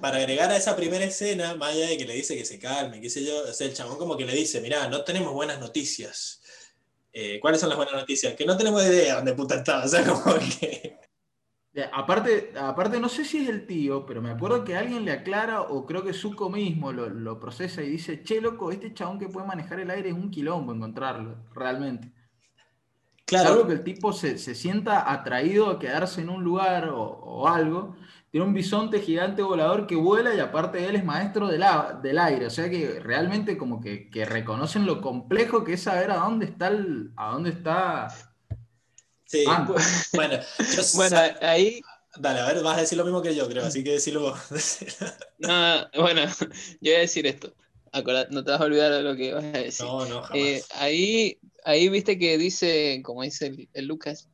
[0.00, 3.00] Para agregar a esa primera escena, más allá de que le dice que se calme,
[3.00, 6.42] qué sé yo, o el chabón como que le dice, mirá, no tenemos buenas noticias.
[7.12, 8.34] Eh, ¿Cuáles son las buenas noticias?
[8.34, 10.98] Que no tenemos idea dónde puta está, o sea, como que...
[11.92, 15.60] Aparte, aparte, no sé si es el tío, pero me acuerdo que alguien le aclara,
[15.60, 19.46] o creo que Zuko mismo lo, procesa y dice, che, loco, este chabón que puede
[19.46, 22.10] manejar el aire es un quilombo encontrarlo, realmente.
[23.26, 23.48] Claro.
[23.48, 27.96] Salvo que el tipo se, sienta atraído a quedarse en un lugar o, o algo,
[28.36, 31.64] tiene un bisonte gigante volador que vuela y aparte de él es maestro del,
[32.02, 32.44] del aire.
[32.44, 36.66] O sea que realmente como que, reconocen lo complejo que es saber a dónde está
[37.16, 38.08] a dónde está
[39.24, 39.66] Sí, Ah.
[40.12, 41.80] bueno, yo Bueno, ahí,
[42.18, 44.38] dale, a ver, vas a decir lo mismo que yo, creo, así que decilo vos.
[45.38, 46.20] no, bueno,
[46.82, 47.54] yo voy a decir esto.
[48.30, 49.86] No te vas a olvidar de lo que vas a decir.
[49.86, 50.36] no, no, jamás.
[50.36, 54.28] Eh, ahí, ahí viste que dice, como dice el, el Lucas,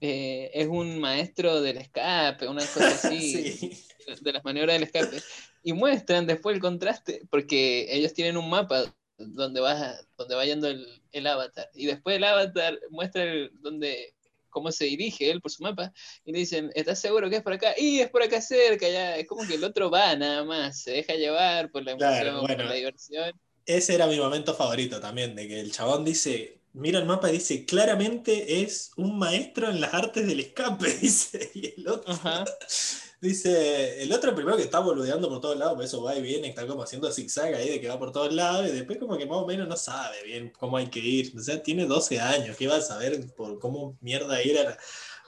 [0.00, 3.72] eh, es un maestro del escape, una cosa así, sí.
[4.20, 5.20] de las maniobras del escape.
[5.62, 8.84] Y muestran después el contraste, porque ellos tienen un mapa
[9.18, 11.68] donde va, donde va yendo el, el avatar.
[11.74, 14.14] Y después el avatar muestra el- donde,
[14.50, 15.92] cómo se dirige él por su mapa.
[16.24, 17.74] Y le dicen, ¿estás seguro que es por acá?
[17.76, 19.16] Y es por acá cerca, ya.
[19.16, 22.40] Es como que el otro va nada más, se deja llevar por la emoción, Claro,
[22.42, 22.56] bueno.
[22.56, 23.32] por la diversión.
[23.64, 27.34] Ese era mi momento favorito también, de que el chabón dice, mira el mapa y
[27.34, 32.44] dice, claramente es un maestro en las artes del escape, dice, y el otro Ajá.
[33.20, 36.48] dice, el otro primero que está boludeando por todos lados, por eso va y viene,
[36.48, 39.26] está como haciendo zigzag ahí de que va por todos lados, y después como que
[39.26, 42.56] más o menos no sabe bien cómo hay que ir, o sea, tiene 12 años,
[42.56, 44.76] ¿qué va a saber por cómo mierda ir al...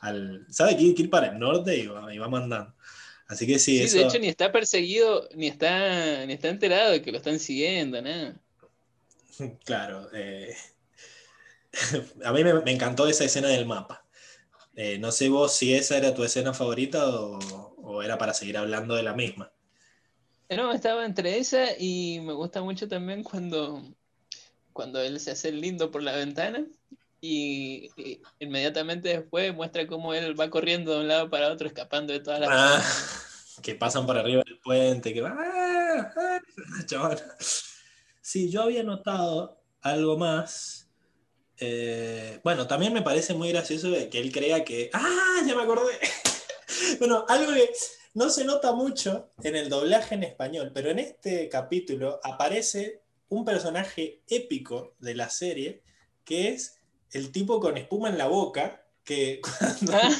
[0.00, 2.74] al- sabe que hay que ir para el norte y va, y va mandando.
[3.26, 3.98] Así que sí, Sí, eso...
[3.98, 8.00] de hecho ni está perseguido, ni está, ni está enterado de que lo están siguiendo,
[8.02, 8.40] nada.
[9.64, 10.08] Claro.
[10.12, 10.54] eh,
[12.24, 14.04] a mí me, me encantó esa escena del mapa.
[14.74, 17.38] Eh, no sé vos si esa era tu escena favorita o,
[17.82, 19.52] o era para seguir hablando de la misma.
[20.48, 23.82] No, estaba entre esa y me gusta mucho también cuando,
[24.72, 26.64] cuando él se hace lindo por la ventana
[27.20, 32.12] y, y inmediatamente después muestra cómo él va corriendo de un lado para otro escapando
[32.12, 32.48] de todas las...
[32.50, 35.36] Ah, que pasan por arriba del puente, que va.
[35.36, 36.12] ¡Ah!
[36.16, 37.16] ¡Ah!
[38.20, 40.87] Sí, yo había notado algo más.
[41.60, 44.90] Eh, bueno, también me parece muy gracioso que él crea que.
[44.92, 45.42] ¡Ah!
[45.46, 45.92] Ya me acordé.
[46.98, 47.70] bueno, algo que
[48.14, 53.44] no se nota mucho en el doblaje en español, pero en este capítulo aparece un
[53.44, 55.82] personaje épico de la serie
[56.24, 56.78] que es
[57.12, 60.10] el tipo con espuma en la boca que cuando Ah.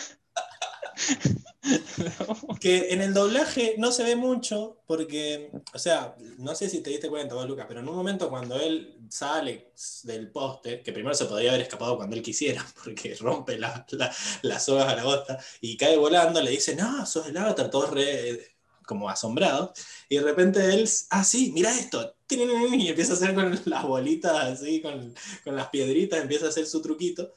[2.61, 6.90] que en el doblaje no se ve mucho porque, o sea, no sé si te
[6.90, 9.73] diste cuenta vos, Lucas, pero en un momento cuando él sale
[10.05, 14.15] del poste, que primero se podría haber escapado cuando él quisiera, porque rompe la- la-
[14.43, 17.90] las sogas a la bosta y cae volando, le dice, no, sos el avatar, todos
[17.90, 19.70] re, como asombrados,
[20.09, 24.32] y de repente él, ah, sí, mira esto, y empieza a hacer con las bolitas
[24.61, 25.15] así, con,
[25.45, 27.32] con las piedritas, empieza a hacer su truquito.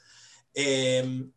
[0.54, 1.28] Eh,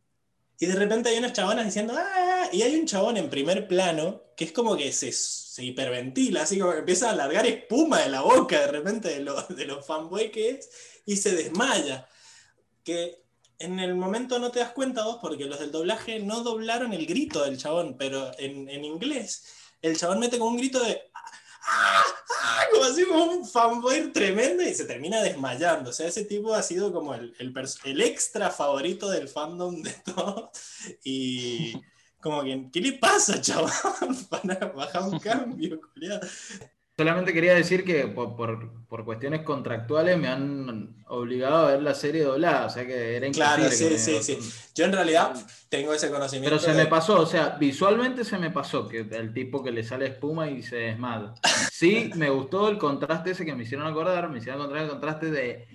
[0.59, 2.48] y de repente hay unas chabonas diciendo, ¡ah!
[2.52, 6.59] Y hay un chabón en primer plano que es como que se, se hiperventila, así
[6.59, 10.31] como que empieza a largar espuma de la boca de repente de de lo fanboy
[11.06, 12.09] y se desmaya.
[12.82, 13.24] Que
[13.59, 17.06] en el momento no te das cuenta vos porque los del doblaje no doblaron el
[17.06, 19.44] grito del chabón, pero en, en inglés
[19.82, 21.02] el chabón mete como un grito de...
[21.14, 21.43] ¡Ah!
[22.72, 25.90] Como así como un fanboy tremendo y se termina desmayando.
[25.90, 27.54] O sea, ese tipo ha sido como el, el,
[27.84, 30.50] el extra favorito del fandom de todo.
[31.04, 31.74] Y
[32.20, 33.72] como que, ¿qué le pasa, chaval?
[34.30, 36.20] Para bajar un cambio, culiao.
[36.96, 41.92] Solamente quería decir que por, por- por cuestiones contractuales me han obligado a ver la
[41.94, 44.38] serie doblada, o sea que era Claro, sí, sí, sí.
[44.76, 45.34] Yo en realidad
[45.68, 46.50] tengo ese conocimiento.
[46.56, 49.72] Pero se de- me pasó, o sea, visualmente se me pasó que el tipo que
[49.72, 51.34] le sale espuma y se desmada.
[51.72, 55.32] Sí, me gustó el contraste ese que me hicieron acordar, me hicieron encontrar el contraste
[55.32, 55.66] de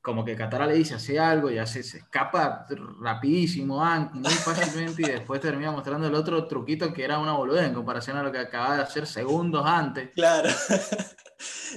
[0.00, 2.66] como que Katara le dice hace algo y hace, se escapa
[3.00, 7.74] rapidísimo, muy fácilmente y después termina mostrando el otro truquito que era una boludez en
[7.74, 10.10] comparación a lo que acababa de hacer segundos antes.
[10.14, 10.48] Claro.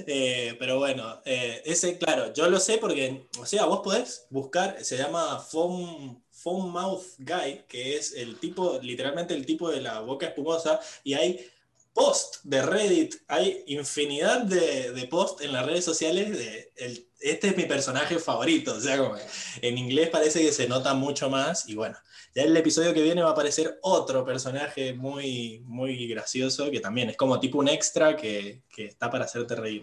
[0.06, 4.82] Eh, pero bueno, eh, ese, claro, yo lo sé porque, o sea, vos podés buscar,
[4.82, 10.00] se llama Foam, Foam Mouth Guy, que es el tipo, literalmente el tipo de la
[10.00, 11.46] boca espumosa, y hay
[11.92, 17.48] post de Reddit, hay infinidad de, de post en las redes sociales de el- este
[17.48, 19.14] es mi personaje favorito, o sea, como
[19.60, 21.96] en inglés parece que se nota mucho más, y bueno,
[22.34, 26.80] ya en el episodio que viene va a aparecer otro personaje muy, muy gracioso, que
[26.80, 29.82] también es como tipo un extra que, que está para hacerte reír.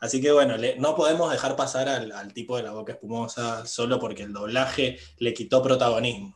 [0.00, 3.98] Así que bueno, no podemos dejar pasar al, al tipo de la boca espumosa solo
[3.98, 6.34] porque el doblaje le quitó protagonismo.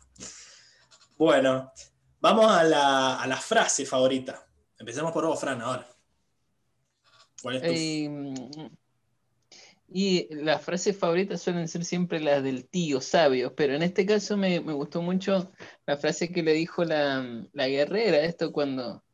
[1.17, 1.73] Bueno,
[2.21, 4.44] vamos a la, a la frase favorita.
[4.79, 5.89] Empecemos por vos, Fran, ahora.
[7.43, 8.71] ¿Cuál es tu Eh,
[9.89, 14.37] y las frases favoritas suelen ser siempre las del tío sabio, pero en este caso
[14.37, 15.53] me, me gustó mucho
[15.87, 19.05] la frase que le dijo la, la guerrera, esto cuando,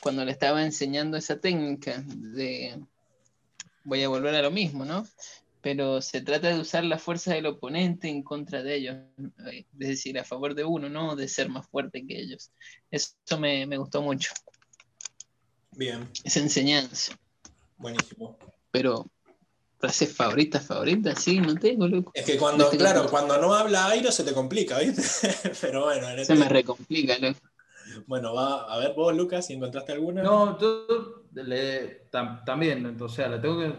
[0.00, 2.80] cuando le estaba enseñando esa técnica de,
[3.84, 5.06] voy a volver a lo mismo, ¿no?
[5.60, 8.96] Pero se trata de usar la fuerza del oponente en contra de ellos,
[9.50, 12.50] eh, es decir, a favor de uno, no de ser más fuerte que ellos.
[12.90, 14.32] Eso me, me gustó mucho,
[15.76, 17.18] Bien, esa enseñanza.
[17.76, 18.38] buenísimo.
[18.70, 19.06] Pero
[19.78, 22.10] Frase favorita, favorita, sí, no tengo, loco.
[22.14, 25.28] Es que cuando, claro, cuando no habla Airo se te complica, ¿viste?
[25.60, 26.06] Pero bueno.
[26.08, 27.38] se este me recomplica, loco.
[28.06, 30.22] Bueno, va a ver vos, Lucas, si encontraste alguna.
[30.22, 31.24] No, yo
[32.46, 33.74] también, o sea, la tengo que,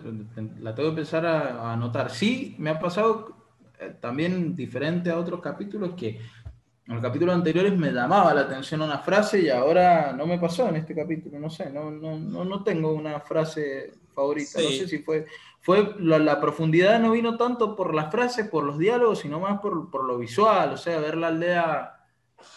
[0.62, 2.12] la tengo que empezar a, anotar.
[2.12, 3.36] Sí, me ha pasado
[3.80, 6.20] eh, también diferente a otros capítulos que
[6.88, 10.70] en los capítulos anteriores me llamaba la atención una frase y ahora no me pasó
[10.70, 15.00] en este capítulo, no sé, no, no, no, tengo una frase favorita, no sé si
[15.00, 15.26] fue,
[15.62, 19.90] fue la, profundidad no vino tanto por las frases, por los diálogos, sino más por,
[19.90, 22.06] por lo visual, o sea, ver la aldea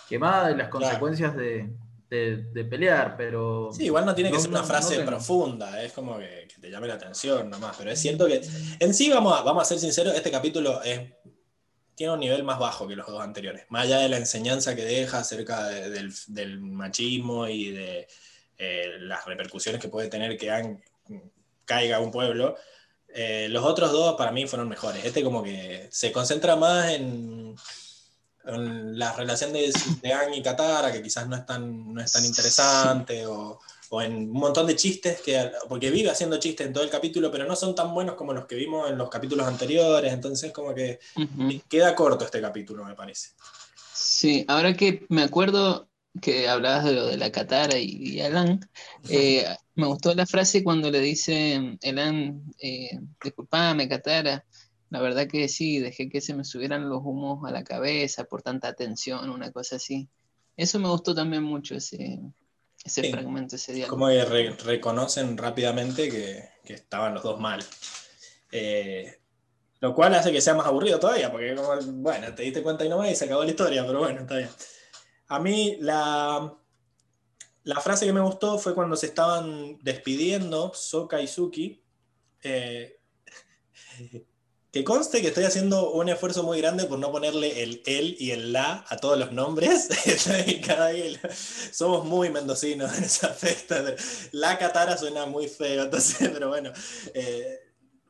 [0.09, 1.71] quemada y las consecuencias de,
[2.11, 3.71] de, pelear, pero...
[3.73, 6.95] Sí, igual no tiene que ser una frase profunda, es como que, te llame la
[6.95, 8.43] atención nomás, pero es cierto que
[8.79, 11.01] en sí, vamos a, vamos a ser sinceros, este capítulo es
[11.99, 13.67] tiene un nivel más bajo que los dos anteriores.
[13.71, 18.07] Más allá de la enseñanza que deja acerca del, machismo y de
[18.57, 20.79] eh, las repercusiones que puede tener que
[21.65, 22.57] caiga un pueblo,
[23.09, 25.05] eh, los otros dos para mí fueron mejores.
[25.05, 27.57] Este como que se concentra más en,
[28.45, 33.27] la relación de, de y Katara, que quizás no es tan, no es tan interesante,
[33.27, 33.59] o
[33.91, 37.31] o en un montón de chistes, que, porque vive haciendo chistes en todo el capítulo,
[37.31, 40.75] pero no son tan buenos como los que vimos en los capítulos anteriores, entonces como
[40.75, 40.99] que
[41.69, 43.31] queda corto este capítulo, me parece.
[43.95, 45.89] Sí, ahora que me acuerdo
[46.21, 48.61] que hablabas de lo de la Katara y, Alan,
[49.09, 49.45] eh,
[49.75, 54.45] me gustó la frase cuando le dice Alan, eh, disculpame Katara,
[54.91, 58.43] la verdad que sí, dejé que se me subieran los humos a la cabeza por
[58.43, 60.09] tanta atención, una cosa así.
[60.57, 62.21] Eso me gustó también mucho, ese,
[62.89, 63.97] ese fragmento, ese diálogo.
[63.97, 67.65] Como que reconocen rápidamente que, que, estaban los dos mal.
[68.51, 69.19] Eh,
[69.81, 72.89] lo cual hace que sea más aburrido todavía, porque como, bueno, te diste cuenta y
[72.89, 74.51] no más y se acabó la historia, pero bueno, está bien.
[75.29, 76.55] A mí la,
[77.63, 81.83] la frase que me gustó fue cuando se estaban despidiendo Soka y Suki.
[82.43, 82.99] Eh,
[84.71, 88.33] que conste que estoy haciendo un esfuerzo muy grande por no ponerle el él y
[88.33, 89.89] el la a todos los nombres.
[91.73, 93.83] Somos muy mendocinos en esa festa.
[94.33, 96.73] La Catara suena muy feo, entonces, pero bueno,
[97.15, 97.61] eh,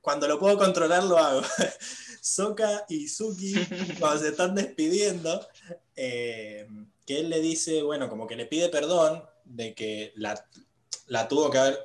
[0.00, 1.42] cuando lo puedo controlar lo hago.
[2.20, 3.54] Soka y Suki,
[4.00, 5.46] cuando se están despidiendo,
[5.94, 6.66] eh,
[7.06, 10.44] que él le dice, bueno, como que le pide perdón de que la,
[11.06, 11.78] la tuvo que haber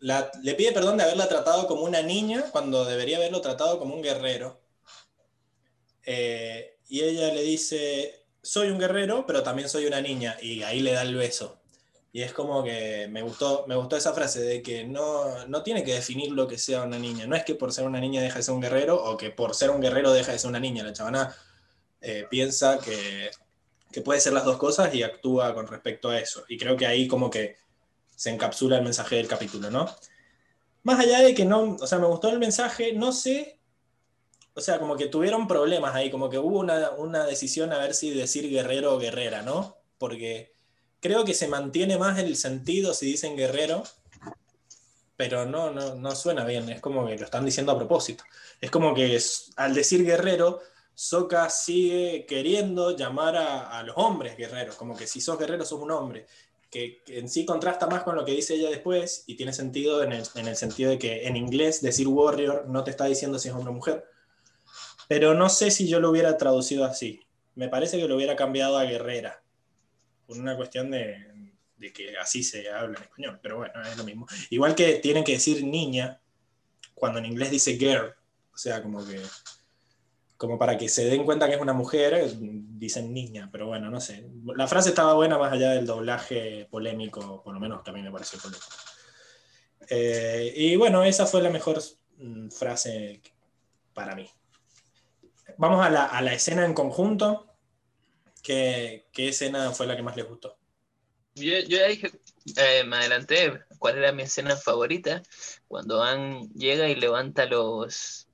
[0.00, 4.02] le pide perdón de haberla tratado como una niña cuando debería haberlo tratado como un
[4.02, 4.60] guerrero.
[6.04, 10.80] Eh, y ella le dice, soy un guerrero, pero también soy una niña, y ahí
[10.80, 11.60] le da el beso.
[12.12, 15.84] Y es como que me gustó, me gustó esa frase de que no, no tiene
[15.84, 17.26] que definir lo que sea una niña.
[17.26, 19.54] No es que por ser una niña deja de ser un guerrero o que por
[19.54, 20.82] ser un guerrero deja de ser una niña.
[20.82, 21.36] La chavana
[22.00, 23.30] eh, piensa que,
[23.92, 26.44] que puede ser las dos cosas y actúa con respecto a eso.
[26.48, 27.56] Y creo que ahí como que
[28.16, 29.88] se encapsula el mensaje del capítulo, ¿no?
[30.82, 33.60] Más allá de que no, o sea, me gustó el mensaje, no sé,
[34.54, 38.10] o sea, como que tuvieron problemas ahí, como que hubo una, decisión a ver si
[38.10, 39.76] decir guerrero o guerrera, ¿no?
[39.98, 40.54] Porque
[40.98, 43.82] creo que se mantiene más el sentido si dicen guerrero,
[45.14, 48.24] pero no, no, suena bien, es como que lo están diciendo a propósito.
[48.60, 49.20] Es como que
[49.56, 50.60] al decir guerrero,
[50.94, 55.80] Soka sigue queriendo llamar a, a, los hombres guerreros, como que si sos guerrero sos
[55.80, 56.26] un hombre
[56.70, 60.12] que, en sí contrasta más con lo que dice ella después y tiene sentido en
[60.12, 63.70] el, sentido de que en inglés decir warrior no te está diciendo si es hombre
[63.70, 64.04] o mujer.
[65.08, 67.20] Pero no sé si yo lo hubiera traducido así.
[67.54, 69.42] Me parece que lo hubiera cambiado a guerrera,
[70.26, 74.04] por una cuestión de, de que así se habla en español, pero bueno, es lo
[74.04, 74.26] mismo.
[74.50, 76.20] Igual que tienen que decir niña
[76.94, 78.14] cuando en inglés dice girl,
[78.52, 79.20] o sea, como que
[80.36, 84.00] como para que se den cuenta que es una mujer, dicen niña, pero bueno, no
[84.00, 84.28] sé.
[84.54, 88.02] La frase estaba buena más allá del doblaje polémico, por lo menos que a mí
[88.02, 88.66] me pareció polémico.
[89.88, 91.82] Eh, y bueno, esa fue la mejor
[92.18, 93.22] mm, frase
[93.94, 94.28] para mí.
[95.58, 97.46] Vamos a la, escena en conjunto.
[98.42, 100.58] ¿Qué, escena fue la que más les gustó?
[101.34, 102.10] Yo, ya dije,
[102.56, 105.22] eh, me adelanté cuál era mi escena favorita,
[105.68, 108.25] cuando Anne llega y levanta los,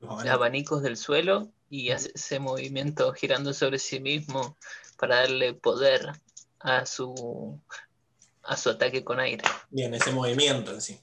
[0.00, 4.56] los abanicos del suelo y hace ese movimiento girando sobre sí mismo
[4.98, 6.12] para darle poder
[6.58, 7.60] a su
[8.42, 9.44] a su ataque con aire.
[9.70, 10.98] Bien, ese movimiento en sí.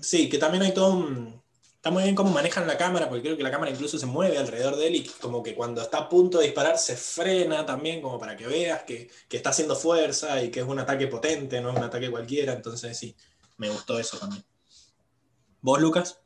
[0.00, 1.42] Sí, que también hay todo un...
[1.74, 4.38] Está muy bien cómo manejan la cámara, porque creo que la cámara incluso se mueve
[4.38, 8.00] alrededor de él y como que cuando está a punto de disparar se frena también,
[8.00, 11.60] como para que veas que, que está haciendo fuerza y que es un ataque potente,
[11.60, 12.52] no es un ataque cualquiera.
[12.52, 13.16] Entonces sí,
[13.56, 14.44] me gustó eso también.
[15.60, 16.21] ¿Vos, Lucas?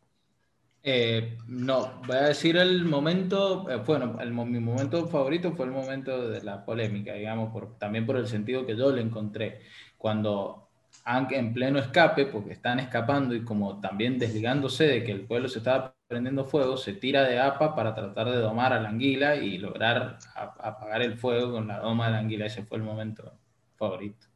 [0.88, 6.28] Eh, no, voy a decir el momento, eh, bueno, mi momento favorito fue el momento
[6.28, 9.62] de la polémica, digamos, por, también por el sentido que yo le encontré.
[9.98, 10.68] Cuando
[11.04, 15.58] en pleno escape, porque están escapando y como también desligándose de que el pueblo se
[15.58, 19.58] estaba prendiendo fuego, se tira de APA para tratar de domar a la anguila y
[19.58, 22.46] lograr apagar el fuego con la doma de la anguila.
[22.46, 23.32] Ese fue el momento
[23.76, 24.28] favorito.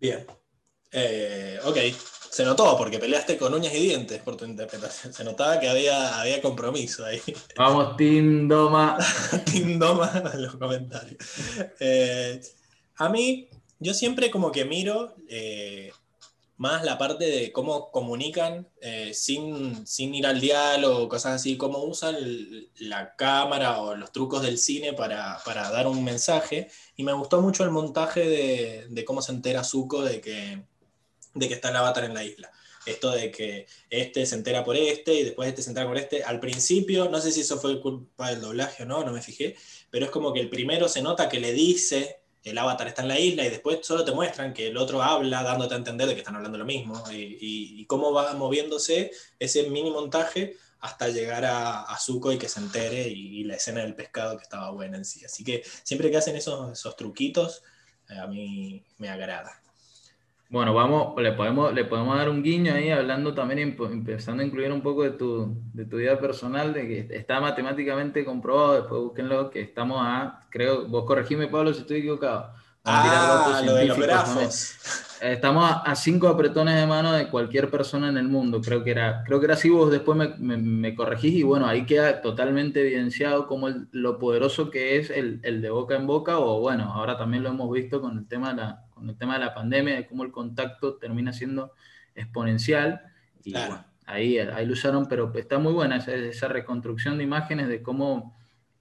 [0.00, 0.26] Bien.
[0.92, 1.76] Eh, ok,
[2.30, 5.12] se notó porque peleaste con uñas y dientes por tu interpretación.
[5.12, 7.20] Se notaba que había, había compromiso ahí.
[7.56, 8.96] Vamos, Team Doma.
[9.50, 11.18] Team Doma en los comentarios.
[11.80, 12.40] Eh,
[12.96, 13.48] a mí,
[13.80, 15.90] yo siempre como que miro eh,
[16.56, 21.78] más la parte de cómo comunican eh, sin, sin, ir al diálogo, cosas así, cómo
[21.82, 22.14] usan
[22.76, 26.68] la cámara o los trucos del cine para, para, dar un mensaje.
[26.94, 30.69] Y me gustó mucho el montaje de, de cómo se entera Zuko de que,
[31.34, 32.50] de que está el avatar en la isla.
[32.86, 36.24] Esto de que este se entera por este y después este se entera por este.
[36.24, 39.56] Al principio, no sé si eso fue culpa del doblaje o no, no me fijé,
[39.90, 43.08] pero es como que el primero se nota que le dice el avatar está en
[43.08, 46.14] la isla y después solo te muestran que el otro habla dándote a entender de
[46.14, 51.82] que están hablando lo mismo y, cómo va moviéndose ese mini montaje hasta llegar a,
[51.82, 55.04] a Zuko y que se entere y, la escena del pescado que estaba buena en
[55.04, 55.24] sí.
[55.24, 57.62] Así que siempre que hacen esos, esos truquitos,
[58.08, 59.59] eh, a mí me agrada.
[60.50, 64.72] Bueno, vamos, le podemos, le podemos dar un guiño ahí, hablando también, empezando a incluir
[64.72, 69.48] un poco de tu, de tu vida personal, de que está matemáticamente comprobado, después búsquenlo,
[69.48, 72.52] que estamos a, creo, vos corregime Pablo si estoy equivocado.
[72.84, 74.74] Ah, lo de los grafos.
[75.20, 79.22] Estamos a, cinco apretones de mano de cualquier persona en el mundo, creo que era,
[79.24, 83.46] creo que era así, vos después me, me, corregís y bueno, ahí queda totalmente evidenciado
[83.46, 87.44] como lo poderoso que es el, el de boca en boca, o bueno, ahora también
[87.44, 90.06] lo hemos visto con el tema de la con el tema de la pandemia, de
[90.06, 91.72] cómo el contacto termina siendo
[92.14, 93.00] exponencial.
[93.42, 97.82] Y bueno, ahí, ahí lo usaron, pero está muy buena esa, reconstrucción de imágenes de
[97.82, 98.36] cómo,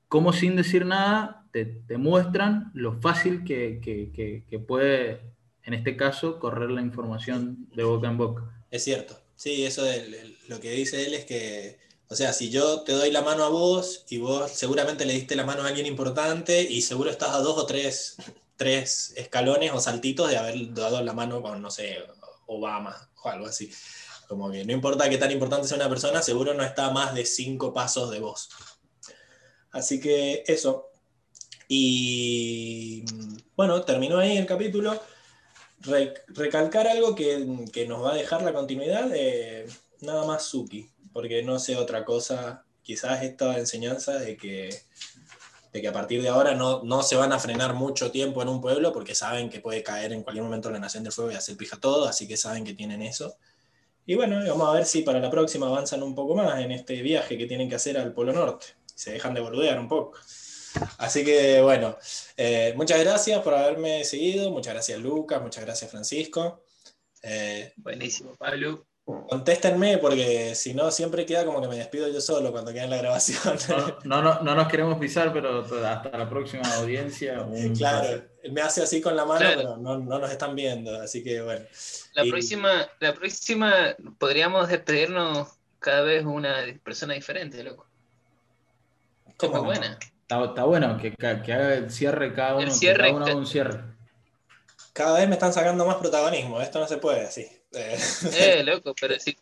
[0.07, 5.21] cómo sin decir nada te, te muestran lo fácil que, que, que, puede,
[5.63, 8.43] en este caso, correr la información de boca en boca.
[8.69, 11.79] Es cierto, sí, eso de, lo que dice él es que
[12.11, 15.35] o sea, si yo te doy la mano a vos y vos seguramente le diste
[15.35, 18.17] la mano a alguien importante y seguro estás a dos o tres
[18.59, 21.97] tres escalones o saltitos de haber dado la mano con, no sé,
[22.45, 23.71] Obama o algo así.
[24.27, 27.25] Como que no importa qué tan importante sea una persona, seguro no está más de
[27.25, 28.49] cinco pasos de vos.
[29.71, 30.89] Así que eso.
[31.69, 33.05] Y
[33.55, 35.01] bueno, terminó ahí el capítulo.
[36.27, 39.69] recalcar algo que, que, nos va a dejar la continuidad de
[40.01, 44.83] nada más Suki, porque no sé otra cosa, quizás esta enseñanza de que
[45.71, 48.49] de que a partir de ahora no, no se van a frenar mucho tiempo en
[48.49, 51.35] un pueblo porque saben que puede caer en cualquier momento la Nación del Fuego y
[51.35, 53.35] hacer pija todo, así que saben que tienen eso.
[54.05, 57.01] Y bueno, vamos a ver si para la próxima avanzan un poco más en este
[57.01, 58.65] viaje que tienen que hacer al Polo Norte.
[58.95, 60.17] Se dejan de boludear un poco.
[60.97, 61.97] Así que bueno,
[62.35, 66.63] eh, muchas gracias por haberme seguido, muchas gracias Lucas, muchas gracias Francisco.
[67.21, 68.88] Eh, Buenísimo, Pablo.
[69.27, 72.89] Contéstenme porque si no siempre queda como que me despido yo solo cuando queda en
[72.91, 73.57] la grabación.
[74.03, 77.45] No, no, no, nos queremos pisar, pero hasta la próxima audiencia.
[77.75, 81.41] claro, me hace así con la mano, pero no, no, nos están viendo, así que
[81.41, 81.65] bueno.
[82.13, 85.47] La, próxima, la próxima podríamos despedirnos
[85.79, 87.87] cada vez una persona diferente, loco.
[89.37, 89.63] ¿Cómo?
[89.63, 89.97] buena.
[90.21, 92.63] Está, está, bueno que, que, haga el cierre cada uno.
[92.63, 93.83] El cierre, cada uno un cierre.
[94.93, 97.58] Cada vez me están sacando más protagonismo, esto no se puede así.
[97.71, 99.37] Eh, loco, pero sí.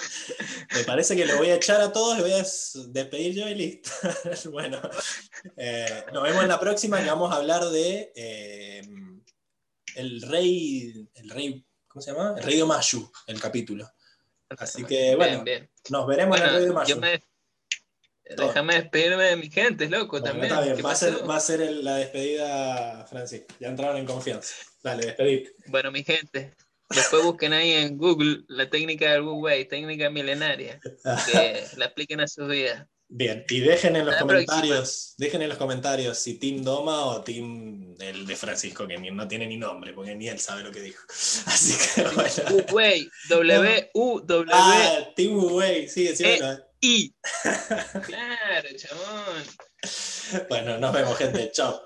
[0.74, 2.44] Me parece que lo voy a echar a todos y voy a
[2.88, 3.90] despedir yo y listo.
[4.50, 4.80] bueno,
[5.56, 8.82] eh, nos vemos en la próxima que vamos a hablar de eh,
[9.96, 12.34] el rey, el rey, ¿cómo se llama?
[12.36, 13.90] El rey de Mayu, el capítulo.
[14.58, 15.44] Así que bueno,
[15.90, 17.00] nos veremos en el rey de Mayu.
[18.36, 20.52] Déjame despedirme de mi gente, loco, también.
[20.52, 23.52] Va, a ser, va a ser la despedida, Francisco.
[23.58, 24.54] Ya entraron en confianza.
[24.84, 25.52] Dale, despedir.
[25.66, 26.54] Bueno, mi gente,
[26.90, 32.28] Después busquen ahí en Google la técnica del Wu técnica milenaria, que la apliquen a
[32.28, 32.86] sus vidas.
[33.12, 37.96] Bien, y dejen en los comentarios, dejen en los comentarios si Team Doma o Team
[37.98, 41.04] el de Francisco, que no tiene ni nombre, porque ni él sabe lo que dijo.
[41.46, 42.02] Así que
[42.72, 43.10] bueno.
[43.28, 44.50] W U W.
[44.52, 46.40] Ah, Team Wu sí, sí, e
[46.82, 47.14] I.
[48.06, 49.44] Claro, chabón.
[50.48, 51.50] Bueno, nos vemos, gente.
[51.52, 51.82] Chao.